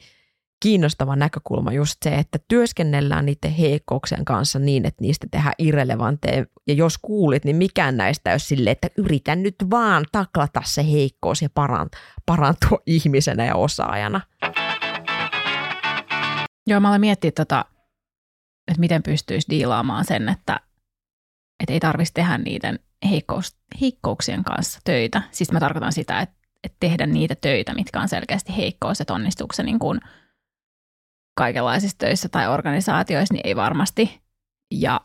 kiinnostava 0.60 1.15
näkökulma 1.15 1.73
just 1.73 1.95
se, 2.04 2.15
että 2.15 2.39
työskennellään 2.47 3.26
niiden 3.26 3.52
heikkouksien 3.52 4.26
kanssa 4.26 4.60
niin, 4.60 4.86
että 4.86 5.02
niistä 5.02 5.28
tehdään 5.32 5.54
irrelevantteja. 5.58 6.45
Ja 6.67 6.73
jos 6.73 6.97
kuulit, 6.97 7.45
niin 7.45 7.56
mikään 7.56 7.97
näistä 7.97 8.32
olisi 8.32 8.45
silleen, 8.45 8.71
että 8.71 8.89
yritän 8.97 9.43
nyt 9.43 9.56
vaan 9.69 10.06
taklata 10.12 10.62
se 10.65 10.91
heikkous 10.91 11.41
ja 11.41 11.50
parantua 12.26 12.80
ihmisenä 12.86 13.45
ja 13.45 13.56
osaajana. 13.56 14.21
Joo, 16.67 16.80
mä 16.80 16.89
olen 16.89 17.02
miettinyt, 17.02 17.36
tota, 17.36 17.65
että 18.67 18.80
miten 18.80 19.04
pystyisi 19.04 19.47
diilaamaan 19.50 20.06
sen, 20.06 20.30
että, 20.30 20.60
että 21.60 21.73
ei 21.73 21.80
tarvitsisi 21.80 22.13
tehdä 22.13 22.38
niiden 22.38 22.80
heikkous, 23.10 23.58
heikkouksien 23.82 24.44
kanssa 24.44 24.80
töitä. 24.84 25.22
Siis 25.32 25.52
mä 25.52 25.60
tarkoitan 25.60 25.94
sitä, 25.94 26.20
että, 26.20 26.36
että 26.64 26.78
tehdä 26.80 27.06
niitä 27.06 27.36
töitä, 27.36 27.74
mitkä 27.74 28.02
on 28.02 28.10
selkeästi 28.10 28.58
heikkous, 28.58 29.02
että 29.02 29.14
onnistuuko 29.14 29.54
se 29.54 29.64
niin 29.64 29.80
kuin– 29.80 30.00
kaikenlaisissa 31.38 31.98
töissä 31.98 32.30
tai 32.30 32.48
organisaatioissa, 32.48 33.34
niin 33.34 33.48
ei 33.48 33.56
varmasti. 33.56 34.22
Ja 34.72 35.02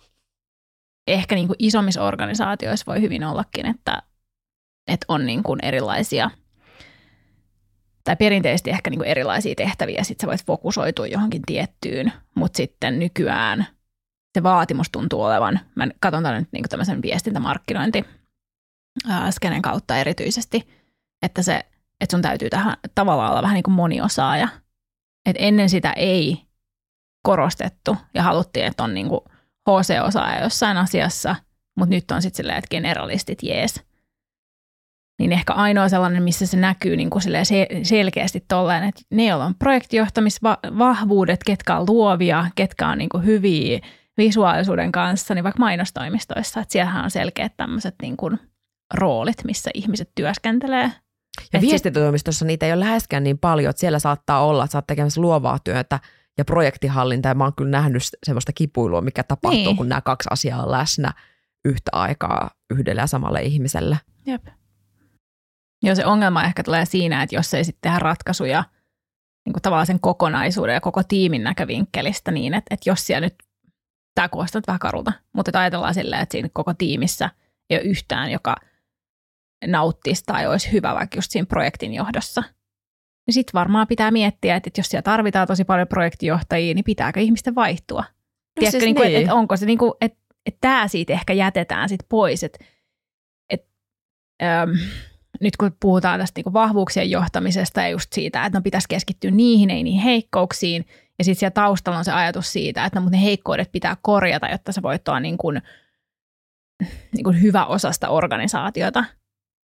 ehkä 1.06 1.34
niin 1.34 1.46
kuin 1.46 1.56
isommissa 1.58 2.04
organisaatioissa 2.04 2.92
voi 2.92 3.00
hyvin 3.00 3.24
ollakin, 3.24 3.66
että, 3.66 4.02
että 4.88 5.04
on 5.08 5.26
niin 5.26 5.42
kuin 5.42 5.58
erilaisia 5.62 6.30
tai 8.04 8.16
perinteisesti 8.16 8.70
ehkä 8.70 8.90
niin 8.90 8.98
kuin 8.98 9.08
erilaisia 9.08 9.54
tehtäviä, 9.54 10.04
sitten 10.04 10.24
sä 10.24 10.28
voit 10.28 10.46
fokusoitua 10.46 11.06
johonkin 11.06 11.42
tiettyyn, 11.46 12.12
mutta 12.34 12.56
sitten 12.56 12.98
nykyään 12.98 13.66
se 14.34 14.42
vaatimus 14.42 14.90
tuntuu 14.90 15.22
olevan, 15.22 15.60
mä 15.74 15.86
katson 16.00 16.22
tämän 16.22 16.40
nyt 16.40 16.52
niin 16.52 16.62
kuin 16.62 16.70
tämmöisen 16.70 17.02
viestintämarkkinointi 17.02 18.04
skenen 19.30 19.62
kautta 19.62 19.96
erityisesti, 19.96 20.68
että 21.22 21.42
se, 21.42 21.66
että 22.00 22.16
sun 22.16 22.22
täytyy 22.22 22.50
tähän 22.50 22.76
tavallaan 22.94 23.30
olla 23.30 23.42
vähän 23.42 23.54
niin 23.54 23.62
kuin 23.62 23.74
moniosaaja– 23.74 24.48
et 25.26 25.36
ennen 25.38 25.68
sitä 25.68 25.92
ei 25.92 26.42
korostettu 27.22 27.96
ja 28.14 28.22
haluttiin, 28.22 28.66
että 28.66 28.84
on 28.84 28.94
niinku 28.94 29.24
HC-osaaja 29.70 30.42
jossain 30.42 30.76
asiassa, 30.76 31.36
mutta 31.76 31.94
nyt 31.94 32.10
on 32.10 32.22
sitten 32.22 32.36
silleen, 32.36 32.58
että 32.58 32.70
generalistit 32.70 33.42
jees. 33.42 33.82
Niin 35.18 35.32
ehkä 35.32 35.52
ainoa 35.52 35.88
sellainen, 35.88 36.22
missä 36.22 36.46
se 36.46 36.56
näkyy 36.56 36.96
niin 36.96 37.10
kuin 37.10 37.22
selkeästi 37.82 38.44
tolleen, 38.48 38.84
että 38.84 39.02
ne, 39.10 39.26
joilla 39.26 39.44
on 39.44 39.54
projektijohtamisvahvuudet, 39.54 41.44
ketkä 41.46 41.76
on 41.76 41.86
luovia, 41.88 42.46
ketkä 42.54 42.88
on 42.88 42.98
niin 42.98 43.08
kuin 43.08 43.24
hyviä 43.24 43.80
visuaalisuuden 44.24 44.92
kanssa, 44.92 45.34
niin 45.34 45.44
vaikka 45.44 45.58
mainostoimistoissa, 45.58 46.60
että 46.60 46.72
siellähän 46.72 47.04
on 47.04 47.10
selkeät 47.10 47.52
tämmöiset 47.56 47.94
niin 48.02 48.16
kuin 48.16 48.38
roolit, 48.94 49.44
missä 49.44 49.70
ihmiset 49.74 50.10
työskentelee 50.14 50.92
ja 51.52 51.60
viestintätoimistossa 51.60 52.44
niitä 52.44 52.66
ei 52.66 52.72
ole 52.72 52.80
läheskään 52.80 53.24
niin 53.24 53.38
paljon, 53.38 53.70
että 53.70 53.80
siellä 53.80 53.98
saattaa 53.98 54.44
olla, 54.44 54.64
että 54.64 54.72
sä 54.72 54.78
oot 54.78 54.86
tekemässä 54.86 55.20
luovaa 55.20 55.58
työtä 55.58 56.00
ja 56.38 56.44
projektihallinta, 56.44 57.28
ja 57.28 57.34
mä 57.34 57.44
oon 57.44 57.54
kyllä 57.56 57.70
nähnyt 57.70 58.02
semmoista 58.26 58.52
kipuilua, 58.52 59.00
mikä 59.00 59.22
tapahtuu, 59.22 59.64
niin. 59.64 59.76
kun 59.76 59.88
nämä 59.88 60.00
kaksi 60.00 60.28
asiaa 60.32 60.62
on 60.62 60.70
läsnä 60.70 61.12
yhtä 61.64 61.90
aikaa 61.92 62.50
yhdelle 62.70 63.00
ja 63.00 63.06
samalle 63.06 63.42
ihmiselle. 63.42 63.98
Jep. 64.26 64.46
Joo, 65.82 65.94
se 65.94 66.06
ongelma 66.06 66.44
ehkä 66.44 66.62
tulee 66.62 66.84
siinä, 66.84 67.22
että 67.22 67.36
jos 67.36 67.54
ei 67.54 67.64
sitten 67.64 67.80
tehdä 67.80 67.98
ratkaisuja 67.98 68.64
niin 69.46 69.52
kuin 69.52 69.62
tavallaan 69.62 69.86
sen 69.86 70.00
kokonaisuuden 70.00 70.74
ja 70.74 70.80
koko 70.80 71.02
tiimin 71.02 71.44
näkövinkkelistä 71.44 72.30
niin, 72.30 72.54
että, 72.54 72.74
että 72.74 72.90
jos 72.90 73.06
siellä 73.06 73.26
nyt, 73.26 73.34
tämä 74.14 74.28
kuulostaa 74.28 74.62
vähän 74.66 74.78
karulta, 74.78 75.12
mutta 75.32 75.48
että 75.48 75.60
ajatellaan 75.60 75.94
silleen, 75.94 76.22
että 76.22 76.32
siinä 76.32 76.48
koko 76.52 76.74
tiimissä 76.74 77.30
ei 77.70 77.76
ole 77.76 77.84
yhtään, 77.84 78.30
joka– 78.30 78.56
nauttisi 79.66 80.22
tai 80.26 80.46
olisi 80.46 80.72
hyvä 80.72 80.94
vaikka 80.94 81.18
just 81.18 81.30
siinä 81.30 81.46
projektin 81.46 81.94
johdossa. 81.94 82.42
Niin 83.26 83.34
sitten 83.34 83.52
varmaan 83.54 83.86
pitää 83.86 84.10
miettiä, 84.10 84.56
että 84.56 84.70
jos 84.78 84.86
siellä 84.86 85.02
tarvitaan 85.02 85.46
tosi 85.46 85.64
paljon 85.64 85.88
projektijohtajia, 85.88 86.74
niin 86.74 86.84
pitääkö 86.84 87.20
ihmisten 87.20 87.54
vaihtua? 87.54 88.00
No 88.00 88.06
Tiedätkö, 88.54 88.70
siis 88.70 88.84
niin 88.84 88.94
kuin, 88.94 89.08
niin. 89.08 89.20
että, 89.20 89.34
onko 89.34 89.56
se 89.56 89.66
niin 89.66 89.78
kuin, 89.78 89.92
että, 90.00 90.18
että 90.46 90.58
tämä 90.60 90.88
siitä 90.88 91.12
ehkä 91.12 91.32
jätetään 91.32 91.88
sit 91.88 92.00
pois, 92.08 92.44
että, 92.44 92.64
että 93.50 93.68
ähm, 94.42 94.70
nyt 95.40 95.56
kun 95.56 95.76
puhutaan 95.80 96.20
tästä 96.20 96.38
niin 96.38 96.44
kuin 96.44 96.52
vahvuuksien 96.52 97.10
johtamisesta 97.10 97.82
ja 97.82 97.88
just 97.88 98.12
siitä, 98.12 98.46
että 98.46 98.58
no 98.58 98.62
pitäisi 98.62 98.88
keskittyä 98.88 99.30
niihin, 99.30 99.70
ei 99.70 99.82
niihin 99.82 100.02
heikkouksiin, 100.02 100.86
Ja 101.18 101.24
sitten 101.24 101.40
siellä 101.40 101.50
taustalla 101.50 101.98
on 101.98 102.04
se 102.04 102.12
ajatus 102.12 102.52
siitä, 102.52 102.84
että 102.84 103.00
no, 103.00 103.04
mutta 103.04 103.16
ne 103.16 103.22
heikkoudet 103.22 103.72
pitää 103.72 103.96
korjata, 104.02 104.46
jotta 104.46 104.72
sä 104.72 104.82
voit 104.82 105.08
olla 105.08 105.20
niin 105.20 105.38
kuin, 105.38 105.62
niin 107.12 107.24
kuin 107.24 107.42
hyvä 107.42 107.66
osasta 107.66 108.08
organisaatiota. 108.08 109.04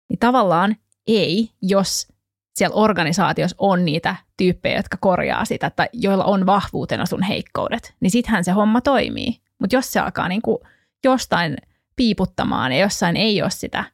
Niin 0.09 0.19
tavallaan 0.19 0.77
ei, 1.07 1.51
jos 1.63 2.09
siellä 2.57 2.75
organisaatiossa 2.75 3.57
on 3.59 3.85
niitä 3.85 4.17
tyyppejä, 4.37 4.77
jotka 4.77 4.97
korjaa 5.01 5.45
sitä, 5.45 5.71
tai 5.71 5.89
joilla 5.93 6.25
on 6.25 6.47
vahvuutena 6.47 7.07
sun 7.07 7.23
heikkoudet, 7.23 7.95
niin 8.01 8.11
sittenhän 8.11 8.45
se 8.45 8.53
homma 8.53 8.81
toimii. 8.81 9.41
Mutta 9.59 9.77
jos 9.77 9.93
se 9.93 10.01
alkaa 10.01 10.29
niin 10.29 10.43
kuin 10.43 10.59
jostain 11.05 11.57
piiputtamaan 11.97 12.73
ja 12.73 12.79
jossain 12.79 13.17
ei 13.17 13.43
ole 13.43 13.51
sitä 13.51 13.85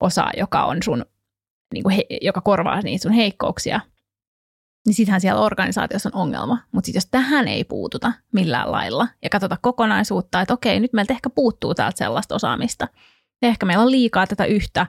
osaa, 0.00 0.30
joka 0.36 0.64
on 0.64 0.82
sun, 0.82 1.04
niin 1.72 1.82
kuin 1.82 1.94
he, 1.94 2.06
joka 2.20 2.40
korvaa 2.40 2.80
niitä 2.80 3.02
sun 3.02 3.12
heikkouksia, 3.12 3.80
niin 4.88 4.94
sittenhän 4.94 5.20
siellä 5.20 5.40
organisaatiossa 5.40 6.10
on 6.12 6.20
ongelma. 6.22 6.58
Mutta 6.72 6.86
sitten 6.86 6.98
jos 6.98 7.08
tähän 7.10 7.48
ei 7.48 7.64
puututa 7.64 8.12
millään 8.32 8.72
lailla 8.72 9.08
ja 9.22 9.30
katsota 9.30 9.56
kokonaisuutta, 9.62 10.40
että 10.40 10.54
okei, 10.54 10.80
nyt 10.80 10.92
meiltä 10.92 11.12
ehkä 11.12 11.30
puuttuu 11.30 11.74
täältä 11.74 11.98
sellaista 11.98 12.34
osaamista. 12.34 12.88
Ja 13.42 13.48
ehkä 13.48 13.66
meillä 13.66 13.82
on 13.82 13.90
liikaa 13.90 14.26
tätä 14.26 14.44
yhtä, 14.44 14.86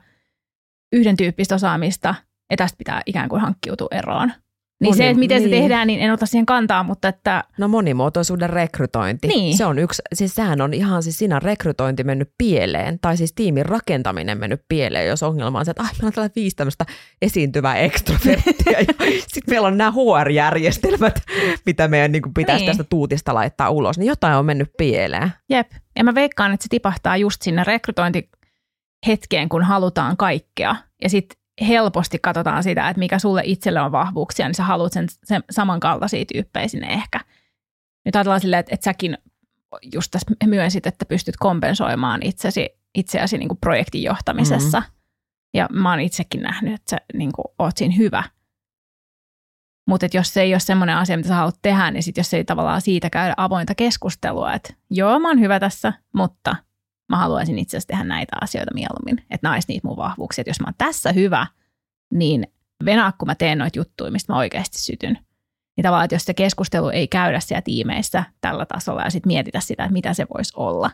yhden 0.94 1.18
tyyppistä 1.18 1.56
osaamista, 1.56 2.16
ja 2.52 2.58
tästä 2.58 2.78
pitää 2.78 3.02
ikään 3.06 3.30
kuin 3.30 3.42
hankkiutua 3.42 3.88
eroon. 3.92 4.32
Niin 4.80 4.90
Moni, 4.90 4.98
se, 4.98 5.10
että 5.10 5.20
miten 5.20 5.42
niin. 5.42 5.50
se 5.50 5.56
tehdään, 5.56 5.88
niin 5.88 6.00
en 6.00 6.12
ota 6.12 6.26
siihen 6.26 6.46
kantaa, 6.46 6.84
mutta 6.84 7.08
että... 7.08 7.44
No 7.58 7.68
monimuotoisuuden 7.68 8.50
rekrytointi. 8.50 9.28
Niin. 9.28 9.58
Se 9.58 9.66
on 9.66 9.80
yksi, 9.80 10.02
siis 10.14 10.36
sehän 10.36 10.62
on 10.62 10.74
ihan 10.74 11.04
siis 11.04 11.18
siinä 11.18 11.40
rekrytointi 11.40 12.04
mennyt 12.04 12.32
pieleen, 12.38 13.00
tai 13.00 13.18
siis 13.18 13.34
tiimin 13.34 13.66
rakentaminen 13.66 14.38
mennyt 14.38 14.62
pieleen, 14.70 15.08
jos 15.08 15.24
ongelma 15.24 15.60
on 15.60 15.66
se, 15.66 15.72
että 15.72 15.84
ah, 15.84 15.92
meillä 15.92 16.08
on 16.08 16.14
tällä 16.14 16.30
viisi 16.36 16.56
tämmöistä 16.56 16.86
esiintyvää 17.22 17.78
ekstroverttia, 17.78 18.80
ja 18.80 18.94
sitten 19.34 19.54
meillä 19.54 19.68
on 19.68 19.78
nämä 19.78 19.92
HR-järjestelmät, 19.92 21.22
mitä 21.66 21.88
meidän 21.88 22.12
niin 22.12 22.34
pitäisi 22.34 22.66
niin. 22.66 22.70
tästä 22.70 22.84
tuutista 22.84 23.34
laittaa 23.34 23.70
ulos, 23.70 23.98
niin 23.98 24.08
jotain 24.08 24.36
on 24.36 24.46
mennyt 24.46 24.72
pieleen. 24.78 25.32
Jep, 25.50 25.72
ja 25.96 26.04
mä 26.04 26.16
veikkaan, 26.16 26.54
että 26.54 26.64
se 26.64 26.70
tipahtaa 26.70 27.18
just 27.18 27.42
sinne 27.42 27.64
rekrytointi 27.64 28.30
hetkeen, 29.08 29.50
kun 29.50 29.64
halutaan 29.64 30.18
kaikkea, 30.18 30.76
ja 31.04 31.10
sitten 31.10 31.40
helposti 31.68 32.20
katsotaan 32.20 32.64
sitä, 32.64 32.90
että 32.90 33.00
mikä 33.00 33.20
sulle 33.20 33.42
itselle 33.46 33.82
on 33.82 33.92
vahvuuksia, 33.92 34.48
niin 34.48 34.56
sä 34.56 34.64
haluat 34.64 34.94
sen, 34.94 35.08
sen 35.24 35.44
samankaltaisia 35.52 36.26
tyyppejä 36.34 36.68
sinne 36.68 36.88
ehkä. 36.88 37.20
Nyt 38.06 38.16
ajatellaan 38.16 38.42
silleen, 38.42 38.60
että, 38.60 38.76
että 38.76 38.84
säkin 38.84 39.18
just 39.94 40.12
tässä 40.12 40.36
myönsit, 40.46 40.88
että 40.88 41.06
pystyt 41.06 41.38
kompensoimaan 41.38 42.24
itsesi, 42.24 42.70
itseäsi 42.96 43.38
niin 43.38 43.48
kuin 43.48 43.58
projektin 43.58 44.04
johtamisessa. 44.04 44.80
Mm-hmm. 44.80 44.94
Ja 45.54 45.68
mä 45.72 45.90
oon 45.90 46.00
itsekin 46.00 46.42
nähnyt, 46.42 46.74
että 46.74 46.90
sä 46.90 46.98
niin 47.14 47.32
kuin, 47.32 47.46
oot 47.60 47.78
siinä 47.78 47.96
hyvä. 47.98 48.24
Mutta 49.88 50.08
jos 50.14 50.34
se 50.34 50.42
ei 50.42 50.54
ole 50.54 50.60
semmoinen 50.60 50.98
asia, 50.98 51.18
mitä 51.18 51.30
sä 51.30 51.36
haluat 51.36 51.60
tehdä, 51.62 51.92
niin 51.92 52.04
sit 52.04 52.18
jos 52.18 52.34
ei 52.34 52.44
tavallaan 52.44 52.82
siitä 52.82 53.10
käydä 53.10 53.34
avointa 53.38 53.76
keskustelua, 53.76 54.54
että 54.54 54.74
joo, 54.90 55.20
mä 55.20 55.28
oon 55.28 55.40
hyvä 55.40 55.60
tässä, 55.60 55.94
mutta– 56.14 56.56
mä 57.10 57.18
haluaisin 57.18 57.60
itse 57.60 57.78
asiassa 57.78 57.88
tehdä 57.88 58.04
näitä 58.04 58.38
asioita 58.42 58.74
mieluummin, 58.74 59.26
että 59.30 59.50
nais 59.50 59.68
niitä 59.68 59.88
mun 59.88 59.98
vahvuuksia. 59.98 60.42
Että 60.42 60.50
jos 60.50 60.60
mä 60.60 60.68
oon 60.68 60.74
tässä 60.78 61.12
hyvä, 61.12 61.48
niin 62.14 62.48
venaa, 62.86 63.12
kun 63.12 63.28
mä 63.28 63.36
teen 63.36 63.58
noita 63.58 63.80
juttuja, 63.80 64.12
mistä 64.12 64.34
mä 64.34 64.40
oikeasti 64.40 64.78
sytyn. 64.82 65.18
Niin 65.78 65.84
tavallaan, 65.84 66.06
että 66.06 66.16
jos 66.16 66.26
se 66.26 66.34
keskustelu 66.34 66.90
ei 66.90 67.08
käydä 67.08 67.40
siellä 67.40 67.62
tiimeissä 67.62 68.24
tällä 68.42 68.66
tasolla 68.66 69.02
ja 69.02 69.10
sitten 69.10 69.30
mietitä 69.30 69.60
sitä, 69.60 69.84
että 69.84 69.94
mitä 69.94 70.14
se 70.14 70.28
voisi 70.36 70.54
olla. 70.56 70.92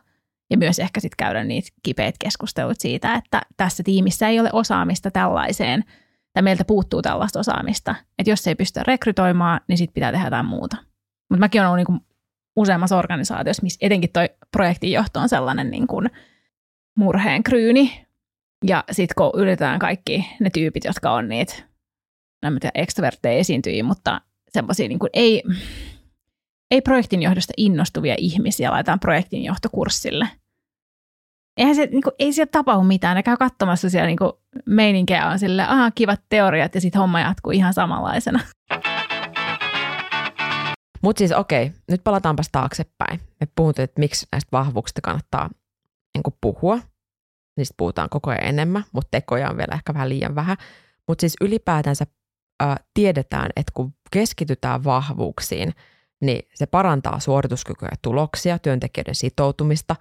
Ja 0.49 0.57
myös 0.57 0.79
ehkä 0.79 0.99
sitten 0.99 1.17
käydä 1.17 1.43
niitä 1.43 1.69
kipeitä 1.83 2.17
keskusteluita 2.19 2.81
siitä, 2.81 3.15
että 3.15 3.41
tässä 3.57 3.83
tiimissä 3.83 4.27
ei 4.27 4.39
ole 4.39 4.49
osaamista 4.53 5.11
tällaiseen, 5.11 5.83
tai 6.33 6.43
meiltä 6.43 6.65
puuttuu 6.65 7.01
tällaista 7.01 7.39
osaamista. 7.39 7.95
Että 8.19 8.29
jos 8.29 8.47
ei 8.47 8.55
pysty 8.55 8.79
rekrytoimaan, 8.83 9.61
niin 9.67 9.77
sitten 9.77 9.93
pitää 9.93 10.11
tehdä 10.11 10.25
jotain 10.25 10.45
muuta. 10.45 10.77
Mutta 11.29 11.39
mäkin 11.39 11.61
olen 11.61 11.77
niinku 11.77 12.05
useammassa 12.55 12.97
organisaatiossa, 12.97 13.63
missä 13.63 13.85
etenkin 13.85 14.09
toi 14.13 14.29
projektinjohto 14.51 15.19
on 15.19 15.29
sellainen 15.29 15.71
niin 15.71 15.87
kuin 15.87 16.09
murheen 16.97 17.43
kryyni. 17.43 18.05
Ja 18.65 18.83
sitten 18.91 19.15
kun 19.17 19.41
yritetään 19.41 19.79
kaikki 19.79 20.27
ne 20.39 20.49
tyypit, 20.49 20.83
jotka 20.85 21.11
on 21.11 21.29
niitä, 21.29 21.53
en 22.43 22.59
tiedä, 22.59 22.71
ekstrovertteja 22.75 23.39
esiintyjiä, 23.39 23.83
mutta 23.83 24.21
semmoisia 24.49 24.87
niin 24.87 24.99
kuin 24.99 25.09
ei, 25.13 25.43
ei 26.71 26.81
projektinjohdosta 26.81 27.53
innostuvia 27.57 28.15
ihmisiä 28.17 28.71
laitetaan 28.71 28.99
projektinjohtokurssille. 28.99 30.27
Eihän 31.57 31.75
se, 31.75 31.85
niin 31.85 32.03
kuin, 32.03 32.13
ei 32.19 32.33
siellä 32.33 32.51
tapahdu 32.51 32.83
mitään. 32.83 33.15
Ne 33.15 33.23
käy 33.23 33.37
katsomassa 33.37 33.89
siellä 33.89 34.07
niin 34.07 34.17
kuin, 34.17 34.31
meininkejä 34.65 35.27
on 35.27 35.39
sille, 35.39 35.63
aha, 35.63 35.91
kivat 35.91 36.21
teoriat 36.29 36.75
ja 36.75 36.81
sitten 36.81 37.01
homma 37.01 37.19
jatkuu 37.19 37.51
ihan 37.51 37.73
samanlaisena. 37.73 38.39
Mutta 41.05 41.19
siis 41.19 41.31
okei, 41.31 41.71
nyt 41.91 42.03
palataanpas 42.03 42.49
taaksepäin. 42.51 43.19
Me 43.39 43.47
puhuttiin, 43.55 43.83
että 43.83 43.99
miksi 43.99 44.27
näistä 44.31 44.49
vahvuuksista 44.51 45.01
kannattaa 45.01 45.49
niin 46.15 46.33
puhua. 46.41 46.79
Niistä 47.57 47.73
puhutaan 47.77 48.09
koko 48.09 48.29
ajan 48.29 48.43
enemmän, 48.43 48.83
mutta 48.91 49.07
tekoja 49.11 49.49
on 49.49 49.57
vielä 49.57 49.73
ehkä 49.75 49.93
vähän 49.93 50.09
liian 50.09 50.35
vähän. 50.35 50.57
Mutta 51.07 51.21
siis 51.21 51.35
ylipäätänsä 51.41 52.05
ää, 52.59 52.77
tiedetään, 52.93 53.49
että 53.55 53.71
kun 53.73 53.93
keskitytään 54.11 54.83
vahvuuksiin, 54.83 55.73
niin 56.21 56.47
se 56.53 56.65
parantaa 56.65 57.19
suorituskykyä 57.19 57.89
ja 57.91 57.97
tuloksia, 58.01 58.59
työntekijöiden 58.59 59.15
sitoutumista. 59.15 59.95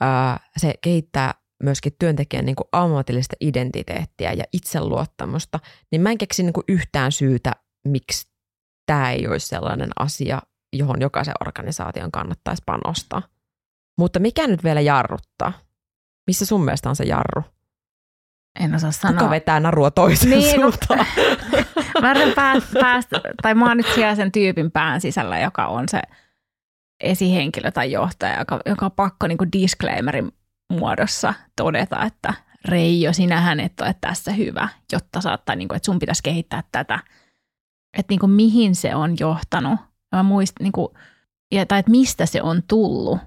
Ää, 0.00 0.40
se 0.56 0.74
kehittää 0.80 1.34
myöskin 1.62 1.92
työntekijän 1.98 2.46
niin 2.46 2.56
kuin 2.56 2.68
ammatillista 2.72 3.36
identiteettiä 3.40 4.32
ja 4.32 4.44
itseluottamusta, 4.52 5.60
niin 5.92 6.02
mä 6.02 6.10
en 6.10 6.18
keksi 6.18 6.42
niin 6.42 6.52
kuin 6.52 6.64
yhtään 6.68 7.12
syytä, 7.12 7.52
miksi 7.88 8.35
tämä 8.86 9.10
ei 9.10 9.28
olisi 9.28 9.48
sellainen 9.48 9.90
asia, 9.98 10.42
johon 10.72 11.00
jokaisen 11.00 11.34
organisaation 11.40 12.12
kannattaisi 12.12 12.62
panostaa. 12.66 13.22
Mutta 13.98 14.18
mikä 14.18 14.46
nyt 14.46 14.64
vielä 14.64 14.80
jarruttaa? 14.80 15.52
Missä 16.26 16.46
sun 16.46 16.64
mielestä 16.64 16.88
on 16.88 16.96
se 16.96 17.04
jarru? 17.04 17.42
En 18.60 18.74
osaa 18.74 18.92
sanoa. 18.92 19.18
Kuka 19.18 19.30
vetää 19.30 19.60
narua 19.60 19.90
toisen 19.90 20.30
niin, 20.30 20.60
no, 20.60 20.70
suuntaan? 20.70 21.06
No, 21.94 22.00
mä 22.02 22.14
päästä, 22.34 22.80
päästä, 22.80 23.20
tai 23.42 23.54
mä 23.54 23.68
oon 23.68 23.76
nyt 23.76 23.86
siellä 23.94 24.14
sen 24.14 24.32
tyypin 24.32 24.70
pään 24.70 25.00
sisällä, 25.00 25.38
joka 25.38 25.66
on 25.66 25.88
se 25.88 26.00
esihenkilö 27.00 27.70
tai 27.70 27.92
johtaja, 27.92 28.38
joka, 28.38 28.60
joka 28.66 28.86
on 28.86 28.92
pakko 28.92 29.26
niin 29.26 29.52
disclaimerin 29.52 30.32
muodossa 30.72 31.34
todeta, 31.56 32.04
että 32.04 32.34
Reijo, 32.64 33.12
sinähän 33.12 33.60
et 33.60 33.80
ole 33.80 33.94
tässä 34.00 34.32
hyvä, 34.32 34.68
jotta 34.92 35.20
saattaa, 35.20 35.56
niin 35.56 35.68
kuin, 35.68 35.76
että 35.76 35.86
sun 35.86 35.98
pitäisi 35.98 36.22
kehittää 36.22 36.62
tätä– 36.72 36.98
että 37.98 38.12
niin 38.12 38.20
kuin 38.20 38.30
mihin 38.30 38.74
se 38.74 38.94
on 38.94 39.16
johtanut. 39.20 39.80
Mä 40.16 40.22
muist, 40.22 40.52
niin 40.60 40.72
kuin, 40.72 40.88
ja, 41.52 41.66
tai 41.66 41.78
että 41.78 41.90
mistä 41.90 42.26
se 42.26 42.42
on 42.42 42.62
tullut 42.68 43.18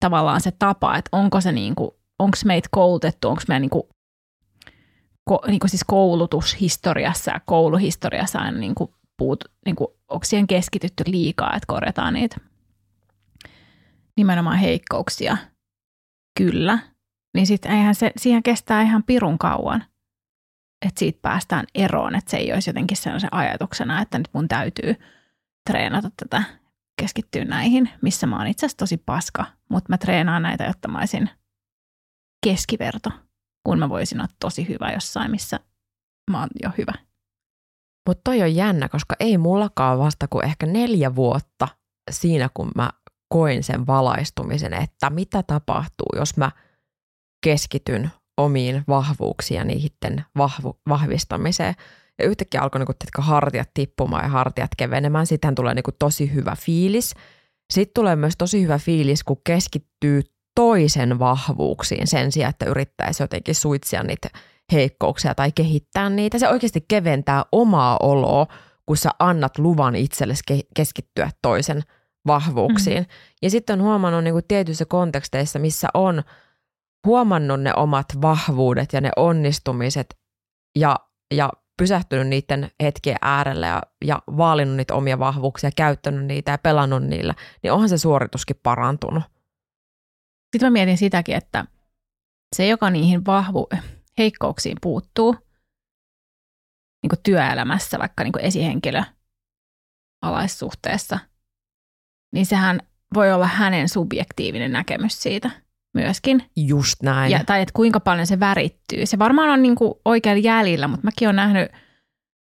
tavallaan 0.00 0.40
se 0.40 0.50
tapa, 0.50 0.96
että 0.96 1.08
onko 1.12 1.40
se 1.40 1.52
niin 1.52 1.74
kuin, 1.74 1.90
onko 2.18 2.36
meitä 2.44 2.68
koulutettu, 2.70 3.28
onko 3.28 3.42
meidän 3.48 3.62
niin 3.62 3.70
kuin, 3.70 3.82
ko, 5.24 5.42
niin 5.46 5.60
kuin 5.60 5.70
siis 5.70 5.84
koulutushistoriassa 5.86 7.30
ja 7.30 7.40
kouluhistoriassa 7.46 8.38
aina 8.38 8.58
niin 8.58 8.74
kuin 8.74 8.90
puut, 9.16 9.44
niin 9.66 9.76
kuin, 9.76 9.88
onko 10.08 10.24
siihen 10.24 10.46
keskitytty 10.46 11.04
liikaa, 11.06 11.54
että 11.54 11.66
korjataan 11.66 12.14
niitä 12.14 12.36
nimenomaan 14.16 14.58
heikkouksia. 14.58 15.36
Kyllä. 16.38 16.78
Niin 17.34 17.46
sitten 17.46 17.72
eihän 17.72 17.94
se, 17.94 18.12
siihen 18.16 18.42
kestää 18.42 18.82
ihan 18.82 19.02
pirun 19.02 19.38
kauan– 19.38 19.84
että 20.86 20.98
siitä 20.98 21.18
päästään 21.22 21.66
eroon, 21.74 22.14
että 22.14 22.30
se 22.30 22.36
ei 22.36 22.52
olisi 22.52 22.70
jotenkin 22.70 22.96
sellaisen 22.96 23.34
ajatuksena, 23.34 24.02
että 24.02 24.18
nyt 24.18 24.28
mun 24.32 24.48
täytyy 24.48 24.94
treenata 25.70 26.10
tätä, 26.16 26.42
keskittyä 27.00 27.44
näihin, 27.44 27.90
missä 28.02 28.26
mä 28.26 28.38
oon 28.38 28.46
itse 28.46 28.66
asiassa 28.66 28.76
tosi 28.76 28.96
paska, 28.96 29.46
mutta 29.70 29.92
mä 29.92 29.98
treenaan 29.98 30.42
näitä, 30.42 30.64
jotta 30.64 30.88
mä 30.88 30.98
olisin 30.98 31.30
keskiverto, 32.46 33.10
kun 33.66 33.78
mä 33.78 33.88
voisin 33.88 34.20
olla 34.20 34.32
tosi 34.40 34.68
hyvä 34.68 34.92
jossain, 34.92 35.30
missä 35.30 35.60
mä 36.30 36.40
oon 36.40 36.48
jo 36.62 36.70
hyvä. 36.78 36.92
Mutta 38.08 38.20
toi 38.24 38.42
on 38.42 38.54
jännä, 38.54 38.88
koska 38.88 39.14
ei 39.20 39.38
mullakaan 39.38 39.98
vasta 39.98 40.28
kuin 40.28 40.44
ehkä 40.44 40.66
neljä 40.66 41.14
vuotta 41.14 41.68
siinä, 42.10 42.48
kun 42.54 42.70
mä 42.76 42.90
koin 43.28 43.64
sen 43.64 43.86
valaistumisen, 43.86 44.72
että 44.72 45.10
mitä 45.10 45.42
tapahtuu, 45.42 46.06
jos 46.16 46.36
mä 46.36 46.50
keskityn 47.44 48.10
omiin 48.36 48.84
vahvuuksiin 48.88 49.58
ja 49.58 49.64
niiden 49.64 50.24
vahvu, 50.36 50.78
vahvistamiseen. 50.88 51.74
Ja 52.18 52.26
yhtäkkiä 52.26 52.60
alkoi 52.60 52.78
niin 52.78 52.86
kuin, 52.86 53.24
hartiat 53.24 53.70
tippumaan 53.74 54.24
ja 54.24 54.28
hartiat 54.28 54.70
kevenemään. 54.76 55.26
Sitten 55.26 55.54
tulee 55.54 55.74
niin 55.74 55.82
kuin, 55.82 55.94
tosi 55.98 56.34
hyvä 56.34 56.56
fiilis. 56.58 57.14
Sitten 57.72 57.94
tulee 57.94 58.16
myös 58.16 58.34
tosi 58.38 58.62
hyvä 58.62 58.78
fiilis, 58.78 59.24
kun 59.24 59.40
keskittyy 59.44 60.22
toisen 60.54 61.18
vahvuuksiin 61.18 62.06
sen 62.06 62.32
sijaan, 62.32 62.50
että 62.50 62.66
yrittäisi 62.66 63.22
jotenkin 63.22 63.54
suitsia 63.54 64.02
niitä 64.02 64.28
heikkouksia 64.72 65.34
tai 65.34 65.52
kehittää 65.52 66.10
niitä. 66.10 66.38
Se 66.38 66.48
oikeasti 66.48 66.84
keventää 66.88 67.44
omaa 67.52 67.96
oloa, 68.02 68.46
kun 68.86 68.96
sä 68.96 69.10
annat 69.18 69.58
luvan 69.58 69.96
itsellesi 69.96 70.42
keskittyä 70.76 71.30
toisen 71.42 71.82
vahvuuksiin. 72.26 73.02
Mm. 73.02 73.08
Ja 73.42 73.50
sitten 73.50 73.80
on 73.80 73.86
huomannut 73.86 74.24
niin 74.24 74.34
kuin 74.34 74.44
tietyissä 74.48 74.84
konteksteissa, 74.84 75.58
missä 75.58 75.88
on– 75.94 76.22
huomannut 77.06 77.60
ne 77.60 77.74
omat 77.74 78.06
vahvuudet 78.22 78.92
ja 78.92 79.00
ne 79.00 79.10
onnistumiset 79.16 80.18
ja, 80.78 80.96
ja 81.34 81.52
pysähtynyt 81.78 82.28
niiden 82.28 82.70
hetkien 82.82 83.18
äärelle 83.22 83.66
ja, 83.66 83.82
ja 84.04 84.22
vaalinut 84.36 84.76
niitä 84.76 84.94
omia 84.94 85.18
vahvuuksia, 85.18 85.70
käyttänyt 85.76 86.24
niitä 86.24 86.50
ja 86.50 86.58
pelannut 86.58 87.02
niillä, 87.02 87.34
niin 87.62 87.72
onhan 87.72 87.88
se 87.88 87.98
suorituskin 87.98 88.60
parantunut. 88.62 89.22
Sitten 90.52 90.66
mä 90.66 90.70
mietin 90.70 90.98
sitäkin, 90.98 91.36
että 91.36 91.64
se, 92.56 92.66
joka 92.66 92.90
niihin 92.90 93.26
vahvu, 93.26 93.68
heikkouksiin 94.18 94.76
puuttuu, 94.82 95.32
niin 97.02 97.08
kuin 97.08 97.22
työelämässä, 97.22 97.98
vaikka 97.98 98.24
niin 98.24 98.32
kuin 98.32 98.44
esihenkilö 98.44 99.02
alaissuhteessa, 100.22 101.18
niin 102.32 102.46
sehän 102.46 102.80
voi 103.14 103.32
olla 103.32 103.46
hänen 103.46 103.88
subjektiivinen 103.88 104.72
näkemys 104.72 105.22
siitä 105.22 105.65
myöskin. 105.96 106.42
Just 106.56 107.02
näin. 107.02 107.32
Ja, 107.32 107.44
tai 107.44 107.62
että 107.62 107.72
kuinka 107.72 108.00
paljon 108.00 108.26
se 108.26 108.40
värittyy. 108.40 109.06
Se 109.06 109.18
varmaan 109.18 109.50
on 109.50 109.62
niin 109.62 109.74
kuin 109.74 109.94
oikealla 110.04 110.40
jäljellä, 110.40 110.88
mutta 110.88 111.04
mäkin 111.04 111.28
olen 111.28 111.36
nähnyt 111.36 111.72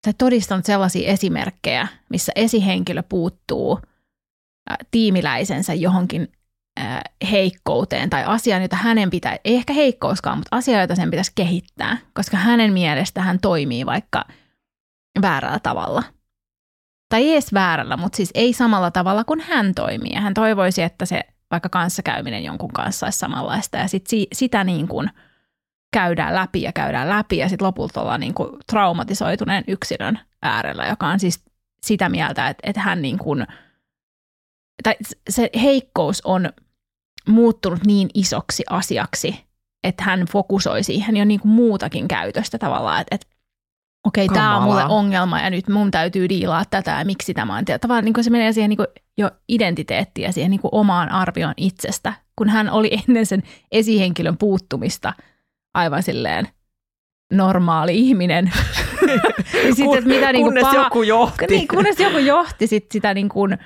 tai 0.06 0.14
todistanut 0.18 0.66
sellaisia 0.66 1.12
esimerkkejä, 1.12 1.88
missä 2.10 2.32
esihenkilö 2.36 3.04
puuttuu 3.10 3.80
tiimiläisensä 4.92 5.74
johonkin 5.74 6.28
heikkouteen 7.32 8.10
tai 8.10 8.24
asiaan, 8.26 8.62
jota 8.62 8.76
hänen 8.76 9.10
pitää, 9.10 9.38
ei 9.46 9.56
ehkä 9.56 9.74
heikkouskaan, 9.74 10.38
mutta 10.38 10.56
asia, 10.56 10.82
jota 10.82 10.96
sen 10.96 11.12
pitäisi 11.12 11.32
kehittää, 11.36 11.98
koska 12.14 12.38
hänen 12.38 12.74
mielestä 12.74 13.22
hän 13.22 13.40
toimii 13.40 13.86
vaikka 13.86 14.26
väärällä 15.22 15.60
tavalla. 15.60 16.04
Tai 17.10 17.24
ei 17.24 17.34
edes 17.34 17.54
väärällä, 17.54 17.98
mutta 17.98 18.16
siis 18.16 18.32
ei 18.34 18.54
samalla 18.54 18.92
tavalla 18.92 19.24
kuin 19.24 19.42
hän 19.42 19.76
toimii. 19.76 20.14
Hän 20.14 20.34
toivoisi, 20.34 20.82
että 20.82 21.06
se 21.06 21.22
vaikka 21.52 21.70
kanssakäyminen 21.70 22.44
jonkun 22.44 22.72
kanssa 22.74 23.06
olisi 23.06 23.20
samanlaista. 23.20 23.78
Ja 23.78 23.88
sit 23.88 24.08
si, 24.08 24.28
sitä 24.34 24.64
niin 24.64 24.88
kuin 24.88 25.10
käydään 25.92 26.36
läpi 26.36 26.62
ja 26.62 26.72
käydään 26.72 27.10
läpi 27.10 27.38
ja 27.38 27.50
sitten 27.50 27.66
lopulta 27.66 28.02
ollaan 28.02 28.20
niin 28.20 28.34
kuin 28.34 28.50
traumatisoituneen 28.72 29.64
yksilön 29.68 30.20
äärellä, 30.42 30.88
joka 30.88 31.08
on 31.08 31.20
siis 31.20 31.46
sitä 31.84 32.10
mieltä, 32.10 32.50
että, 32.50 32.70
että 32.70 32.82
hän 32.82 33.02
niin 33.02 33.18
kuin, 33.18 33.48
tai 34.84 34.96
se 35.30 35.50
heikkous 35.62 36.22
on 36.26 36.50
muuttunut 37.28 37.86
niin 37.86 38.10
isoksi 38.14 38.64
asiaksi, 38.70 39.46
että 39.84 40.04
hän 40.04 40.26
fokusoi 40.32 40.84
siihen 40.84 41.18
jo 41.18 41.26
niin 41.26 41.40
kuin 41.40 41.52
muutakin 41.52 42.08
käytöstä 42.08 42.58
tavallaan, 42.58 43.02
että, 43.02 43.16
että 43.16 43.28
okei, 44.06 44.26
okay, 44.26 44.36
tämä 44.36 44.58
on 44.58 44.64
mulle 44.64 44.86
ongelma 44.86 45.40
ja 45.40 45.50
nyt 45.50 45.70
mun 45.70 45.92
täytyy 45.92 46.30
diilaa 46.30 46.64
tätä 46.70 46.92
ja 46.92 47.06
miksi 47.06 47.34
tämä 47.34 47.58
on. 47.58 47.66
Tavallaan 47.66 48.06
niin 48.06 48.14
kuin 48.14 48.24
se 48.24 48.30
menee 48.30 48.54
siihen 48.54 48.70
niin 48.70 48.78
kuin 48.78 48.88
jo 49.18 49.32
identiteettiin 49.50 50.26
ja 50.26 50.32
siihen 50.32 50.52
niin 50.52 50.62
kuin 50.62 50.70
omaan 50.72 51.10
arvioon 51.10 51.54
itsestä, 51.58 52.14
kun 52.36 52.50
hän 52.50 52.70
oli 52.70 52.92
ennen 53.08 53.26
sen 53.26 53.44
esihenkilön 53.72 54.38
puuttumista 54.38 55.14
aivan 55.74 56.04
silleen 56.04 56.48
normaali 57.34 58.00
ihminen. 58.00 58.46
niin 59.64 59.76
sit, 59.76 59.94
että 59.94 60.10
mitä, 60.10 60.32
niin 60.32 60.44
kuin 60.44 60.44
kunnes 60.44 60.64
paha, 60.64 60.84
joku 60.84 61.04
johti. 61.04 61.46
Niin, 61.50 61.68
kunnes 61.68 62.00
joku 62.00 62.18
johti 62.18 62.68
sit 62.68 62.92
sitä 62.92 63.14
niin 63.14 63.30
kuin 63.30 63.58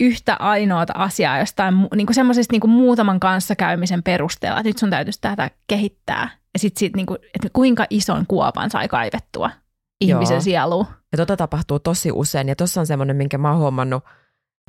yhtä 0.00 0.36
ainoata 0.38 0.92
asiaa 0.96 1.38
jostain 1.38 1.74
niin 1.94 2.06
kuin 2.06 2.14
semmoisesta 2.14 2.52
niin 2.52 2.60
kuin 2.60 2.70
muutaman 2.70 3.20
kanssakäymisen 3.20 4.02
perusteella, 4.02 4.58
että 4.58 4.68
nyt 4.68 4.78
sun 4.78 4.90
täytyisi 4.90 5.20
tätä 5.20 5.50
kehittää. 5.66 6.30
Ja 6.54 6.58
sitten 6.58 6.78
sit, 6.78 6.96
niin 6.96 7.06
kuin, 7.06 7.18
että 7.34 7.48
kuinka 7.52 7.86
ison 7.90 8.24
kuopan 8.28 8.70
sai 8.70 8.88
kaivettua 8.88 9.50
ihmisen 10.00 10.34
Joo. 10.34 10.40
sieluun. 10.40 10.86
Ja 11.12 11.18
tota 11.18 11.36
tapahtuu 11.36 11.78
tosi 11.78 12.12
usein. 12.12 12.48
Ja 12.48 12.56
tuossa 12.56 12.80
on 12.80 12.86
semmoinen, 12.86 13.16
minkä 13.16 13.38
mä 13.38 13.50
oon 13.50 13.58
huomannut, 13.58 14.04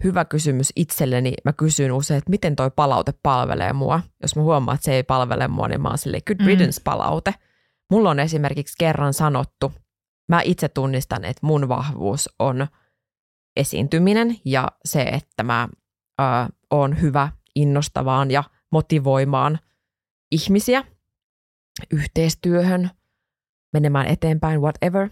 hyvä 0.04 0.26
kysymys 0.26 0.74
itselleni. 0.76 1.34
Mä 1.46 1.54
kysyn 1.54 1.92
usein, 1.92 2.18
että 2.18 2.30
miten 2.30 2.56
toi 2.56 2.72
palaute 2.72 3.14
palvelee 3.24 3.74
mua. 3.74 4.02
Jos 4.22 4.36
mä 4.36 4.42
huomaan, 4.42 4.76
että 4.76 4.86
se 4.86 4.94
ei 4.94 5.04
palvele 5.04 5.48
mua, 5.48 5.68
niin 5.68 5.82
mä 5.82 5.88
oon 5.90 5.98
silleen 5.98 6.24
good 6.28 6.48
riddance 6.48 6.82
palaute. 6.84 7.34
Mulla 7.92 8.10
on 8.10 8.20
esimerkiksi 8.20 8.76
kerran 8.80 9.14
sanottu, 9.14 9.74
mä 10.30 10.42
itse 10.44 10.70
tunnistan, 10.70 11.26
että 11.26 11.46
mun 11.46 11.70
vahvuus 11.70 12.30
on 12.40 12.68
esiintyminen 13.56 14.38
ja 14.46 14.68
se, 14.86 15.02
että 15.02 15.44
mä 15.44 15.70
ö, 16.22 16.24
oon 16.72 17.02
hyvä 17.02 17.30
innostavaan 17.56 18.32
ja 18.32 18.44
motivoimaan 18.72 19.60
ihmisiä 20.32 20.84
yhteistyöhön, 21.92 22.90
menemään 23.74 24.08
eteenpäin, 24.08 24.62
whatever, 24.62 25.10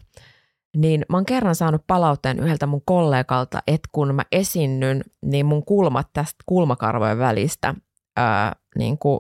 niin 0.78 1.06
mä 1.10 1.18
oon 1.18 1.26
kerran 1.26 1.56
saanut 1.56 1.82
palautteen 1.88 2.40
yhdeltä 2.40 2.66
mun 2.66 2.82
kollegalta, 2.86 3.60
että 3.68 3.90
kun 3.92 4.16
mä 4.16 4.24
esinnyn, 4.32 5.04
niin 5.26 5.46
mun 5.46 5.66
kulmat 5.66 6.08
tästä 6.14 6.44
kulmakarvojen 6.46 7.18
välistä 7.18 7.76
ää, 8.18 8.56
niin 8.78 8.98
kuin 8.98 9.20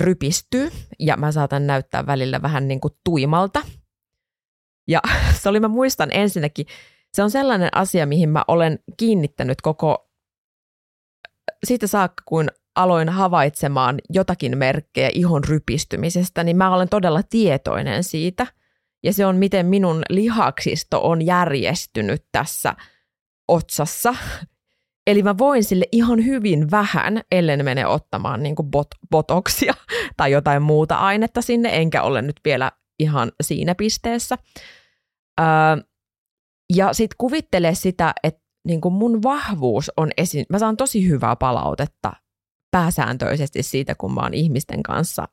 rypistyy 0.00 0.70
ja 0.98 1.16
mä 1.16 1.32
saatan 1.32 1.66
näyttää 1.66 2.06
välillä 2.06 2.42
vähän 2.42 2.68
niin 2.68 2.80
kuin 2.80 2.94
tuimalta. 3.04 3.62
Ja 4.88 5.00
se 5.40 5.48
oli, 5.48 5.60
mä 5.60 5.68
muistan 5.68 6.08
ensinnäkin, 6.12 6.66
se 7.14 7.22
on 7.22 7.30
sellainen 7.30 7.68
asia, 7.72 8.06
mihin 8.06 8.28
mä 8.28 8.44
olen 8.48 8.78
kiinnittänyt 8.96 9.60
koko 9.60 10.10
siitä 11.66 11.86
saakka, 11.86 12.22
kun 12.26 12.48
aloin 12.82 13.08
havaitsemaan 13.08 13.98
jotakin 14.10 14.58
merkkejä 14.58 15.10
ihon 15.14 15.44
rypistymisestä, 15.44 16.44
niin 16.44 16.56
mä 16.56 16.74
olen 16.74 16.88
todella 16.88 17.22
tietoinen 17.30 18.04
siitä. 18.04 18.46
Ja 19.02 19.12
se 19.12 19.26
on, 19.26 19.36
miten 19.36 19.66
minun 19.66 20.02
lihaksisto 20.08 21.08
on 21.08 21.26
järjestynyt 21.26 22.24
tässä 22.32 22.74
otsassa. 23.48 24.14
Eli 25.06 25.22
mä 25.22 25.38
voin 25.38 25.64
sille 25.64 25.84
ihan 25.92 26.24
hyvin 26.24 26.70
vähän, 26.70 27.20
ellen 27.32 27.64
mene 27.64 27.86
ottamaan 27.86 28.42
niin 28.42 28.54
bot, 28.70 28.88
botoksia 29.10 29.74
tai 30.16 30.32
jotain 30.32 30.62
muuta 30.62 30.96
ainetta 30.96 31.42
sinne, 31.42 31.76
enkä 31.76 32.02
ole 32.02 32.22
nyt 32.22 32.40
vielä 32.44 32.72
ihan 32.98 33.32
siinä 33.42 33.74
pisteessä. 33.74 34.38
Öö, 35.40 35.46
ja 36.76 36.92
sitten 36.92 37.16
kuvittele 37.18 37.74
sitä, 37.74 38.14
että 38.22 38.40
niin 38.66 38.80
mun 38.90 39.22
vahvuus 39.22 39.90
on 39.96 40.10
esiin. 40.16 40.46
Mä 40.48 40.58
saan 40.58 40.76
tosi 40.76 41.08
hyvää 41.08 41.36
palautetta 41.36 42.12
pääsääntöisesti 42.70 43.62
siitä, 43.62 43.94
kun 43.94 44.14
mä 44.14 44.20
oon 44.20 44.34
ihmisten 44.34 44.82
kanssa 44.82 45.28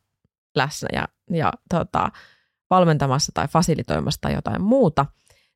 läsnä 0.56 0.90
ja, 0.94 1.08
ja 1.32 1.54
tota, 1.70 2.12
valmentamassa 2.70 3.32
tai 3.36 3.48
fasilitoimassa 3.48 4.22
tai 4.22 4.34
jotain 4.34 4.62
muuta, 4.62 5.06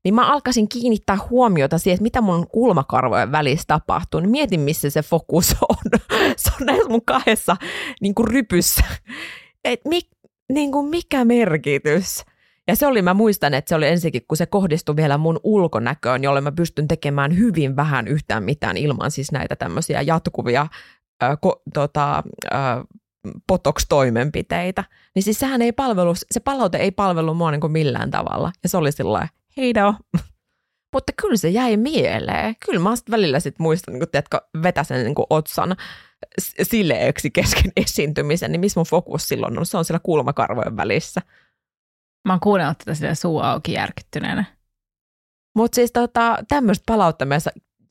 niin 0.04 0.14
mä 0.14 0.32
alkaisin 0.32 0.70
kiinnittää 0.70 1.18
huomiota 1.30 1.78
siihen, 1.78 1.96
että 1.96 2.04
mitä 2.04 2.22
mun 2.22 2.48
kulmakarvojen 2.48 3.32
välissä 3.32 3.64
tapahtuu. 3.68 4.20
Niin 4.20 4.30
mietin, 4.30 4.60
missä 4.60 4.90
se 4.90 5.02
fokus 5.02 5.56
on. 5.70 6.00
se 6.38 6.52
on 6.62 6.66
näissä 6.66 6.90
mun 6.90 7.06
kahdessa 7.06 7.58
niin 8.02 8.16
kuin 8.16 8.28
rypyssä. 8.28 8.84
Et 9.64 9.82
mi, 9.88 10.02
niin 10.54 10.72
kuin 10.72 10.90
mikä 10.90 11.26
merkitys? 11.26 12.24
Ja 12.68 12.76
se 12.76 12.88
oli, 12.88 13.02
mä 13.02 13.14
muistan, 13.14 13.54
että 13.54 13.70
se 13.70 13.76
oli 13.76 13.88
ensinnäkin, 13.88 14.22
kun 14.28 14.38
se 14.38 14.46
kohdistui 14.46 14.96
vielä 14.96 15.18
mun 15.18 15.40
ulkonäköön, 15.44 16.24
jolle 16.24 16.42
mä 16.42 16.52
pystyn 16.52 16.88
tekemään 16.88 17.38
hyvin 17.38 17.76
vähän 17.76 18.08
yhtään 18.08 18.44
mitään 18.44 18.78
ilman 18.78 19.12
siis 19.12 19.32
näitä 19.32 19.56
tämmöisiä 19.56 20.02
jatkuvia 20.02 20.68
äh, 21.24 21.38
ko, 21.42 21.62
tota, 21.74 22.24
äh, 22.54 22.62
potoks-toimenpiteitä. 23.48 24.84
Niin 25.16 25.24
siis 25.24 25.40
sehän 25.40 25.62
ei 25.62 25.72
palvelu, 25.72 26.14
se 26.32 26.40
palaute 26.40 26.78
ei 26.78 26.92
palvelu 26.92 27.34
mua 27.34 27.52
niin 27.52 27.62
kuin 27.62 27.72
millään 27.72 28.12
tavalla. 28.12 28.52
Ja 28.64 28.70
se 28.70 28.78
oli 28.78 28.92
sillä 28.92 29.28
heido. 29.58 29.94
Mutta 30.94 31.14
kyllä 31.22 31.38
se 31.38 31.50
jäi 31.50 31.78
mieleen. 31.78 32.56
Kyllä 32.66 32.80
mä 32.80 32.90
välillä 33.12 33.40
sit 33.40 33.60
muistan, 33.60 33.94
niin 33.94 34.10
tiedätkö, 34.12 34.42
vetäsen 34.64 35.06
niin 35.06 35.16
otsan 35.30 35.76
sileeksi 36.64 37.32
kesken 37.32 37.72
esiintymisen, 37.86 38.52
niin 38.52 38.60
missä 38.60 38.80
mun 38.80 38.88
fokus 38.88 39.28
silloin 39.28 39.60
on? 39.60 39.66
Se 39.66 39.78
on 39.78 39.86
siellä 39.86 40.00
kulmakarvojen 40.04 40.78
välissä. 40.78 41.22
Mä 42.28 42.34
oon 42.34 42.40
kuunnellut 42.40 42.78
tätä 42.78 43.16
suu 43.16 43.40
auki 43.40 43.74
järkyttyneenä. 43.74 44.46
Mutta 45.56 45.76
siis 45.76 45.92
tota, 45.92 46.38
tämmöistä 46.48 46.84
palautta 46.86 47.26
me 47.26 47.38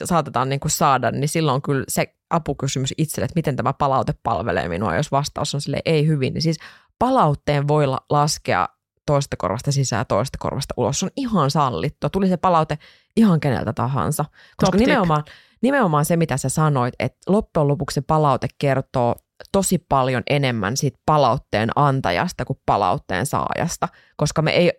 saatetaan 0.05 0.49
niinku 0.49 0.69
saada, 0.69 1.11
niin 1.11 1.29
silloin 1.29 1.63
kyllä 1.63 1.85
se 1.89 2.15
apukysymys 2.31 2.95
itselle, 2.99 3.25
että 3.25 3.39
miten 3.39 3.57
tämä 3.57 3.73
palaute 3.73 4.15
palvelee 4.23 4.69
minua, 4.69 4.97
jos 4.97 5.13
vastaus 5.13 5.55
on 5.55 5.61
sille 5.61 5.81
ei 5.85 6.07
hyvin. 6.07 6.35
Niin 6.35 6.43
siis 6.43 6.59
palautteen 6.99 7.69
voi 7.69 7.87
laskea 8.11 8.69
toista 9.07 9.37
korvasta 9.37 9.73
sisään 9.73 10.07
toista 10.07 10.39
korvasta 10.41 10.75
ulos. 10.77 11.01
Se 11.01 11.07
on 11.07 11.11
ihan 11.17 11.51
sallittua. 11.51 12.11
Tuli 12.11 12.29
se 12.29 12.37
palaute 12.37 12.79
ihan 13.17 13.41
keneltä 13.41 13.73
tahansa. 13.73 14.25
Koska 14.57 14.79
nimenomaan, 14.79 15.25
nimenomaan 15.63 16.05
se, 16.05 16.17
mitä 16.17 16.37
sä 16.37 16.49
sanoit, 16.49 16.95
että 16.99 17.19
loppujen 17.33 17.69
lopuksi 17.69 17.95
se 17.95 18.01
palaute 18.01 18.49
kertoo 18.59 19.15
tosi 19.53 19.79
paljon 19.89 20.23
enemmän 20.31 20.77
siitä 20.77 20.99
palautteen 21.07 21.71
antajasta 21.77 22.45
kuin 22.45 22.59
palautteen 22.67 23.27
saajasta, 23.27 23.89
koska 24.17 24.43
me, 24.43 24.51
ei, 24.51 24.73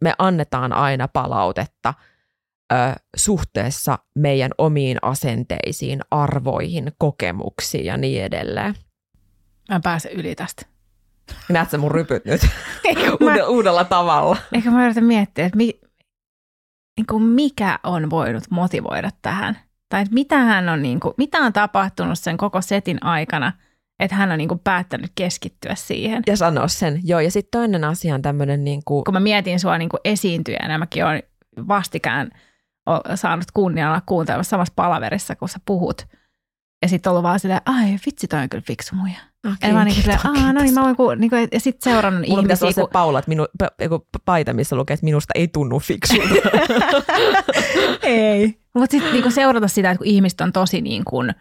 me 0.00 0.14
annetaan 0.18 0.72
aina 0.72 1.08
palautetta 1.08 1.94
ö, 2.72 2.76
suhteessa 3.16 3.98
meidän 4.14 4.50
omiin 4.58 4.98
asenteisiin, 5.02 6.00
arvoihin, 6.10 6.92
kokemuksiin 6.98 7.84
ja 7.84 7.96
niin 7.96 8.24
edelleen. 8.24 8.74
Mä 9.68 9.76
en 9.76 9.82
pääse 9.82 10.08
yli 10.08 10.34
tästä. 10.34 10.66
Näet 11.48 11.70
sä 11.70 11.78
mun 11.78 11.90
rypyt 11.90 12.24
nyt 12.24 12.40
mä, 13.20 13.46
uudella 13.48 13.84
tavalla? 13.84 14.36
Ehkä 14.52 14.70
mä 14.70 14.84
yritän 14.84 15.04
miettiä, 15.04 15.46
että 15.46 15.56
mi, 15.56 15.80
niin 16.96 17.06
kuin 17.10 17.22
mikä 17.22 17.78
on 17.82 18.10
voinut 18.10 18.44
motivoida 18.50 19.10
tähän. 19.22 19.58
Tai 19.88 20.02
että 20.02 20.14
mitä, 20.14 20.38
hän 20.38 20.68
on, 20.68 20.82
niin 20.82 21.00
kuin, 21.00 21.14
mitä 21.18 21.38
on 21.38 21.52
tapahtunut 21.52 22.18
sen 22.18 22.36
koko 22.36 22.62
setin 22.62 23.04
aikana– 23.04 23.52
Että 23.98 24.16
hän 24.16 24.32
on 24.32 24.38
niin 24.38 24.48
kuin 24.48 24.60
päättänyt 24.64 25.12
keskittyä 25.14 25.74
siihen. 25.74 26.22
Ja 26.26 26.36
sanoa 26.36 26.68
sen, 26.68 27.00
joo. 27.04 27.20
Ja 27.20 27.30
sitten 27.30 27.60
toinen 27.60 27.84
asia 27.84 28.14
on 28.14 28.22
tämmöinen 28.22 28.64
niin 28.64 28.82
kuin... 28.84 29.04
Kun 29.04 29.14
mä 29.14 29.20
mietin 29.20 29.60
sua 29.60 29.78
niin 29.78 29.88
kuin 29.88 30.00
esiintyjänä, 30.04 30.78
mäkin 30.78 31.04
olen 31.04 31.22
vastikään 31.68 32.30
saanut 33.14 33.50
kunnian 33.54 33.90
olla 33.90 34.02
kuuntelemassa 34.06 34.50
samassa 34.50 34.72
palaverissa, 34.76 35.36
kun 35.36 35.48
sä 35.48 35.58
puhut. 35.64 36.06
Ja 36.82 36.88
sitten 36.88 37.10
ollut 37.10 37.22
vaan 37.22 37.40
silleen, 37.40 37.60
ai 37.66 37.98
vitsi, 38.06 38.28
toi 38.28 38.40
on 38.40 38.48
kyllä 38.48 38.64
fiksu 38.66 38.94
muija. 38.94 39.16
Okay, 39.46 39.70
ja 39.70 39.74
mä 39.74 39.84
niin 39.84 39.94
silleen, 39.94 40.18
aah, 40.24 40.54
no 40.54 40.62
niin, 40.62 40.74
mä 40.74 40.94
voin, 40.98 41.20
niin 41.20 41.30
kuin, 41.30 41.48
ja 41.52 41.60
sitten 41.60 41.92
seurannut 41.92 42.28
Mulla 42.28 42.42
ihmisiä. 42.42 42.66
Mulla 42.66 42.72
se 42.72 42.92
Paula, 42.92 43.18
että 43.18 43.28
minu, 43.28 43.46
paita, 44.24 44.52
missä 44.52 44.76
lukee, 44.76 44.94
että 44.94 45.04
minusta 45.04 45.32
ei 45.34 45.48
tunnu 45.48 45.78
fiksulta. 45.78 46.34
ei. 48.02 48.58
Mutta 48.74 48.90
sitten 48.90 49.12
niin 49.12 49.32
seurata 49.32 49.68
sitä, 49.68 49.90
että 49.90 49.98
kun 49.98 50.06
ihmiset 50.06 50.40
on 50.40 50.52
tosi 50.52 50.80
niin 50.80 51.04
kuin, 51.04 51.34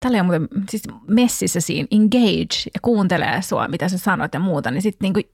tällä 0.00 0.20
on 0.20 0.26
muuten 0.26 0.48
siis 0.70 0.82
messissä 1.08 1.60
siinä, 1.60 1.88
engage 1.90 2.70
ja 2.74 2.80
kuuntelee 2.82 3.42
sua, 3.42 3.68
mitä 3.68 3.88
sä 3.88 3.98
sanot 3.98 4.34
ja 4.34 4.40
muuta, 4.40 4.70
niin 4.70 4.82
sitten 4.82 5.12
niin 5.12 5.30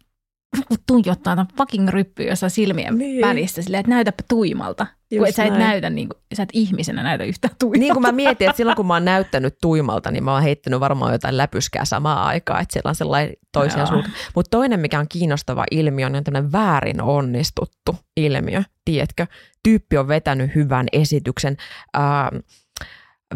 tuijottaa 0.86 1.36
tämän 1.36 1.48
fucking 1.56 1.88
ryppyä 1.88 2.26
jossain 2.26 2.50
silmien 2.50 2.98
niin. 2.98 3.26
välissä 3.26 3.62
silleen, 3.62 3.80
että 3.80 3.90
näytäpä 3.90 4.22
tuimalta. 4.28 4.86
Just 5.10 5.18
kun 5.18 5.28
et 5.28 5.34
sä 5.34 5.44
et 5.44 5.58
näytä, 5.58 5.90
niin 5.90 6.08
kuin, 6.08 6.18
sä 6.34 6.42
et 6.42 6.48
ihmisenä 6.52 7.02
näytä 7.02 7.24
yhtään 7.24 7.54
tuimalta. 7.58 7.78
Niin 7.78 7.92
kuin 7.92 8.02
mä 8.02 8.12
mietin, 8.12 8.48
että 8.48 8.56
silloin 8.56 8.76
kun 8.76 8.86
mä 8.86 8.94
oon 8.94 9.04
näyttänyt 9.04 9.58
tuimalta, 9.60 10.10
niin 10.10 10.24
mä 10.24 10.32
oon 10.32 10.42
heittänyt 10.42 10.80
varmaan 10.80 11.12
jotain 11.12 11.36
läpyskää 11.36 11.84
samaan 11.84 12.26
aikaan, 12.26 12.62
että 12.62 12.72
siellä 12.72 12.88
on 12.88 12.94
sellainen 12.94 13.34
toisia 13.52 13.86
suuntaan. 13.86 14.14
Mutta 14.34 14.50
toinen, 14.50 14.80
mikä 14.80 15.00
on 15.00 15.06
kiinnostava 15.08 15.64
ilmiö, 15.70 16.06
on 16.06 16.24
tämmöinen 16.24 16.52
väärin 16.52 17.02
onnistuttu 17.02 17.96
ilmiö, 18.16 18.62
tiedätkö? 18.84 19.26
Tyyppi 19.62 19.96
on 19.96 20.08
vetänyt 20.08 20.54
hyvän 20.54 20.86
esityksen, 20.92 21.56
ää, 21.94 22.30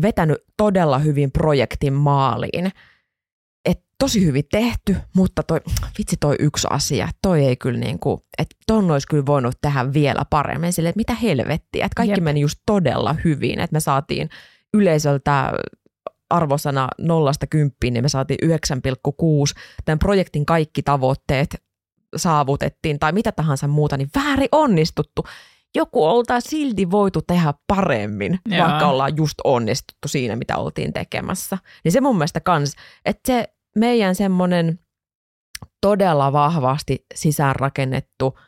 vetänyt 0.03 0.39
todella 0.57 0.99
hyvin 0.99 1.33
projektin 1.33 1.93
maaliin, 1.93 2.71
tosi 4.01 4.27
hyvin 4.27 4.45
tehty, 4.51 4.97
mutta 5.15 5.43
toi, 5.43 5.61
vitsi 5.99 6.17
toi 6.21 6.37
yksi 6.39 6.67
asia, 6.71 7.09
toi 7.23 7.45
ei 7.45 7.57
kyllä 7.57 7.79
niin 7.79 7.99
kuin, 7.99 8.21
että 8.39 8.57
ton 8.67 8.91
olisi 8.91 9.07
kyllä 9.09 9.27
voinut 9.27 9.55
tehdä 9.61 9.93
vielä 9.93 10.25
paremmin, 10.31 10.73
sille, 10.73 10.89
että 10.89 10.99
mitä 10.99 11.15
helvettiä, 11.15 11.87
että 11.87 11.97
kaikki 11.97 12.21
Jep. 12.21 12.25
meni 12.25 12.41
just 12.41 12.59
todella 12.67 13.15
hyvin, 13.25 13.61
että 13.61 13.75
me 13.75 13.81
saatiin 13.81 14.31
yleisöltä 14.75 15.53
arvosana 16.31 16.89
nollasta 16.99 17.47
kymppiin, 17.47 17.95
niin 17.95 18.05
me 18.05 18.09
saatiin 18.09 18.39
9,6. 18.45 19.61
Tämän 19.85 19.99
projektin 19.99 20.47
kaikki 20.47 20.83
tavoitteet 20.83 21.63
saavutettiin 22.17 22.99
tai 22.99 23.13
mitä 23.13 23.33
tahansa 23.33 23.69
muuta, 23.69 23.97
niin 23.97 24.11
väärin 24.15 24.49
onnistuttu. 24.53 25.25
Joku 25.75 26.05
oltaan 26.05 26.43
silti 26.43 26.91
voitu 26.91 27.23
tehdä 27.23 27.55
paremmin, 27.67 28.39
Joo. 28.49 28.67
vaikka 28.67 28.87
ollaan 28.87 29.17
just 29.17 29.35
onnistuttu 29.45 30.09
siinä, 30.09 30.37
mitä 30.37 30.57
oltiin 30.57 30.93
tekemässä. 30.93 31.59
Niin 31.85 31.93
se 31.93 32.01
mun 32.01 32.17
mielestä 32.17 32.41
kans, 32.41 32.75
että 33.05 33.21
se 33.27 33.49
meidän 33.77 34.15
semmoinen 34.15 34.79
todella 35.81 36.33
vahvasti 36.33 37.07
sisäänrakennettu 37.15 38.39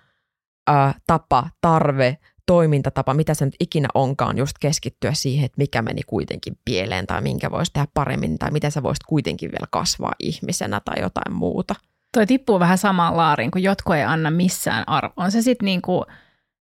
ää, 0.67 0.95
tapa, 1.07 1.51
tarve, 1.61 2.19
toimintatapa, 2.47 3.15
mitä 3.15 3.35
se 3.35 3.45
nyt 3.45 3.55
ikinä 3.61 3.89
onkaan, 3.95 4.39
just 4.39 4.57
keskittyä 4.61 5.15
siihen, 5.15 5.45
että 5.45 5.59
mikä 5.59 5.83
meni 5.83 6.01
kuitenkin 6.07 6.59
pieleen 6.65 7.07
tai 7.07 7.23
minkä 7.23 7.51
voisi 7.51 7.73
tehdä 7.73 7.87
paremmin 7.95 8.39
tai 8.39 8.51
miten 8.51 8.73
sä 8.73 8.83
voisit 8.83 9.03
kuitenkin 9.09 9.51
vielä 9.51 9.67
kasvaa 9.71 10.13
ihmisenä 10.19 10.81
tai 10.85 11.03
jotain 11.03 11.35
muuta. 11.35 11.75
Toi 12.13 12.27
tippuu 12.27 12.61
vähän 12.61 12.79
samaan 12.79 13.17
laariin, 13.17 13.51
kun 13.51 13.63
jotkut 13.63 13.95
ei 13.95 14.03
anna 14.03 14.31
missään 14.31 14.89
arvoa. 14.89 15.13
On 15.17 15.31
se 15.33 15.43
sitten 15.43 15.67
niinku 15.67 16.05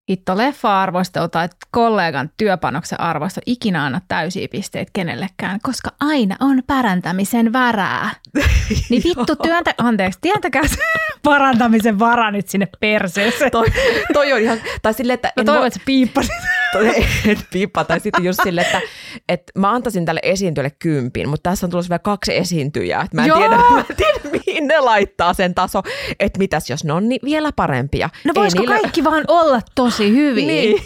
hitto 0.09 0.37
leffa-arvostelu 0.37 1.27
tai 1.27 1.49
kollegan 1.71 2.29
työpanoksen 2.37 2.99
arvosta 2.99 3.41
ikinä 3.45 3.85
anna 3.85 4.01
täysiä 4.07 4.47
pisteitä 4.51 4.91
kenellekään, 4.93 5.59
koska 5.63 5.89
aina 5.99 6.35
on 6.39 6.63
parantamisen 6.67 7.53
varaa. 7.53 8.09
niin 8.89 9.03
vittu 9.03 9.35
työntä, 9.35 9.73
anteeksi, 9.77 10.19
työntäkää 10.21 10.61
parantamisen 11.23 11.99
vara 11.99 12.31
nyt 12.31 12.49
sinne 12.49 12.67
perseeseen. 12.79 13.51
toi, 13.51 13.65
toi 14.13 14.33
on 14.33 14.39
ihan, 14.39 14.57
tai 14.81 14.93
silleen, 14.93 15.15
että... 15.15 15.33
Mä 15.37 15.43
toivon, 15.43 15.67
että 15.67 15.79
sä 15.79 15.83
piippasit. 15.85 16.31
et 17.27 17.47
piippa, 17.51 17.83
tai 17.83 17.99
sitten 17.99 18.23
just 18.23 18.39
silleen, 18.43 18.67
että, 18.67 18.81
että 19.29 19.51
mä 19.59 19.71
antaisin 19.71 20.05
tälle 20.05 20.19
esiintyjälle 20.23 20.71
kympin, 20.79 21.29
mutta 21.29 21.49
tässä 21.49 21.65
on 21.65 21.69
tulossa 21.71 21.89
vielä 21.89 21.99
kaksi 21.99 22.37
esiintyjää. 22.37 23.01
Että 23.01 23.15
mä 23.15 23.21
en 23.21 23.27
Joo. 23.27 23.37
tiedä, 23.37 23.55
mä 23.55 23.79
en 23.89 23.95
tiedä, 23.97 24.19
mihin 24.31 24.67
ne 24.67 24.79
laittaa 24.79 25.33
sen 25.33 25.55
taso, 25.55 25.81
että 26.19 26.39
mitäs 26.39 26.69
jos 26.69 26.83
ne 26.83 26.93
on 26.93 27.09
niin 27.09 27.21
vielä 27.23 27.51
parempia. 27.55 28.09
No 28.25 28.33
voisiko 28.35 28.61
niille... 28.63 28.79
kaikki 28.79 29.03
vaan 29.03 29.25
olla 29.27 29.61
tosi 29.75 30.11
hyviä? 30.11 30.45
niin, 30.45 30.81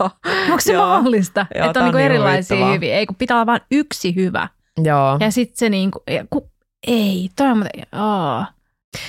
jo. 0.00 0.10
Onko 0.44 0.60
se 0.60 0.72
Joo. 0.72 0.86
mahdollista, 0.86 1.46
Joo, 1.54 1.66
että 1.66 1.80
on 1.80 1.84
niinku 1.84 1.98
niin 1.98 2.06
erilaisia 2.06 2.72
hyviä? 2.72 2.94
Ei, 2.94 3.06
kun 3.06 3.16
pitää 3.16 3.36
olla 3.36 3.46
vain 3.46 3.60
yksi 3.70 4.14
hyvä. 4.14 4.48
Joo. 4.84 5.16
Ja 5.20 5.30
sitten 5.30 5.56
se 5.56 5.68
niinku, 5.70 6.02
ja 6.10 6.24
ku, 6.30 6.50
ei, 6.86 7.28
toi 7.36 7.46
on 7.46 7.56
muuten, 7.56 7.86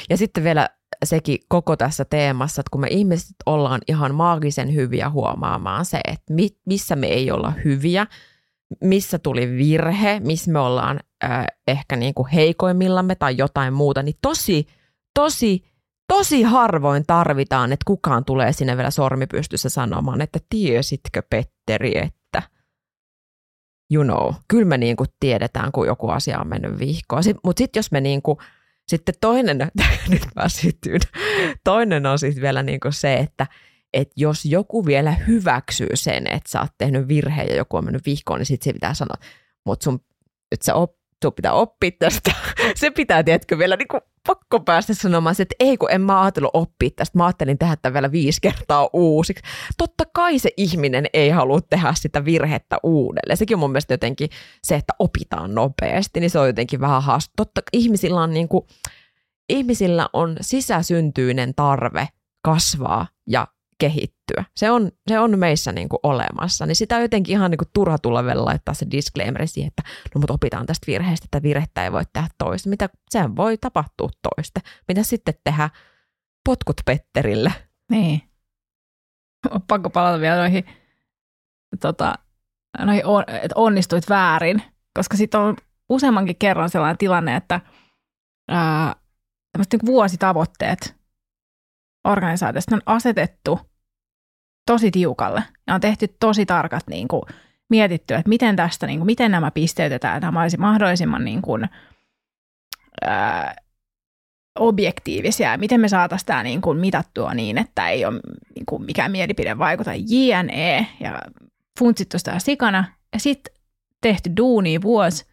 Ja 0.10 0.17
sitten 0.17 0.43
vielä 0.43 0.69
sekin 1.06 1.38
koko 1.47 1.75
tässä 1.75 2.06
teemassa, 2.06 2.62
että 2.62 2.69
kun 2.71 2.82
me 2.82 2.88
ihmiset 2.88 3.36
ollaan 3.45 3.82
ihan 3.88 4.15
maagisen 4.15 4.73
hyviä 4.73 5.10
huomaamaan 5.10 5.86
se, 5.86 5.99
että 6.08 6.34
missä 6.65 6.95
me 6.95 7.08
ei 7.08 7.32
olla 7.32 7.54
hyviä, 7.65 8.08
missä 8.84 9.20
tuli 9.20 9.58
virhe, 9.58 10.20
missä 10.20 10.52
me 10.52 10.60
ollaan 10.60 11.00
äh, 11.24 11.46
ehkä 11.68 11.96
niin 11.96 12.14
kuin 12.14 12.28
heikoimmillamme 12.28 13.16
tai 13.16 13.38
jotain 13.38 13.74
muuta, 13.74 14.04
niin 14.04 14.16
tosi, 14.22 14.68
tosi, 15.14 15.64
tosi 16.08 16.44
harvoin 16.44 17.04
tarvitaan, 17.08 17.74
että 17.74 17.84
kukaan 17.88 18.26
tulee 18.26 18.54
sinne 18.54 18.78
vielä 18.78 18.92
sormipystyssä 18.92 19.70
sanomaan, 19.70 20.22
että 20.22 20.40
tiesitkö 20.50 21.24
Petteri, 21.30 21.98
että 21.98 22.44
you 23.94 24.04
know, 24.04 24.34
kyllä 24.48 24.66
me 24.66 24.78
niin 24.78 24.96
kuin 24.96 25.10
tiedetään, 25.20 25.72
kun 25.72 25.88
joku 25.88 26.10
asia 26.10 26.40
on 26.40 26.48
mennyt 26.48 26.80
vihkoon. 26.80 27.24
Mutta 27.44 27.60
sitten 27.60 27.80
jos 27.80 27.92
me 27.92 28.02
niin 28.02 28.22
kuin, 28.22 28.38
sitten 28.88 29.16
toinen, 29.22 29.58
nyt 30.10 30.22
mä 30.36 30.50
sytyn, 30.50 31.00
toinen 31.64 32.06
on 32.06 32.20
sitten 32.20 32.42
vielä 32.42 32.64
niin 32.64 32.80
kuin 32.80 32.94
se, 32.94 33.14
että 33.14 33.48
että 33.93 34.13
jos 34.17 34.45
joku 34.45 34.86
vielä 34.86 35.12
hyväksyy 35.12 35.89
sen, 35.93 36.28
että 36.28 36.49
sä 36.49 36.62
oot 36.62 36.71
tehnyt 36.78 37.08
virheen 37.08 37.47
ja 37.47 37.56
joku 37.56 37.78
on 37.78 37.86
mennyt 37.86 38.06
vihkoon, 38.06 38.39
niin 38.39 38.45
sitten 38.45 38.65
se 38.65 38.73
pitää 38.73 38.93
sanoa, 38.93 39.15
mutta 39.65 39.84
sun, 39.84 39.99
että 40.52 40.65
sä 40.65 40.75
op, 40.75 40.91
sun 41.23 41.34
pitää 41.34 41.54
oppia 41.54 41.91
tästä. 41.99 42.32
se 42.75 42.91
pitää, 42.91 43.23
tiedätkö, 43.23 43.58
vielä 43.58 43.75
niin 43.75 43.88
kuin 43.88 44.02
pakko 44.28 44.60
päästä 44.60 44.93
sanomaan, 44.93 45.36
että 45.39 45.56
ei 45.60 45.78
kun 45.78 45.91
en 45.91 46.02
mä 46.02 46.21
ajatellut 46.21 46.52
oppia 46.54 46.89
tästä, 46.95 47.17
mä 47.17 47.25
ajattelin 47.25 47.58
tehdä 47.58 47.75
tämän 47.75 47.93
vielä 47.93 48.12
viisi 48.12 48.41
kertaa 48.41 48.89
uusiksi. 48.93 49.43
Totta 49.78 50.04
kai 50.13 50.39
se 50.39 50.49
ihminen 50.58 51.06
ei 51.13 51.30
halua 51.30 51.60
tehdä 51.69 51.93
sitä 51.95 52.25
virhettä 52.25 52.78
uudelleen. 52.84 53.38
Sekin 53.38 53.56
on 53.56 53.60
mun 53.60 53.71
mielestä 53.71 53.93
jotenkin 53.93 54.30
se, 54.63 54.75
että 54.75 54.93
opitaan 54.99 55.56
nopeasti, 55.56 56.19
niin 56.19 56.30
se 56.30 56.39
on 56.39 56.47
jotenkin 56.47 56.82
vähän 56.82 57.04
haaste. 57.04 57.34
Totta 57.38 57.62
ihmisillä 57.73 58.21
on, 58.21 58.34
niin 58.34 58.49
ihmisillä 59.49 60.10
on 60.13 60.38
sisäsyntyinen 60.41 61.56
tarve 61.56 62.08
kasvaa 62.41 63.08
ja 63.28 63.47
kehittyä. 63.80 64.44
Se 64.56 64.72
on, 64.72 64.92
se 65.08 65.20
on 65.20 65.39
meissä 65.39 65.72
niin 65.72 65.89
kuin 65.89 66.00
olemassa. 66.04 66.65
Niin 66.65 66.76
sitä 66.76 66.96
on 66.96 67.02
jotenkin 67.02 67.34
ihan 67.34 67.52
niin 67.52 67.58
kuin 67.58 67.70
turha 67.74 67.98
tulla 67.98 68.26
vielä 68.26 68.46
laittaa 68.46 68.74
se 68.74 68.86
disclaimer 68.92 69.48
siihen, 69.48 69.68
että 69.68 69.84
no 70.15 70.20
mutta 70.20 70.34
opitaan 70.34 70.65
tästä 70.65 70.88
virheestä, 70.88 71.26
että 71.26 71.44
virhettä 71.44 71.84
ei 71.84 71.92
voi 71.92 72.04
tehdä 72.13 72.28
toista. 72.38 72.70
Mitä, 72.70 72.89
sehän 73.10 73.36
voi 73.36 73.58
tapahtua 73.58 74.10
toista. 74.22 74.60
Mitä 74.88 75.04
sitten 75.04 75.34
tehdä 75.44 75.70
potkut 76.46 76.82
Petterille? 76.86 77.54
Niin. 77.92 78.22
On 79.52 79.62
pakko 79.62 79.89
palata 79.89 80.20
vielä 80.20 80.38
noihin, 80.38 80.65
tota, 81.80 82.13
noihin 82.86 83.06
on, 83.06 83.24
että 83.28 83.54
onnistuit 83.56 84.10
väärin, 84.10 84.63
koska 84.94 85.18
sitten 85.18 85.39
on 85.39 85.56
useammankin 85.89 86.36
kerran 86.36 86.70
sellainen 86.70 86.98
tilanne, 86.98 87.36
että 87.36 87.62
ää, 88.50 88.96
niin 89.58 89.86
vuositavoitteet 89.86 90.99
organisaatiosta. 92.04 92.76
On 92.76 92.82
asetettu 92.86 93.60
tosi 94.66 94.92
tiukalle. 94.92 95.44
Ja 95.68 95.76
on 95.76 95.82
tehty 95.82 96.08
tosi 96.20 96.46
tarkat 96.46 96.84
niin 96.90 97.08
kuin, 97.08 97.22
mietitty, 97.70 98.14
että 98.14 98.30
miten 98.30 98.56
tästä, 98.56 98.88
niin 98.88 99.00
kuin, 99.00 99.06
miten 99.06 99.32
nämä 99.32 99.52
pisteytetään, 99.52 100.18
että 100.18 100.28
nämä 100.28 100.42
olisi 100.42 100.58
mahdollisimman 100.58 101.26
niin 101.26 101.42
kuin, 101.42 101.70
ää, 103.02 103.56
objektiivisia. 104.60 105.58
Miten 105.58 105.82
me 105.82 105.88
saataisiin 105.88 106.26
tämä 106.26 106.44
niin 106.44 106.62
kuin, 106.62 106.78
mitattua 106.78 107.34
niin, 107.34 107.58
että 107.58 107.90
ei 107.90 108.06
ole 108.06 108.20
niin 108.56 108.66
kuin, 108.66 108.86
mikään 108.86 109.12
mielipide 109.12 109.58
vaikuta 109.58 109.92
JNE 109.96 110.88
ja 111.00 111.22
funtsittu 111.80 112.20
sitä 112.20 112.40
sikana. 112.40 112.86
Ja 113.14 113.20
sitten 113.20 113.54
tehty 114.02 114.32
duuni 114.38 114.82
vuosi. 114.82 115.26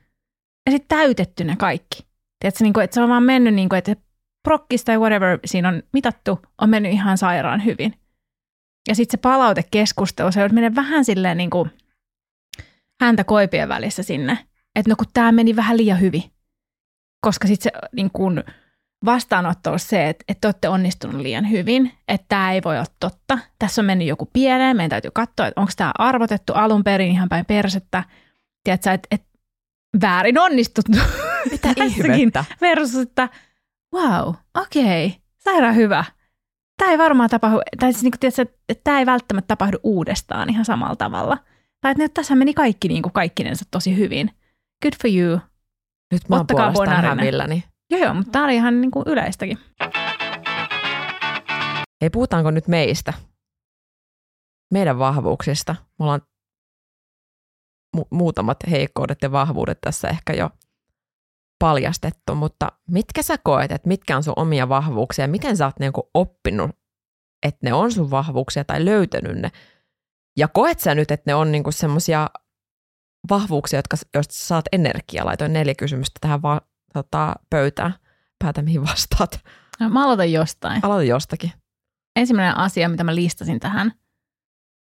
Ja 0.66 0.72
sitten 0.72 0.99
täytetty 0.99 1.45
ne 1.45 1.57
kaikki. 1.57 2.07
Tiedätkö, 2.40 2.64
niin 2.64 2.72
kuin, 2.72 2.84
että 2.84 2.95
se 2.95 3.01
on 3.01 3.09
vaan 3.09 3.22
mennyt, 3.22 3.55
niin 3.55 3.68
kuin, 3.68 3.78
että 3.78 3.97
prokkista 4.47 4.86
tai 4.86 4.99
whatever 4.99 5.38
siinä 5.44 5.68
on 5.68 5.82
mitattu, 5.92 6.40
on 6.61 6.70
mennyt 6.70 6.92
ihan 6.92 7.18
sairaan 7.18 7.64
hyvin. 7.64 7.94
Ja 8.88 8.94
sitten 8.94 9.18
se 9.18 9.22
palautekeskustelu, 9.22 10.32
se 10.32 10.49
menee 10.49 10.74
vähän 10.74 11.05
silleen 11.05 11.36
niin 11.36 11.51
kuin 11.51 11.70
häntä 13.01 13.24
koipien 13.24 13.68
välissä 13.68 14.03
sinne, 14.03 14.38
että 14.74 14.90
no 14.90 14.97
kun 14.97 15.07
tämä 15.14 15.32
meni 15.32 15.57
vähän 15.57 15.76
liian 15.76 16.01
hyvin. 16.01 16.22
Koska 17.20 17.49
sitten 17.49 17.72
se 17.72 17.88
niin 17.97 18.11
kuin 18.12 18.44
vastaanotto 19.05 19.72
on 19.72 19.78
se, 19.78 20.09
että, 20.09 20.24
että 20.28 20.40
te 20.40 20.49
olette 20.49 20.68
onnistunut 20.68 21.20
liian 21.20 21.51
hyvin, 21.51 21.92
että 22.09 22.26
tämä 22.28 22.53
ei 22.53 22.61
voi 22.64 22.76
olla 22.76 22.92
totta. 23.01 23.38
Tässä 23.59 23.82
on 23.82 23.86
mennyt 23.86 24.09
joku 24.09 24.30
pieleen, 24.32 24.76
meidän 24.76 24.90
täytyy 24.90 25.11
katsoa, 25.14 25.47
että 25.47 25.61
onko 25.61 25.72
tämä 25.76 25.92
arvotettu 25.99 26.53
alun 26.53 26.84
perin 26.84 27.11
ihan 27.11 27.28
päin 27.28 27.47
persettä. 27.47 28.05
Tiedätkö, 28.64 28.92
että, 28.92 29.09
että 29.11 29.28
väärin 30.03 30.38
onnistuttu. 30.38 30.92
Mitä 31.51 31.68
ihmettä? 31.86 32.44
Versus, 32.61 33.03
että 33.03 33.28
wow, 33.95 34.34
okei, 34.55 35.07
okay, 35.07 35.20
sairaan 35.39 35.76
hyvä. 35.76 36.05
Tämä 36.78 36.91
ei 36.91 36.99
varmaan 36.99 37.30
tapahdu, 37.30 37.59
tai 37.80 37.93
siis 37.93 38.03
niin 38.03 38.12
kuin, 38.12 38.20
tiedätkö, 38.20 38.43
että 38.68 38.84
tämä 38.84 38.99
ei 38.99 39.07
välttämättä 39.07 39.49
tapahdu 39.49 39.78
uudestaan 39.82 40.51
ihan 40.51 40.64
samalla 40.64 40.97
tavalla. 40.97 41.39
Tai 41.80 41.91
että 41.91 42.03
nyt 42.03 42.14
tässä 42.14 42.34
meni 42.34 42.55
kaikki 42.55 42.89
niin 42.89 43.03
kuin 43.03 43.12
kaikkinensa 43.12 43.64
tosi 43.70 43.97
hyvin. 43.97 44.30
Good 44.82 44.95
for 45.03 45.11
you. 45.11 45.41
Nyt 46.12 46.28
mä 46.28 46.37
oon 46.37 46.41
Ottakaa 46.41 46.72
puolestaan 46.72 47.05
hämilläni. 47.05 47.64
Joo, 47.91 48.01
joo, 48.01 48.14
mutta 48.14 48.32
tämä 48.32 48.45
oli 48.45 48.55
ihan 48.55 48.80
niin 48.80 48.91
kuin 48.91 49.05
yleistäkin. 49.07 49.59
Ei 52.01 52.11
puhutaanko 52.11 52.51
nyt 52.51 52.68
meistä? 52.68 53.12
Meidän 54.72 54.99
vahvuuksista. 54.99 55.76
Me 55.99 56.03
ollaan 56.05 56.20
mu- 57.97 58.09
muutamat 58.11 58.59
heikkoudet 58.70 59.18
ja 59.22 59.32
vahvuudet 59.32 59.78
tässä 59.80 60.09
ehkä 60.09 60.32
jo 60.32 60.51
paljastettu, 61.59 62.34
mutta 62.34 62.72
mitkä 62.88 63.22
sä 63.22 63.38
koet, 63.38 63.72
että 63.72 63.88
mitkä 63.88 64.16
on 64.16 64.22
sun 64.22 64.34
omia 64.36 64.68
vahvuuksia 64.68 65.22
ja 65.22 65.28
miten 65.28 65.57
sä 65.57 65.66
oot 65.66 65.78
niinku 65.80 66.11
oppinut, 66.14 66.70
että 67.46 67.59
ne 67.62 67.72
on 67.72 67.92
sun 67.92 68.11
vahvuuksia 68.11 68.64
tai 68.64 68.84
löytänyt 68.84 69.36
ne? 69.38 69.50
Ja 70.36 70.48
koet 70.48 70.80
sä 70.80 70.94
nyt, 70.94 71.11
että 71.11 71.30
ne 71.30 71.34
on 71.34 71.52
niinku 71.52 71.72
semmoisia 71.72 72.30
vahvuuksia, 73.30 73.78
jotka, 73.78 73.96
joista 74.14 74.34
sä 74.34 74.46
saat 74.46 74.64
energiaa? 74.72 75.26
Laitoin 75.26 75.52
neljä 75.52 75.74
kysymystä 75.74 76.18
tähän 76.20 76.42
va- 76.42 76.61
tota, 76.92 77.34
pöytään. 77.50 77.94
Päätä 78.44 78.62
mihin 78.62 78.82
vastaat. 78.86 79.40
No, 79.80 79.88
Mä 79.88 80.04
aloitan 80.04 80.32
jostain. 80.32 80.84
Aloita 80.84 81.02
jostakin. 81.02 81.52
Ensimmäinen 82.16 82.57
asia, 82.57 82.88
mitä 82.88 83.04
mä 83.04 83.14
listasin 83.14 83.61
tähän, 83.61 83.92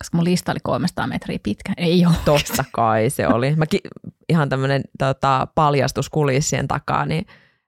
koska 0.05 0.17
mun 0.17 0.25
lista 0.25 0.53
oli 0.53 0.61
300 0.63 1.07
metriä 1.07 1.39
pitkä. 1.43 1.73
Ei 1.77 2.07
ole. 2.07 2.15
Totta 2.25 2.65
kai 2.73 3.11
se 3.11 3.29
oli. 3.29 3.57
Mä 3.57 3.67
ki- 3.67 3.81
ihan 4.29 4.49
tämmöinen 4.49 4.83
tota, 4.99 5.49
paljastus 5.55 6.11
kulissien 6.11 6.69
takaa, 6.69 7.07
niin 7.07 7.27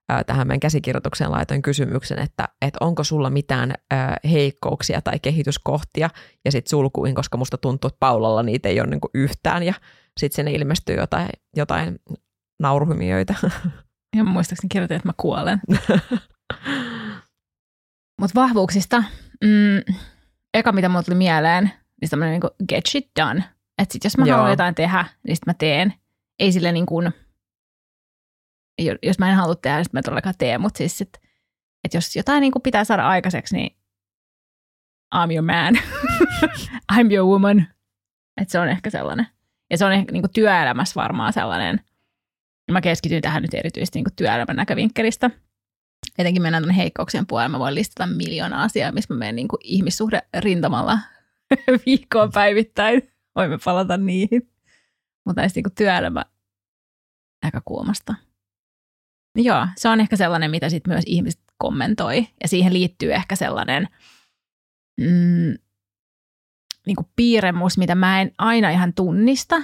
ää, 0.09 0.25
tähän 0.25 0.47
meidän 0.47 0.61
käsikirjoitukseen 0.61 1.31
laitoin 1.31 1.63
kysymyksen, 1.63 2.19
että, 2.19 2.49
että 2.63 2.79
onko 2.81 3.05
sulla 3.05 3.31
mitään 3.31 3.75
ää, 3.91 4.17
heikkouksia 4.31 5.03
tai 5.03 5.19
kehityskohtia, 5.19 6.11
ja 6.45 6.53
sitten 6.53 6.71
sulkuihin, 6.71 7.15
koska 7.15 7.39
musta 7.39 7.59
tuntuu, 7.59 7.89
että 7.89 8.01
Paulalla 8.01 8.43
niitä 8.43 8.69
ei 8.69 8.81
ole 8.81 8.91
niinku 8.91 9.11
yhtään, 9.15 9.63
ja 9.63 9.75
sitten 10.21 10.37
sinne 10.37 10.53
ilmestyy 10.53 10.97
jotain, 10.97 11.29
jotain 11.57 11.99
nauruhymiöitä. 12.63 13.35
Ja 14.17 14.25
muistaakseni 14.25 14.69
kirjoitin, 14.69 14.97
että 14.97 15.09
mä 15.09 15.13
kuolen. 15.17 15.61
Mutta 18.21 18.41
vahvuuksista, 18.41 19.05
mm, 19.45 19.95
eka 20.55 20.73
mitä 20.73 20.89
mulle 20.89 21.05
tuli 21.05 21.17
mieleen, 21.17 21.71
niin 22.01 22.11
tämmöinen 22.11 22.41
niin 22.41 22.69
get 22.69 22.87
shit 22.87 23.11
done. 23.21 23.45
Että 23.79 23.93
sit 23.93 24.05
jos 24.05 24.19
mä 24.19 24.27
Joo. 24.27 24.37
haluan 24.37 24.53
jotain 24.53 24.75
tehdä, 24.75 25.05
niin 25.27 25.37
sit 25.37 25.47
mä 25.47 25.55
teen. 25.55 25.95
Ei 26.39 26.53
sille 26.53 26.73
niin 26.73 26.87
kuin, 26.87 27.13
jo- 28.79 28.99
jos 29.03 29.19
mä 29.19 29.31
en 29.31 29.37
halua 29.37 29.55
tehdä, 29.55 29.77
niin 29.77 29.85
sit 29.85 29.93
mä 29.93 30.03
todellakaan 30.03 30.35
tee. 30.39 30.59
Mutta 30.59 30.79
siis, 30.79 31.01
että 31.01 31.19
et 31.85 31.95
jos 31.95 32.17
jotain 32.17 32.41
niin 32.41 32.53
kuin 32.53 32.63
pitää 32.63 32.85
saada 32.85 33.09
aikaiseksi, 33.09 33.57
niin 33.57 33.77
I'm 35.15 35.33
your 35.33 35.45
man. 35.45 35.75
I'm 36.93 37.13
your 37.13 37.29
woman. 37.29 37.67
Että 38.41 38.53
se 38.53 38.59
on 38.59 38.69
ehkä 38.69 38.91
sellainen. 38.91 39.27
Ja 39.71 39.79
se 39.79 39.85
on 39.85 39.93
ehkä 39.93 40.13
niin 40.13 40.23
kuin 40.23 40.33
työelämässä 40.33 40.95
varmaan 40.95 41.33
sellainen, 41.33 41.81
mä 42.73 42.81
keskityn 42.81 43.23
tähän 43.23 43.43
nyt 43.43 43.55
erityisesti 43.55 43.99
niin 43.99 44.05
kuin 44.05 44.17
työelämän 44.17 44.57
näkövinkkelistä. 44.57 45.31
Etenkin 46.19 46.43
mennään 46.43 46.63
tuonne 46.63 46.77
heikkouksien 46.77 47.27
puolelle. 47.27 47.49
Mä 47.49 47.59
voin 47.59 47.75
listata 47.75 48.07
miljoona 48.07 48.63
asiaa, 48.63 48.93
missä 48.93 49.15
mä 49.15 49.19
menen 49.19 49.37
niin 49.37 49.49
kuin 49.49 49.61
ihmissuhde 49.65 50.23
rintamalla 50.39 50.99
viikkoon 51.87 52.31
päivittäin. 52.33 53.03
Voimme 53.37 53.59
palata 53.65 53.97
niihin. 53.97 54.51
Mutta 55.27 55.43
näistä 55.43 55.61
niin 55.61 55.75
työelämä 55.75 56.25
näkökulmasta. 57.45 58.15
Joo, 59.37 59.67
se 59.77 59.89
on 59.89 60.01
ehkä 60.01 60.17
sellainen, 60.17 60.51
mitä 60.51 60.69
sitten 60.69 60.93
myös 60.93 61.05
ihmiset 61.07 61.41
kommentoi. 61.59 62.27
Ja 62.43 62.49
siihen 62.49 62.73
liittyy 62.73 63.15
ehkä 63.15 63.37
sellainen 63.37 63.89
mm, 65.01 65.55
niin 66.87 66.97
kuin 66.97 67.09
piirremus, 67.17 67.79
mitä 67.79 67.95
mä 67.95 68.21
en 68.21 68.33
aina 68.39 68.71
ihan 68.71 68.95
tunnista, 68.95 69.57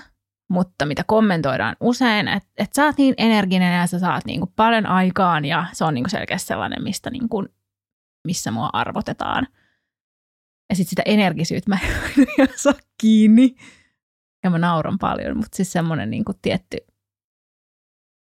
mutta 0.50 0.86
mitä 0.86 1.04
kommentoidaan 1.06 1.76
usein, 1.80 2.28
että, 2.28 2.48
että 2.56 2.74
sä 2.76 2.84
oot 2.84 2.98
niin 2.98 3.14
energinen 3.18 3.76
ja 3.76 3.86
sä 3.86 3.98
saat 3.98 4.24
niin 4.24 4.40
kuin 4.40 4.52
paljon 4.56 4.86
aikaan 4.86 5.44
ja 5.44 5.66
se 5.72 5.84
on 5.84 5.94
niin 5.94 6.04
kuin 6.04 6.10
selkeästi 6.10 6.46
sellainen, 6.46 6.82
mistä 6.82 7.10
niin 7.10 7.28
kuin, 7.28 7.48
missä 8.26 8.50
mua 8.50 8.70
arvotetaan. 8.72 9.46
Ja 10.72 10.76
sitten 10.76 10.90
sitä 10.90 11.02
energisyyttä 11.04 11.68
mä 11.70 11.78
en 12.38 12.48
saa 12.56 12.72
kiinni 13.00 13.54
ja 14.44 14.50
mä 14.50 14.58
nauran 14.58 14.98
paljon, 14.98 15.36
mutta 15.36 15.56
siis 15.56 15.72
semmoinen 15.72 16.10
niin 16.10 16.24
kuin 16.24 16.38
tietty, 16.42 16.76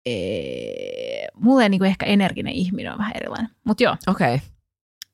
ee, 0.05 1.27
mulle 1.35 1.69
niin 1.69 1.79
kuin 1.79 1.89
ehkä 1.89 2.05
energinen 2.05 2.53
ihminen 2.53 2.91
on 2.91 2.97
vähän 2.97 3.13
erilainen. 3.15 3.49
Mutta 3.63 3.83
joo, 3.83 3.95
Okei. 4.07 4.35
Okay. 4.35 4.47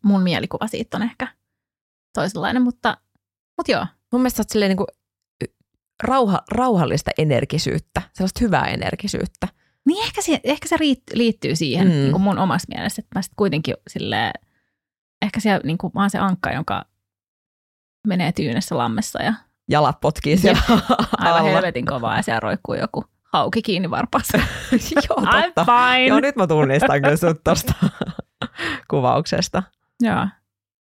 mun 0.04 0.22
mielikuva 0.22 0.68
siitä 0.68 0.98
on 0.98 1.04
ehkä 1.04 1.28
toisenlainen, 2.14 2.62
mutta, 2.62 2.98
mutta 3.58 3.72
joo. 3.72 3.86
Mun 4.12 4.22
mielestä 4.22 4.38
sä 4.38 4.42
oot 4.42 4.50
silleen 4.50 4.70
niinku 4.70 4.86
rauha, 6.04 6.42
rauhallista 6.52 7.12
energisyyttä, 7.18 8.02
sellaista 8.14 8.40
hyvää 8.42 8.66
energisyyttä. 8.68 9.48
Niin 9.86 10.06
ehkä 10.06 10.22
se, 10.22 10.40
ehkä 10.44 10.68
se 10.68 10.78
riit, 10.78 11.04
liittyy 11.14 11.56
siihen 11.56 11.88
Mm. 11.88 11.94
niin 11.94 12.12
kuin 12.12 12.22
mun 12.22 12.40
omassa 12.40 12.68
mielessä, 12.76 13.02
että 13.02 13.20
mä 13.20 13.22
sitten 13.22 13.36
kuitenkin 13.36 13.76
silleen, 13.88 14.32
ehkä 15.22 15.40
siellä 15.40 15.62
niin 15.64 15.78
kuin, 15.78 15.92
mä 15.96 16.02
oon 16.02 16.10
se 16.10 16.18
ankka, 16.18 16.52
jonka 16.52 16.86
menee 18.08 18.32
tyynessä 18.32 18.78
lammessa 18.78 19.24
ja 19.24 19.34
Jalat 19.70 20.00
potkii 20.02 20.38
siellä 20.38 20.62
aivan 21.18 21.40
alla. 21.40 21.42
helvetin 21.52 21.86
kovaa 21.86 22.16
ja 22.16 22.22
siellä 22.22 22.40
roikkuu 22.40 22.76
joku 22.76 23.06
hauki 23.34 23.62
kiinni 23.62 23.90
varpaassa. 23.90 24.38
Joo, 25.10 25.18
I'm 25.18 25.44
totta. 25.56 25.66
fine. 25.66 26.08
Joo, 26.08 26.20
nyt 26.20 26.36
mä 26.36 26.48
tunnistan 26.48 27.02
kyllä 27.02 27.18
sut 27.18 27.42
tosta 27.44 27.74
kuvauksesta. 28.90 29.64
Joo. 30.02 30.28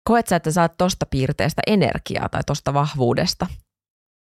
Koet 0.04 0.28
sä, 0.28 0.36
että 0.36 0.52
saat 0.52 0.78
tosta 0.78 1.06
piirteestä 1.06 1.62
energiaa 1.68 2.30
tai 2.30 2.42
tosta 2.46 2.74
vahvuudesta? 2.74 3.48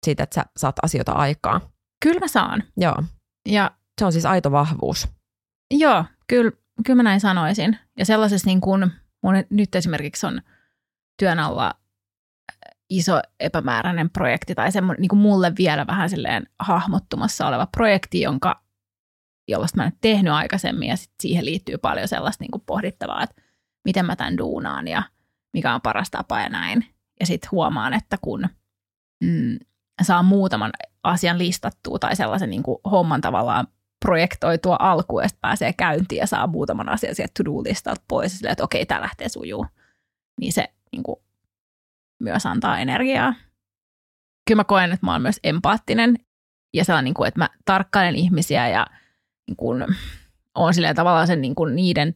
Siitä, 0.04 0.22
että 0.22 0.34
sä 0.34 0.44
saat 0.56 0.76
asioita 0.82 1.12
aikaa. 1.12 1.60
Kyllä 2.02 2.20
mä 2.20 2.28
saan. 2.28 2.62
Joo, 2.76 3.02
Ja 3.48 3.70
se 3.98 4.04
on 4.04 4.12
siis 4.12 4.26
aito 4.26 4.52
vahvuus. 4.52 5.08
joo, 5.74 6.04
kyllä, 6.26 6.50
kyllä 6.86 6.96
mä 6.96 7.02
näin 7.02 7.20
sanoisin. 7.20 7.78
Ja 7.98 8.04
sellaisessa 8.04 8.46
niin 8.46 8.60
kuin, 8.60 8.90
mun 9.22 9.34
nyt 9.50 9.74
esimerkiksi 9.74 10.26
on 10.26 10.40
työn 11.18 11.38
alla 11.38 11.74
iso 12.96 13.20
epämääräinen 13.40 14.10
projekti 14.10 14.54
tai 14.54 14.72
semmoinen 14.72 15.00
niin 15.00 15.08
kuin 15.08 15.20
mulle 15.20 15.52
vielä 15.58 15.86
vähän 15.86 16.10
silleen 16.10 16.46
hahmottumassa 16.58 17.46
oleva 17.46 17.66
projekti, 17.66 18.20
jonka, 18.20 18.62
jollaista 19.48 19.76
mä 19.76 19.84
en 19.84 19.92
tehnyt 20.00 20.32
aikaisemmin 20.32 20.88
ja 20.88 20.96
sit 20.96 21.12
siihen 21.22 21.44
liittyy 21.44 21.78
paljon 21.78 22.08
sellaista 22.08 22.42
niin 22.44 22.50
kuin 22.50 22.62
pohdittavaa, 22.66 23.22
että 23.22 23.42
miten 23.84 24.06
mä 24.06 24.16
tämän 24.16 24.38
duunaan 24.38 24.88
ja 24.88 25.02
mikä 25.52 25.74
on 25.74 25.80
paras 25.80 26.10
tapa 26.10 26.40
ja 26.40 26.48
näin. 26.48 26.86
Ja 27.20 27.26
sitten 27.26 27.50
huomaan, 27.52 27.94
että 27.94 28.16
kun 28.22 28.48
mm, 29.24 29.58
saa 30.02 30.22
muutaman 30.22 30.72
asian 31.02 31.38
listattua 31.38 31.98
tai 31.98 32.16
sellaisen 32.16 32.50
niin 32.50 32.62
kuin 32.62 32.78
homman 32.90 33.20
tavallaan 33.20 33.66
projektoitua 34.04 34.76
alkuun 34.80 35.22
ja 35.22 35.28
sitten 35.28 35.40
pääsee 35.40 35.72
käyntiin 35.72 36.18
ja 36.18 36.26
saa 36.26 36.46
muutaman 36.46 36.88
asian 36.88 37.14
sieltä 37.14 37.32
to-do-listalta 37.36 38.02
pois 38.08 38.32
ja 38.32 38.38
silleen, 38.38 38.52
että 38.52 38.64
okei, 38.64 38.86
tämä 38.86 39.00
lähtee 39.00 39.28
sujuu. 39.28 39.66
Niin 40.40 40.52
se 40.52 40.68
niin 40.92 41.02
kuin, 41.02 41.16
myös 42.20 42.46
antaa 42.46 42.78
energiaa. 42.78 43.34
Kyllä 44.48 44.60
mä 44.60 44.64
koen, 44.64 44.92
että 44.92 45.06
mä 45.06 45.12
oon 45.12 45.22
myös 45.22 45.40
empaattinen 45.44 46.16
ja 46.74 46.84
sellainen, 46.84 47.04
niin 47.04 47.14
kuin, 47.14 47.28
että 47.28 47.40
mä 47.40 47.48
tarkkailen 47.64 48.16
ihmisiä 48.16 48.68
ja 48.68 48.86
niin 49.46 49.56
kuin, 49.56 49.86
on 50.54 50.74
silleen 50.74 50.96
tavallaan 50.96 51.26
sen 51.26 51.40
niin 51.40 51.54
kuin, 51.54 51.76
niiden 51.76 52.14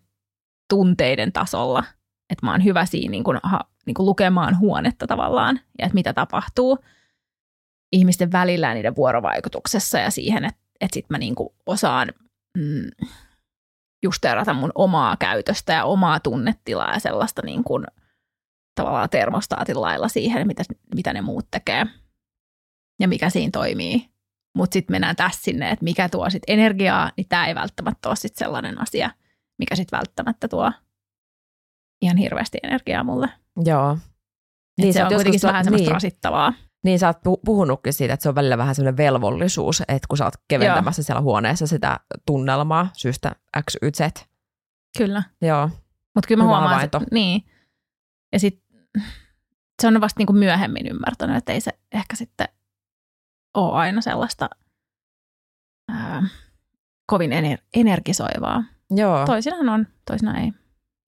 tunteiden 0.71 1.33
tasolla, 1.33 1.85
että 2.31 2.47
mä 2.47 2.51
oon 2.51 2.65
hyvä 2.65 2.87
siinä 2.87 3.11
niin 3.11 3.25
kuin, 3.25 3.39
ha, 3.43 3.61
niin 3.87 3.95
kuin 3.95 4.07
lukemaan 4.07 4.59
huonetta 4.59 5.07
tavallaan 5.07 5.61
ja 5.79 5.87
että 5.87 5.95
mitä 5.95 6.13
tapahtuu 6.13 6.79
ihmisten 7.93 8.33
välillä 8.33 8.67
ja 8.69 8.75
niiden 8.75 8.97
vuorovaikutuksessa 8.97 9.99
ja 9.99 10.11
siihen, 10.11 10.45
että, 10.45 10.61
että 10.81 10.95
sit 10.95 11.11
mä 11.11 11.19
niin 11.19 11.35
kuin 11.35 11.49
osaan 11.67 12.09
mm, 12.59 13.07
justeerata 14.03 14.55
mun 14.55 14.73
omaa 14.75 15.17
käytöstä 15.17 15.73
ja 15.73 15.85
omaa 15.85 16.21
tunnetilaa 16.21 16.93
ja 16.93 17.01
sellaista 17.01 17.43
niin 17.45 17.65
kuin, 17.65 17.85
tavallaan 18.83 19.11
termostaatin 19.11 19.81
lailla 19.81 20.09
siihen, 20.09 20.47
mitä, 20.47 20.63
mitä 20.95 21.13
ne 21.13 21.21
muut 21.23 21.47
tekee 21.51 21.87
ja 23.01 23.09
mikä 23.09 23.31
siinä 23.31 23.51
toimii. 23.53 24.09
Mutta 24.57 24.73
sitten 24.75 24.95
mennään 24.95 25.17
tässä 25.17 25.43
sinne, 25.43 25.71
että 25.71 25.85
mikä 25.85 26.09
tuo 26.09 26.31
sitten 26.31 26.59
energiaa, 26.59 27.11
niin 27.17 27.27
tämä 27.29 27.47
ei 27.47 27.55
välttämättä 27.55 28.09
ole 28.09 28.17
sit 28.17 28.37
sellainen 28.37 28.81
asia, 28.83 29.11
mikä 29.59 29.77
sitten 29.77 29.97
välttämättä 29.97 30.49
tuo 30.49 30.73
ihan 32.03 32.17
hirveästi 32.17 32.59
energiaa 32.63 33.05
mulle. 33.05 33.29
Joo. 33.65 33.95
Niin 33.95 34.03
Niin, 34.85 34.95
se 34.95 35.05
on 35.05 35.15
kuitenkin 35.15 35.41
vähän 35.43 35.65
semmoista 35.65 35.87
niin. 35.87 35.95
rasittavaa. 35.95 36.53
Niin 36.85 36.99
sä 36.99 37.07
oot 37.07 37.17
pu- 37.17 37.41
puhunutkin 37.45 37.93
siitä, 37.93 38.15
että 38.15 38.23
se 38.23 38.29
on 38.29 38.35
välillä 38.35 38.59
vähän 38.59 38.75
semmoinen 38.75 38.97
velvollisuus, 38.97 39.81
että 39.81 40.07
kun 40.09 40.19
sä 40.19 40.25
oot 40.25 40.35
keventämässä 40.49 41.03
siellä 41.03 41.23
huoneessa 41.23 41.67
sitä 41.67 42.01
tunnelmaa 42.27 42.89
syystä 42.97 43.33
X, 43.71 43.75
Y, 43.83 43.91
Z. 43.91 44.01
Kyllä. 44.99 45.23
Joo, 45.43 45.71
Mutta 46.15 46.29
kyllä 46.29 46.43
mä 46.43 46.45
Hyvä 46.45 46.55
huomaan, 46.57 46.71
havainto. 46.71 46.99
että 46.99 47.09
niin. 47.15 47.43
Ja 48.33 48.41
sitten 48.41 48.68
se 49.83 49.87
on 49.87 50.01
vasta 50.01 50.21
niinku 50.21 50.33
myöhemmin 50.33 50.87
ymmärtänyt, 50.87 51.37
että 51.37 51.53
ei 51.53 51.61
se 51.61 51.73
ehkä 51.93 52.17
sitten 52.17 52.49
ole 53.55 53.73
aina 53.73 54.01
sellaista 54.01 54.51
ää, 55.89 56.23
kovin 57.07 57.31
ener- 57.33 57.65
energisoivaa. 57.75 58.65
Joo. 58.91 59.27
Toisinaan 59.27 59.69
on, 59.69 59.87
toisinaan 60.07 60.39
ei. 60.39 60.53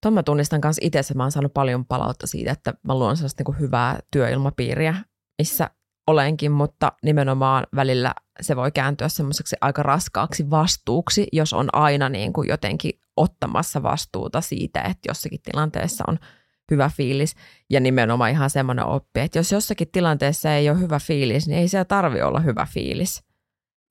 Tuon 0.01 0.13
mä 0.13 0.23
tunnistan 0.23 0.61
myös 0.63 0.77
itse, 0.81 0.99
että 0.99 1.13
mä 1.13 1.23
oon 1.23 1.31
saanut 1.31 1.53
paljon 1.53 1.85
palautta 1.85 2.27
siitä, 2.27 2.51
että 2.51 2.73
mä 2.83 2.95
luon 2.95 3.17
sellaista 3.17 3.43
niin 3.47 3.59
hyvää 3.59 3.99
työilmapiiriä, 4.11 4.95
missä 5.37 5.69
olenkin, 6.07 6.51
mutta 6.51 6.91
nimenomaan 7.03 7.67
välillä 7.75 8.13
se 8.41 8.55
voi 8.55 8.71
kääntyä 8.71 9.09
semmoiseksi 9.09 9.55
aika 9.61 9.83
raskaaksi 9.83 10.49
vastuuksi, 10.49 11.27
jos 11.31 11.53
on 11.53 11.69
aina 11.73 12.09
niin 12.09 12.33
kuin 12.33 12.49
jotenkin 12.49 12.99
ottamassa 13.17 13.83
vastuuta 13.83 14.41
siitä, 14.41 14.81
että 14.81 15.09
jossakin 15.09 15.41
tilanteessa 15.41 16.03
on 16.07 16.19
hyvä 16.71 16.89
fiilis. 16.89 17.35
Ja 17.69 17.79
nimenomaan 17.79 18.31
ihan 18.31 18.49
semmoinen 18.49 18.85
oppi, 18.85 19.19
että 19.19 19.39
jos 19.39 19.51
jossakin 19.51 19.87
tilanteessa 19.91 20.55
ei 20.55 20.69
ole 20.69 20.79
hyvä 20.79 20.99
fiilis, 20.99 21.47
niin 21.47 21.59
ei 21.59 21.67
se 21.67 21.85
tarvi 21.85 22.21
olla 22.21 22.39
hyvä 22.39 22.67
fiilis. 22.73 23.23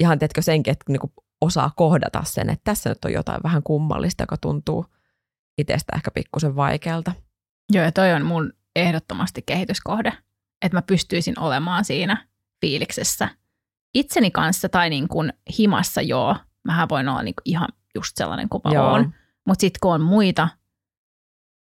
Ihan 0.00 0.18
teetkö 0.18 0.42
senkin, 0.42 0.72
että 0.72 0.84
niin 0.88 1.00
kuin 1.00 1.12
osaa 1.40 1.70
kohdata 1.76 2.22
sen, 2.24 2.50
että 2.50 2.64
tässä 2.64 2.90
nyt 2.90 3.04
on 3.04 3.12
jotain 3.12 3.42
vähän 3.42 3.62
kummallista, 3.62 4.22
joka 4.22 4.36
tuntuu 4.36 4.86
itsestä 5.58 5.92
ehkä 5.96 6.10
pikkusen 6.10 6.56
vaikealta. 6.56 7.12
Joo, 7.72 7.84
ja 7.84 7.92
toi 7.92 8.12
on 8.12 8.26
mun 8.26 8.52
ehdottomasti 8.76 9.42
kehityskohde, 9.46 10.12
että 10.62 10.76
mä 10.76 10.82
pystyisin 10.82 11.38
olemaan 11.38 11.84
siinä 11.84 12.26
fiiliksessä 12.60 13.28
itseni 13.94 14.30
kanssa 14.30 14.68
tai 14.68 14.90
niin 14.90 15.08
kuin 15.08 15.32
himassa 15.58 16.02
joo. 16.02 16.36
Mähän 16.64 16.88
voin 16.88 17.08
olla 17.08 17.22
niin 17.22 17.34
kuin 17.34 17.52
ihan 17.52 17.68
just 17.94 18.16
sellainen 18.16 18.48
kuin 18.48 18.60
mä 18.64 18.82
oon. 18.82 19.14
Mutta 19.46 19.60
sitten 19.60 19.78
kun 19.82 19.94
on 19.94 20.00
muita, 20.00 20.48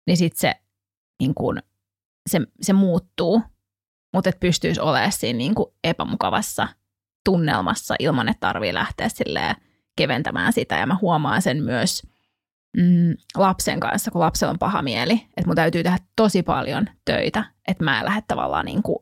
niin 0.07 0.17
sitten 0.17 0.39
se, 0.39 0.55
niin 1.19 1.33
kuin, 1.35 1.61
se, 2.29 2.41
se 2.61 2.73
muuttuu. 2.73 3.41
Mutta 4.13 4.29
että 4.29 4.39
pystyisi 4.39 4.81
olemaan 4.81 5.11
siinä 5.11 5.37
niin 5.37 5.55
kuin 5.55 5.73
epämukavassa 5.83 6.67
tunnelmassa 7.25 7.95
ilman, 7.99 8.29
että 8.29 8.47
tarvii 8.47 8.73
lähteä 8.73 9.09
silleen 9.09 9.55
keventämään 9.97 10.53
sitä. 10.53 10.77
Ja 10.77 10.87
mä 10.87 10.97
huomaan 11.01 11.41
sen 11.41 11.63
myös 11.63 12.07
mm, 12.77 13.15
lapsen 13.35 13.79
kanssa, 13.79 14.11
kun 14.11 14.21
lapsella 14.21 14.51
on 14.51 14.59
paha 14.59 14.81
mieli. 14.81 15.13
Että 15.13 15.45
mun 15.45 15.55
täytyy 15.55 15.83
tehdä 15.83 15.97
tosi 16.15 16.43
paljon 16.43 16.85
töitä, 17.05 17.45
että 17.67 17.83
mä 17.83 17.99
en 17.99 18.05
lähde 18.05 18.21
tavallaan 18.27 18.65
niin 18.65 18.83
kuin 18.83 18.99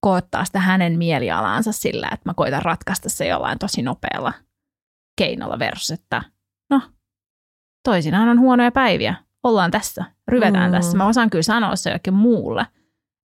koottaa 0.00 0.44
sitä 0.44 0.60
hänen 0.60 0.98
mielialaansa 0.98 1.72
sillä, 1.72 2.08
että 2.12 2.28
mä 2.28 2.34
koitan 2.34 2.62
ratkaista 2.62 3.08
se 3.08 3.26
jollain 3.26 3.58
tosi 3.58 3.82
nopealla 3.82 4.32
keinolla 5.18 5.58
versus, 5.58 5.90
että 5.90 6.22
no, 6.70 6.82
toisinaan 7.84 8.28
on 8.28 8.40
huonoja 8.40 8.72
päiviä. 8.72 9.14
Ollaan 9.42 9.70
tässä, 9.70 10.04
ryvetään 10.28 10.70
Mm. 10.70 10.76
tässä. 10.76 10.96
Mä 10.96 11.06
osaan 11.06 11.30
kyllä 11.30 11.42
sanoa 11.42 11.76
se 11.76 11.90
jollekin 11.90 12.14
muulle, 12.14 12.66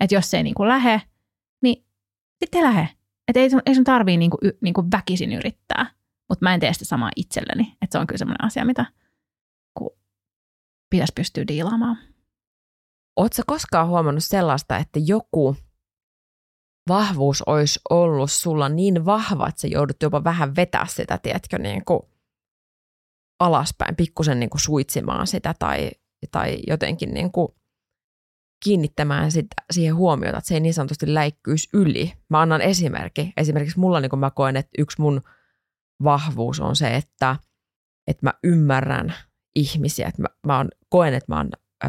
että 0.01 0.15
jos 0.15 0.31
se 0.31 0.37
ei 0.37 0.43
niin 0.43 0.55
kuin 0.55 0.69
lähe, 0.69 1.03
niin 1.63 1.85
sitten 2.45 2.59
ei 2.59 2.65
lähe. 2.65 2.89
Että 3.29 3.41
ei 3.41 3.49
ei 3.67 3.75
sun 3.75 3.85
tarvii 3.85 4.17
niin 4.17 4.31
kuin, 4.31 4.53
niin 4.61 4.75
kuin 4.75 4.91
väkisin 4.91 5.33
yrittää, 5.33 5.91
mutta 6.29 6.45
mä 6.45 6.55
en 6.55 6.61
tee 6.61 6.73
sitä 6.73 6.85
samaa 6.85 7.11
itselleni. 7.17 7.77
Että 7.83 7.93
se 7.93 7.99
on 7.99 8.07
kyllä 8.07 8.19
semmoinen 8.19 8.45
asia, 8.45 8.65
mitä 8.65 8.85
kun 9.79 9.91
pitäisi 10.91 11.13
pystyä 11.17 11.45
diilaamaan. 11.49 11.99
Oletko 13.17 13.43
koskaan 13.47 13.89
huomannut 13.89 14.25
sellaista, 14.25 14.77
että 14.77 15.01
joku 15.07 15.57
vahvuus 16.89 17.43
olisi 17.43 17.81
ollut 17.91 18.33
sulla 18.33 18.69
niin 18.69 19.05
vahva, 19.05 19.49
että 19.49 19.61
sä 19.61 19.69
joudut 19.69 20.03
jopa 20.03 20.25
vähän 20.25 20.57
vetää 20.57 20.87
sitä, 20.87 21.19
tiedätkö, 21.19 21.59
niin 21.59 21.85
kuin 21.85 22.01
alaspäin, 23.41 23.97
pikkusen 23.97 24.41
niin 24.41 24.51
kuin 24.51 24.61
suitsimaan 24.61 25.27
sitä 25.27 25.55
tai, 25.59 25.91
tai 26.31 26.59
jotenkin 26.67 27.15
niin 27.15 27.33
kuin 27.33 27.49
kiinnittämään 28.65 29.33
sitä, 29.33 29.55
siihen 29.71 29.97
huomiota, 29.97 30.39
että 30.39 30.49
se 30.49 30.55
ei 30.55 30.61
niin 30.61 30.75
sanotusti 30.75 31.15
läikkyisi 31.15 31.69
yli. 31.73 32.13
Mä 32.31 32.41
annan 32.41 32.61
esimerkki. 32.61 33.33
Esimerkiksi 33.37 33.79
mulla 33.79 34.01
niin 34.01 34.19
mä 34.19 34.31
koen, 34.31 34.57
että 34.57 34.71
yksi 34.79 35.01
mun 35.01 35.23
vahvuus 36.05 36.61
on 36.61 36.77
se, 36.77 36.97
että, 36.97 37.37
että 38.07 38.27
mä 38.27 38.35
ymmärrän 38.45 39.15
ihmisiä. 39.55 40.09
Että 40.09 40.23
mä, 40.23 40.29
mä 40.47 40.59
on, 40.59 40.69
koen, 40.89 41.15
että 41.15 41.33
mä 41.33 41.37
oon 41.37 41.51
ö, 41.85 41.89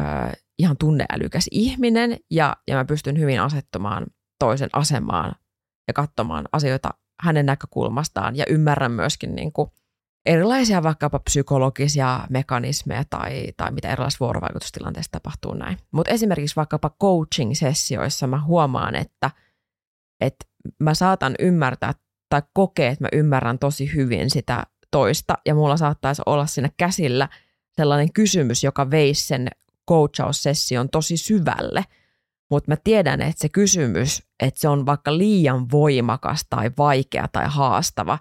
ihan 0.58 0.76
tunneälykäs 0.76 1.48
ihminen 1.50 2.16
ja, 2.30 2.56
ja 2.68 2.76
mä 2.76 2.84
pystyn 2.84 3.18
hyvin 3.18 3.40
asettumaan 3.40 4.06
toisen 4.38 4.70
asemaan 4.72 5.34
ja 5.88 5.94
katsomaan 5.94 6.48
asioita 6.52 6.90
hänen 7.22 7.46
näkökulmastaan 7.46 8.36
ja 8.36 8.44
ymmärrän 8.48 8.92
myöskin 8.92 9.36
niin 9.36 9.52
kuin 9.52 9.70
erilaisia 10.26 10.82
vaikkapa 10.82 11.18
psykologisia 11.18 12.26
mekanismeja 12.30 13.04
tai, 13.10 13.46
tai 13.56 13.70
mitä 13.70 13.88
erilaisissa 13.88 14.24
vuorovaikutustilanteissa 14.24 15.12
tapahtuu 15.12 15.54
näin. 15.54 15.78
Mutta 15.90 16.12
esimerkiksi 16.12 16.56
vaikkapa 16.56 16.90
coaching-sessioissa 17.02 18.26
mä 18.26 18.40
huomaan, 18.42 18.94
että, 18.94 19.30
että 20.20 20.46
mä 20.78 20.94
saatan 20.94 21.34
ymmärtää 21.38 21.92
tai 22.28 22.42
kokea, 22.52 22.90
että 22.90 23.04
mä 23.04 23.08
ymmärrän 23.12 23.58
tosi 23.58 23.94
hyvin 23.94 24.30
sitä 24.30 24.66
toista 24.90 25.34
ja 25.46 25.54
mulla 25.54 25.76
saattaisi 25.76 26.22
olla 26.26 26.46
siinä 26.46 26.70
käsillä 26.76 27.28
sellainen 27.76 28.12
kysymys, 28.12 28.64
joka 28.64 28.90
veisi 28.90 29.26
sen 29.26 29.48
coachaussession 29.88 30.88
tosi 30.88 31.16
syvälle. 31.16 31.84
Mutta 32.50 32.70
mä 32.70 32.76
tiedän, 32.84 33.22
että 33.22 33.40
se 33.40 33.48
kysymys, 33.48 34.22
että 34.40 34.60
se 34.60 34.68
on 34.68 34.86
vaikka 34.86 35.18
liian 35.18 35.70
voimakas 35.70 36.46
tai 36.50 36.70
vaikea 36.78 37.28
tai 37.32 37.44
haastava 37.48 38.18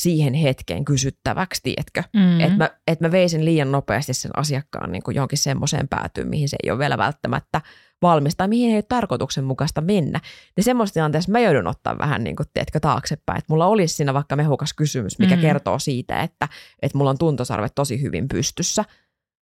siihen 0.00 0.34
hetkeen 0.34 0.84
kysyttäväksi, 0.84 1.62
tiedätkö? 1.62 2.02
Mm. 2.16 2.40
Että 2.40 2.56
mä, 2.56 2.70
et 2.86 3.00
mä 3.00 3.10
veisin 3.10 3.44
liian 3.44 3.72
nopeasti 3.72 4.14
sen 4.14 4.30
asiakkaan 4.36 4.92
niin 4.92 5.02
kuin 5.02 5.14
johonkin 5.14 5.38
semmoiseen 5.38 5.88
päätyyn, 5.88 6.28
mihin 6.28 6.48
se 6.48 6.56
ei 6.62 6.70
ole 6.70 6.78
vielä 6.78 6.98
välttämättä 6.98 7.60
valmis 8.02 8.36
tai 8.36 8.48
mihin 8.48 8.70
ei 8.70 8.76
ole 8.76 8.82
tarkoituksenmukaista 8.82 9.80
mennä. 9.80 10.20
Niin 10.56 10.64
semmoisessa 10.64 10.94
tilanteessa 10.94 11.32
mä 11.32 11.40
joudun 11.40 11.66
ottaa 11.66 11.98
vähän 11.98 12.24
niin 12.24 12.36
kuin, 12.36 12.46
tiedätkö, 12.54 12.80
taaksepäin. 12.80 13.38
Että 13.38 13.52
mulla 13.52 13.66
olisi 13.66 13.94
siinä 13.94 14.14
vaikka 14.14 14.36
mehukas 14.36 14.72
kysymys, 14.74 15.18
mikä 15.18 15.36
Mm. 15.36 15.42
kertoo 15.42 15.78
siitä, 15.78 16.20
että, 16.20 16.48
että 16.82 16.98
mulla 16.98 17.10
on 17.10 17.18
tuntosarvet 17.18 17.74
tosi 17.74 18.02
hyvin 18.02 18.28
pystyssä, 18.28 18.84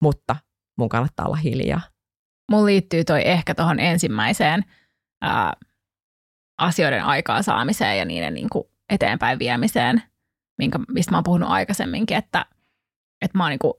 mutta 0.02 0.36
mun 0.78 0.88
kannattaa 0.88 1.26
olla 1.26 1.36
hiljaa. 1.36 1.80
Mulla 2.50 2.66
liittyy 2.66 3.04
toi 3.04 3.28
ehkä 3.28 3.54
tuohon 3.54 3.80
ensimmäiseen 3.80 4.64
ää, 5.22 5.52
asioiden 6.58 7.04
aikaansaamiseen 7.04 7.98
ja 7.98 8.04
niiden 8.04 8.34
niin 8.34 8.48
kuin 8.50 8.64
eteenpäin 8.90 9.38
viemiseen, 9.38 10.02
minkä, 10.58 10.78
mistä 10.88 11.10
mä 11.10 11.16
oon 11.16 11.24
puhunut 11.24 11.50
aikaisemminkin, 11.50 12.16
että, 12.16 12.46
että 13.22 13.38
mä 13.38 13.44
oon 13.44 13.50
niin 13.50 13.58
kuin, 13.58 13.74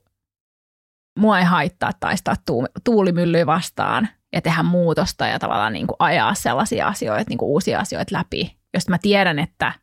mua 1.19 1.39
ei 1.39 1.45
haittaa 1.45 1.91
taistaa 1.99 2.35
tuu, 2.45 2.65
tuulimyllyä 2.83 3.45
vastaan 3.45 4.09
ja 4.33 4.41
tehdä 4.41 4.63
muutosta 4.63 5.27
ja 5.27 5.39
tavallaan 5.39 5.73
niin 5.73 5.87
kuin 5.87 5.95
ajaa 5.99 6.33
sellaisia 6.33 6.87
asioita, 6.87 7.29
niin 7.29 7.37
kuin 7.37 7.49
uusia 7.49 7.79
asioita 7.79 8.15
läpi, 8.15 8.57
jos 8.73 8.89
mä 8.89 8.97
tiedän, 9.01 9.39
että, 9.39 9.73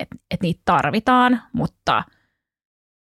että, 0.00 0.16
että 0.30 0.44
niitä 0.44 0.62
tarvitaan, 0.64 1.42
mutta 1.52 2.04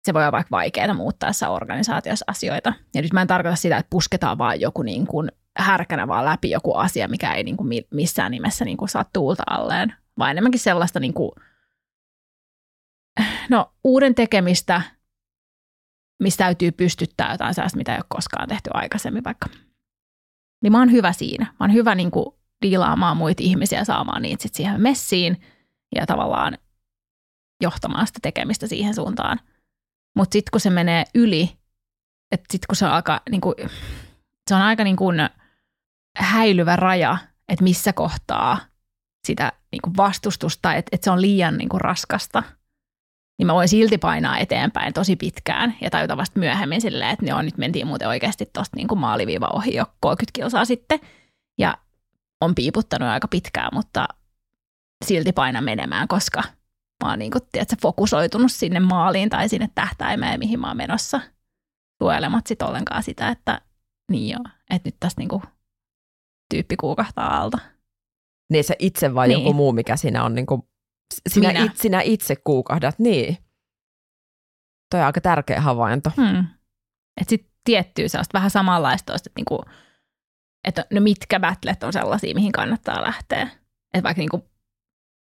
se 0.06 0.14
voi 0.14 0.22
olla 0.22 0.32
vaikka 0.32 0.52
vaikeaa 0.52 0.94
muuttaessa 0.94 1.50
organisaatiossa 1.50 2.26
asioita. 2.28 2.74
Ja 2.96 3.02
nyt 3.02 3.14
mä 3.14 3.22
en 3.22 3.28
tarkoita 3.28 3.56
sitä, 3.56 3.78
että 3.78 3.90
pusketaan 3.90 4.38
vaan 4.38 4.62
joku 4.62 4.82
niin 4.82 5.08
kuin 5.08 5.32
härkänä 5.58 6.08
vaan 6.08 6.26
läpi 6.26 6.50
joku 6.50 6.74
asia, 6.74 7.08
mikä 7.08 7.34
ei 7.34 7.44
niin 7.44 7.58
kuin 7.58 7.68
mi- 7.68 7.88
missään 7.92 8.32
nimessä 8.32 8.66
niin 8.66 8.78
kuin 8.78 8.90
saa 8.90 9.06
tuulta 9.14 9.44
alleen, 9.50 9.94
vaan 10.20 10.32
enemmänkin 10.32 10.60
sellaista 10.60 11.00
niin 11.00 11.14
kuin, 11.14 11.32
no, 13.49 13.74
uuden 13.84 14.16
tekemistä, 14.16 14.82
mistä 16.24 16.43
täytyy 16.43 16.72
pystyttää 16.72 17.32
jotain 17.32 17.53
sellaista, 17.53 17.78
mitä 17.78 17.91
ei 17.91 17.97
ole 17.97 18.05
koskaan 18.09 18.49
tehty 18.49 18.70
aikaisemmin 18.74 19.24
vaikka. 19.24 19.49
Niin 20.64 20.72
mä 20.72 20.80
oon 20.80 20.91
hyvä 20.91 21.14
siinä. 21.14 21.45
Mä 21.45 21.55
oon 21.59 21.74
hyvä 21.74 21.95
niin 21.95 22.12
kuin 22.12 22.36
diilaamaan 22.62 23.18
muita 23.18 23.43
ihmisiä 23.43 23.86
saamaan 23.86 24.22
niitä 24.22 24.43
sit 24.43 24.53
siihen 24.53 24.82
messiin 24.82 25.41
ja 25.95 26.05
tavallaan 26.05 26.57
johtamaan 27.62 28.07
sitä 28.07 28.20
tekemistä 28.22 28.68
siihen 28.68 28.95
suuntaan. 28.95 29.39
Mutta 30.16 30.34
sitten 30.34 30.51
kun 30.51 30.62
se 30.62 30.70
menee 30.70 31.03
yli, 31.16 31.57
että 32.32 32.45
sitten 32.51 32.68
kun 32.68 32.76
se 32.76 32.86
aika, 32.86 33.22
niin 33.30 33.41
kuin, 33.41 33.55
se 34.49 34.55
on 34.55 34.62
aika 34.62 34.84
niin 34.84 34.95
kuin 34.95 35.16
häilyvä 36.18 36.76
raja, 36.76 37.18
että 37.49 37.64
missä 37.64 37.93
kohtaa 37.93 38.59
sitä 39.28 39.51
niin 39.72 39.82
kuin 39.82 39.97
vastustusta, 39.97 40.74
että, 40.74 40.89
että 40.91 41.05
se 41.05 41.12
on 41.12 41.22
liian 41.22 41.57
niin 41.57 41.70
kuin 41.70 41.82
raskasta, 41.82 42.43
niin 43.40 43.48
mä 43.48 43.54
voin 43.54 43.70
silti 43.70 43.98
painaa 43.98 44.38
eteenpäin 44.38 44.94
tosi 44.94 45.16
pitkään 45.16 45.76
ja 45.82 45.90
tajuta 45.90 46.18
vasta 46.18 46.40
myöhemmin 46.40 46.82
silleen, 46.82 47.10
että 47.10 47.26
ne 47.26 47.34
on 47.34 47.46
nyt 47.46 47.58
mentiin 47.58 47.88
muuten 47.88 48.08
oikeasti 48.08 48.50
tuosta 48.54 48.78
niin 48.78 48.88
maaliviiva 49.00 49.50
ohi 49.54 49.76
jo 49.76 49.86
30 50.00 50.32
kilsaa 50.34 50.66
sitten 50.66 51.00
ja 51.58 51.78
on 52.42 52.56
piiputtanut 52.56 53.10
aika 53.10 53.28
pitkään, 53.28 53.70
mutta 53.74 54.08
silti 55.06 55.32
paina 55.32 55.62
menemään, 55.62 56.08
koska 56.08 56.44
mä 57.04 57.10
oon 57.10 57.20
niin 57.20 57.32
kuin, 57.32 57.42
tiedätkö, 57.52 57.76
fokusoitunut 57.82 58.52
sinne 58.52 58.80
maaliin 58.80 59.30
tai 59.30 59.50
sinne 59.50 59.70
tähtäimeen, 59.76 60.40
mihin 60.40 60.60
mä 60.60 60.68
oon 60.68 60.78
menossa, 60.78 61.22
suojelemat 62.04 62.48
sit 62.48 62.62
ollenkaan 62.62 63.04
sitä, 63.04 63.30
että 63.30 63.62
niin 64.12 64.30
joo, 64.30 64.44
että 64.70 64.88
nyt 64.88 64.96
tästä 65.00 65.22
niin 65.22 65.30
kuin, 65.30 65.44
tyyppi 66.54 66.76
kuukahtaa 66.78 67.42
alta. 67.42 67.58
Niin 68.50 68.64
se 68.64 68.76
itse 68.80 69.16
vai 69.16 69.28
Niin. 69.28 69.40
joku 69.40 69.54
muu, 69.54 69.72
mikä 69.74 69.98
siinä 69.98 70.24
on, 70.24 70.36
niin 70.36 70.46
kuin, 70.46 70.64
sinä, 71.30 71.47
Minä. 71.47 71.64
it, 71.64 71.78
sinä 71.78 72.01
itse 72.01 72.36
kuukahdat, 72.36 72.99
niin. 72.99 73.38
Toi 74.91 74.99
on 74.99 75.05
aika 75.05 75.22
tärkeä 75.22 75.62
havainto. 75.62 76.12
Hmm. 76.18 76.39
Että 77.22 77.30
sitten 77.30 77.51
tiettyy 77.64 78.09
sellaista 78.09 78.38
vähän 78.38 78.49
samanlaista, 78.49 79.16
että, 79.16 79.30
niinku, 79.36 79.64
että 80.68 80.86
no 80.93 81.01
mitkä 81.01 81.39
battlet 81.39 81.84
on 81.84 81.93
sellaisia, 81.93 82.36
mihin 82.36 82.51
kannattaa 82.51 83.01
lähteä. 83.01 83.41
Että 83.93 84.03
vaikka 84.03 84.20
niinku 84.20 84.51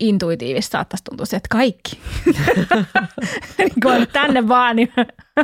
intuitiivista 0.00 0.72
saattaisi 0.72 1.04
tuntua 1.04 1.26
se, 1.26 1.36
että 1.36 1.48
kaikki. 1.50 2.00
niin 3.58 3.72
kun 3.82 4.06
tänne 4.12 4.48
vaan, 4.48 4.76
niin 4.76 4.92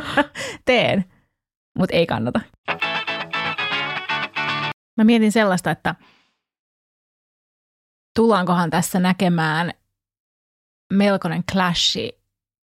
teen. 0.65 1.05
Mutta 1.77 1.95
ei 1.95 2.05
kannata. 2.05 2.41
Mä 4.97 5.03
mietin 5.03 5.31
sellaista, 5.31 5.71
että 5.71 5.95
tullaankohan 8.15 8.69
tässä 8.69 8.99
näkemään 8.99 9.73
melkoinen 10.95 11.43
clashi 11.51 12.23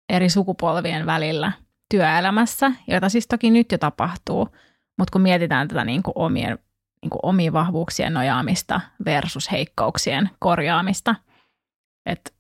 eri 0.10 0.30
sukupolvien 0.30 1.06
välillä 1.06 1.52
työelämässä, 1.92 2.72
jota 2.88 3.10
siis 3.10 3.28
toki 3.28 3.52
nyt 3.52 3.72
jo 3.72 3.78
tapahtuu, 3.78 4.50
mutta 4.98 5.12
kun 5.12 5.22
mietitään 5.22 5.68
tätä 5.68 5.86
niin 5.86 6.04
kuin 6.04 6.14
omien, 6.16 6.60
niin 7.02 7.10
kuin 7.10 7.20
omien 7.24 7.54
vahvuuksien 7.54 8.14
nojaamista 8.14 8.82
versus 9.06 9.52
heikkouksien 9.52 10.30
korjaamista, 10.40 11.16
että 12.06 12.32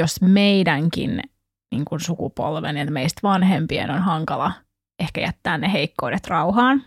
jos 0.00 0.20
meidänkin 0.20 1.22
niin 1.70 1.84
kuin 1.84 2.00
sukupolven 2.00 2.76
ja 2.76 2.90
meistä 2.90 3.20
vanhempien 3.22 3.90
on 3.90 4.02
hankala 4.02 4.52
ehkä 5.00 5.20
jättää 5.20 5.58
ne 5.58 5.72
heikkoudet 5.72 6.26
rauhaan, 6.26 6.84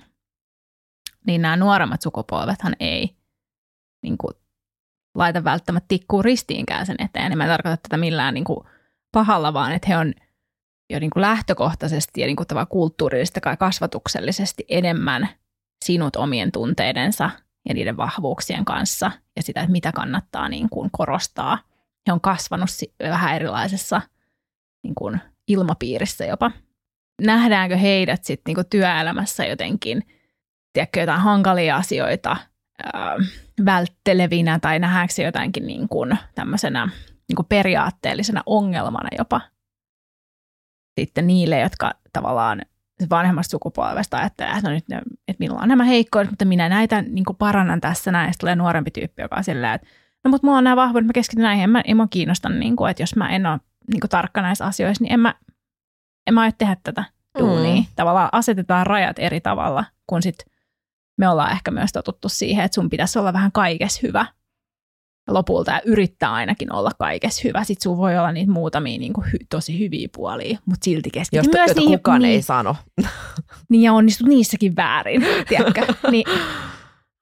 niin 1.28 1.42
nämä 1.42 1.58
nuoremmat 1.58 2.02
sukupolvethan 2.02 2.76
ei 2.80 3.16
niin 4.04 4.18
kuin, 4.18 4.34
laita 5.16 5.44
välttämättä 5.44 5.88
tikkuu 5.88 6.22
ristiinkään 6.22 6.86
sen 6.86 6.96
eteen. 7.00 7.32
Ja 7.32 7.38
mä 7.38 7.44
en 7.44 7.50
tarkoita 7.50 7.78
tätä 7.78 7.98
millään 7.98 8.34
niin 8.34 8.44
kuin, 8.44 8.68
pahalla, 9.12 9.54
vaan 9.54 9.72
että 9.72 9.88
he 9.88 9.98
on 9.98 10.14
jo 10.90 11.00
niin 11.00 11.10
kuin 11.10 11.22
lähtökohtaisesti 11.22 12.22
ja 12.22 12.28
niin 12.28 12.36
kuin 12.36 12.48
kulttuurillisesti 12.70 13.40
tai 13.42 13.58
kasvatuksellisesti 13.58 14.66
enemmän 14.70 15.30
sinut 15.86 16.16
omien 16.16 16.52
tunteidensa 16.52 17.30
ja 17.68 17.74
niiden 17.74 17.98
vahvuuksien 17.98 18.66
kanssa 18.66 19.12
ja 19.36 19.44
sitä, 19.44 19.62
että 19.62 19.72
mitä 19.72 19.92
kannattaa 19.92 20.50
niin 20.50 20.70
kuin 20.70 20.90
korostaa. 20.92 21.58
He 22.08 22.14
on 22.14 22.22
kasvanut 22.22 22.70
vähän 23.00 23.36
erilaisessa 23.36 24.02
niin 24.84 24.96
kuin 24.96 25.22
ilmapiirissä 25.48 26.26
jopa. 26.26 26.52
Nähdäänkö 27.22 27.78
heidät 27.78 28.24
sitten 28.24 28.56
niin 28.56 28.66
työelämässä 28.70 29.46
jotenkin, 29.46 30.04
tiedätkö, 30.74 31.00
jotain 31.00 31.22
hankalia 31.22 31.76
asioita 31.76 32.38
ää, 32.94 33.16
välttelevinä 33.66 34.60
tai 34.60 34.80
nähdäänkö 34.80 35.22
jotainkin 35.22 35.68
niin 35.68 35.90
kuin 35.90 36.18
tämmöisenä 36.36 36.90
niin 37.28 37.36
kuin 37.36 37.46
periaatteellisena 37.46 38.44
ongelmana 38.46 39.10
jopa 39.18 39.42
sitten 41.00 41.28
niille, 41.28 41.60
jotka 41.60 41.92
tavallaan 42.14 42.62
vanhemmasta 43.10 43.52
sukupolvesta 43.52 44.18
ajattelee, 44.18 44.52
että, 44.52 44.70
no 44.70 44.74
nyt, 44.74 44.86
että 45.28 45.40
minulla 45.40 45.62
on 45.62 45.70
nämä 45.70 45.84
heikkoudet, 45.84 46.32
mutta 46.32 46.46
minä 46.46 46.70
näitä 46.70 47.02
niin 47.02 47.26
parannan 47.38 47.82
tässä 47.82 48.12
näin. 48.12 48.34
Sitten 48.34 48.40
tulee 48.40 48.56
nuorempi 48.56 48.92
tyyppi, 48.92 49.22
joka 49.22 49.36
on 49.36 49.44
sillä, 49.44 49.74
että 49.74 49.88
no 50.24 50.32
mutta 50.32 50.48
mulla 50.48 50.58
on 50.58 50.64
nämä 50.64 50.76
vahvuudet, 50.76 51.08
mä 51.08 51.14
keskityn 51.14 51.44
näihin, 51.44 51.64
en 51.64 51.70
mä, 51.70 51.82
en 51.86 51.98
mä 51.98 52.08
kiinnosta, 52.10 52.50
niin 52.50 52.76
kuin, 52.76 52.92
että 52.92 53.04
jos 53.04 53.16
mä 53.16 53.30
en 53.30 53.46
ole 53.46 53.60
niin 53.92 54.00
kuin, 54.00 54.10
tarkka 54.10 54.42
näissä 54.42 54.66
asioissa, 54.66 55.04
niin 55.04 55.14
en 55.14 55.20
mä, 55.20 55.36
en 56.28 56.34
mä 56.34 56.42
aio 56.42 56.52
tehdä 56.58 56.78
tätä 56.84 57.04
duunia. 57.40 57.82
Mm. 57.82 57.86
Tavallaan 57.96 58.30
asetetaan 58.32 58.88
rajat 58.88 59.20
eri 59.20 59.42
tavalla, 59.42 59.86
kun 60.08 60.22
sit 60.22 60.46
me 61.18 61.30
ollaan 61.30 61.52
ehkä 61.52 61.72
myös 61.72 61.92
totuttu 61.92 62.30
siihen, 62.30 62.66
että 62.66 62.76
sun 62.76 62.90
pitäisi 62.90 63.20
olla 63.20 63.34
vähän 63.34 63.52
kaikessa 63.52 64.00
hyvä 64.04 64.26
lopulta 65.28 65.72
ja 65.72 65.82
yrittää 65.86 66.34
ainakin 66.34 66.74
olla 66.74 66.92
kaikessa 67.00 67.42
hyvä. 67.44 67.64
Sitten 67.64 67.84
sun 67.84 67.98
voi 67.98 68.18
olla 68.18 68.32
niitä 68.32 68.52
muutamia 68.52 69.00
niin 69.00 69.14
kuin 69.14 69.26
hy, 69.34 69.38
tosi 69.50 69.80
hyviä 69.80 70.10
puolia, 70.16 70.60
mutta 70.66 70.86
silti 70.86 71.10
keskittyy 71.10 71.52
myös 71.54 71.70
jota 71.70 71.80
niihin, 71.80 72.00
kukaan 72.00 72.22
niin, 72.22 72.36
ei 72.36 72.42
sano. 72.42 72.76
Niin 73.70 73.82
ja 73.82 73.94
onnistut 73.94 74.28
niissäkin 74.28 74.76
väärin, 74.76 75.26
tiedätkö? 75.50 75.94
Niin, 76.12 76.26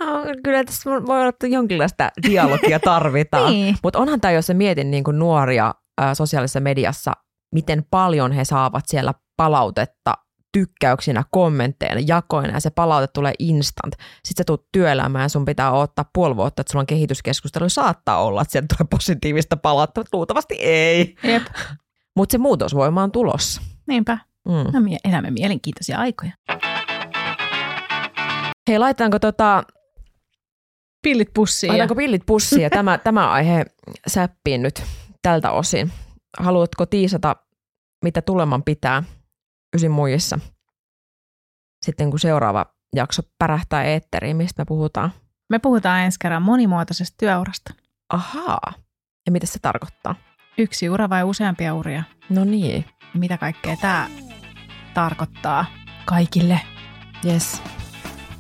No, 0.06 0.24
kyllä 0.44 0.64
tässä 0.64 0.90
voi 0.90 1.22
olla 1.22 1.50
jonkinlaista 1.50 2.10
dialogia 2.30 2.80
tarvitaan. 2.80 3.52
niin. 3.54 3.76
Mutta 3.84 4.00
onhan 4.00 4.22
tämä, 4.22 4.32
jos 4.32 4.48
sä 4.48 4.54
mietin 4.54 4.92
niin 4.92 5.04
kuin 5.04 5.20
nuoria 5.20 5.74
ää, 6.02 6.16
sosiaalisessa 6.16 6.60
mediassa, 6.60 7.14
miten 7.56 7.86
paljon 7.92 8.32
he 8.32 8.46
saavat 8.46 8.84
siellä 8.88 9.14
palautetta 9.38 10.14
tykkäyksinä, 10.52 11.24
kommentteina, 11.32 12.02
jakoina 12.08 12.54
ja 12.54 12.60
se 12.60 12.70
palaute 12.70 13.08
tulee 13.14 13.34
instant. 13.40 13.96
Sitten 14.26 14.44
sä 14.44 14.46
tulet 14.46 14.62
työelämään 14.72 15.24
ja 15.24 15.30
sun 15.30 15.46
pitää 15.46 15.72
ottaa 15.72 16.10
puoli 16.14 16.36
vuotta, 16.36 16.62
että 16.62 16.72
sulla 16.72 16.82
on 16.82 16.88
kehityskeskustelu. 16.88 17.70
Saattaa 17.70 18.24
olla, 18.24 18.42
että 18.42 18.52
sieltä 18.52 18.76
tulee 18.78 18.88
positiivista 18.90 19.58
palautetta, 19.58 20.02
mutta 20.02 20.18
luultavasti 20.18 20.56
ei. 20.60 21.16
Jep. 21.24 21.44
Mutta 22.16 22.32
se 22.32 22.38
muutosvoima 22.38 23.04
on 23.04 23.12
tulossa. 23.12 23.62
Niinpä. 23.88 24.18
Mm. 24.46 24.54
No, 24.54 24.98
elämme 25.06 25.32
mielenkiintoisia 25.32 25.98
aikoja. 25.98 26.32
Hei, 28.70 28.80
laitetaanko 28.80 29.20
tota... 29.20 29.64
Pillit 31.02 31.30
pussiin. 31.34 31.68
Laitetaanko 31.68 31.96
pillit 31.96 32.24
pussiin 32.26 32.62
ja 32.62 32.70
tämä, 32.80 32.98
tämä 32.98 33.32
aihe 33.32 33.66
säppiin 34.08 34.62
nyt 34.62 34.84
tältä 35.22 35.52
osin. 35.52 35.92
Haluatko 36.40 36.86
tiisata, 36.86 37.36
mitä 38.04 38.22
tuleman 38.22 38.64
pitää 38.64 39.04
ysin 39.76 39.92
muijissa. 39.92 40.40
Sitten 41.86 42.10
kun 42.10 42.20
seuraava 42.20 42.66
jakso 42.96 43.22
pärähtää 43.40 43.84
eetteriin, 43.84 44.38
mistä 44.38 44.62
me 44.62 44.66
puhutaan? 44.66 45.12
Me 45.50 45.60
puhutaan 45.60 46.00
ensi 46.00 46.18
kerran 46.22 46.42
monimuotoisesta 46.42 47.16
työurasta. 47.20 47.74
Ahaa. 48.10 48.74
Ja 49.26 49.32
mitä 49.32 49.46
se 49.46 49.60
tarkoittaa? 49.60 50.16
Yksi 50.58 50.90
ura 50.90 51.10
vai 51.10 51.24
useampia 51.24 51.74
uria? 51.74 52.04
No 52.30 52.46
niin. 52.46 52.86
Mitä 53.14 53.38
kaikkea 53.38 53.76
tämä 53.82 54.10
tarkoittaa 54.94 55.66
kaikille? 56.06 56.60
Yes. 57.26 57.62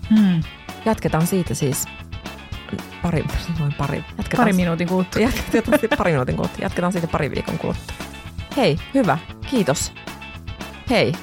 Hmm. 0.09 0.43
Jatketaan 0.85 1.27
siitä 1.27 1.53
siis 1.53 1.85
pari, 3.01 3.25
noin 3.59 3.73
pari, 3.73 3.97
jatketaan, 3.97 4.37
pari 4.37 4.53
minuutin 4.53 4.87
kuluttua. 4.87 5.21
Jatketaan, 5.21 5.79
pari 5.97 6.11
minuutin 6.11 6.35
kuluttua. 6.35 6.59
Jatketaan 6.61 6.93
siitä 6.93 7.07
pari 7.07 7.31
viikon 7.31 7.57
kuluttua. 7.57 7.95
Hei, 8.57 8.77
hyvä. 8.93 9.17
Kiitos. 9.49 9.93
Hei, 10.91 11.13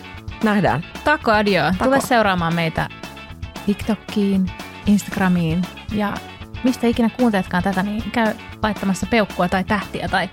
nähdään. 0.45 0.85
Tako 1.05 1.31
adio. 1.33 1.63
Tako. 1.63 1.85
Tule 1.85 2.01
seuraamaan 2.01 2.55
meitä 2.55 2.89
TikTokiin, 3.67 4.51
Instagramiin 4.87 5.63
ja 5.93 6.15
mistä 6.65 6.87
ikinä 6.87 7.11
kuunteletkaan 7.17 7.63
tätä, 7.63 7.83
niin 7.83 8.11
käy 8.11 8.35
laittamassa 8.63 9.07
peukkua 9.07 9.49
tai 9.49 9.65
tähtiä 9.65 10.09
tai 10.09 10.29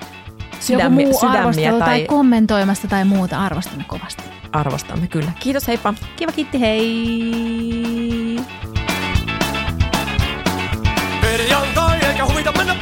sydämi- 0.59 1.01
joku 1.01 1.11
muu 1.11 1.19
sydämiä 1.19 1.71
tai... 1.71 1.79
tai 1.79 2.05
kommentoimasta 2.05 2.87
tai 2.87 3.05
muuta. 3.05 3.39
Arvostamme 3.39 3.83
kovasti. 3.87 4.23
Arvostamme 4.51 5.07
kyllä. 5.07 5.31
Kiitos, 5.39 5.67
heippa. 5.67 5.93
Kiva 6.15 6.31
kiitti, 6.31 6.59
hei. 6.59 8.39
Perjantai 11.21 11.99
eikä 12.05 12.25
huvita 12.25 12.51
mennä 12.51 12.75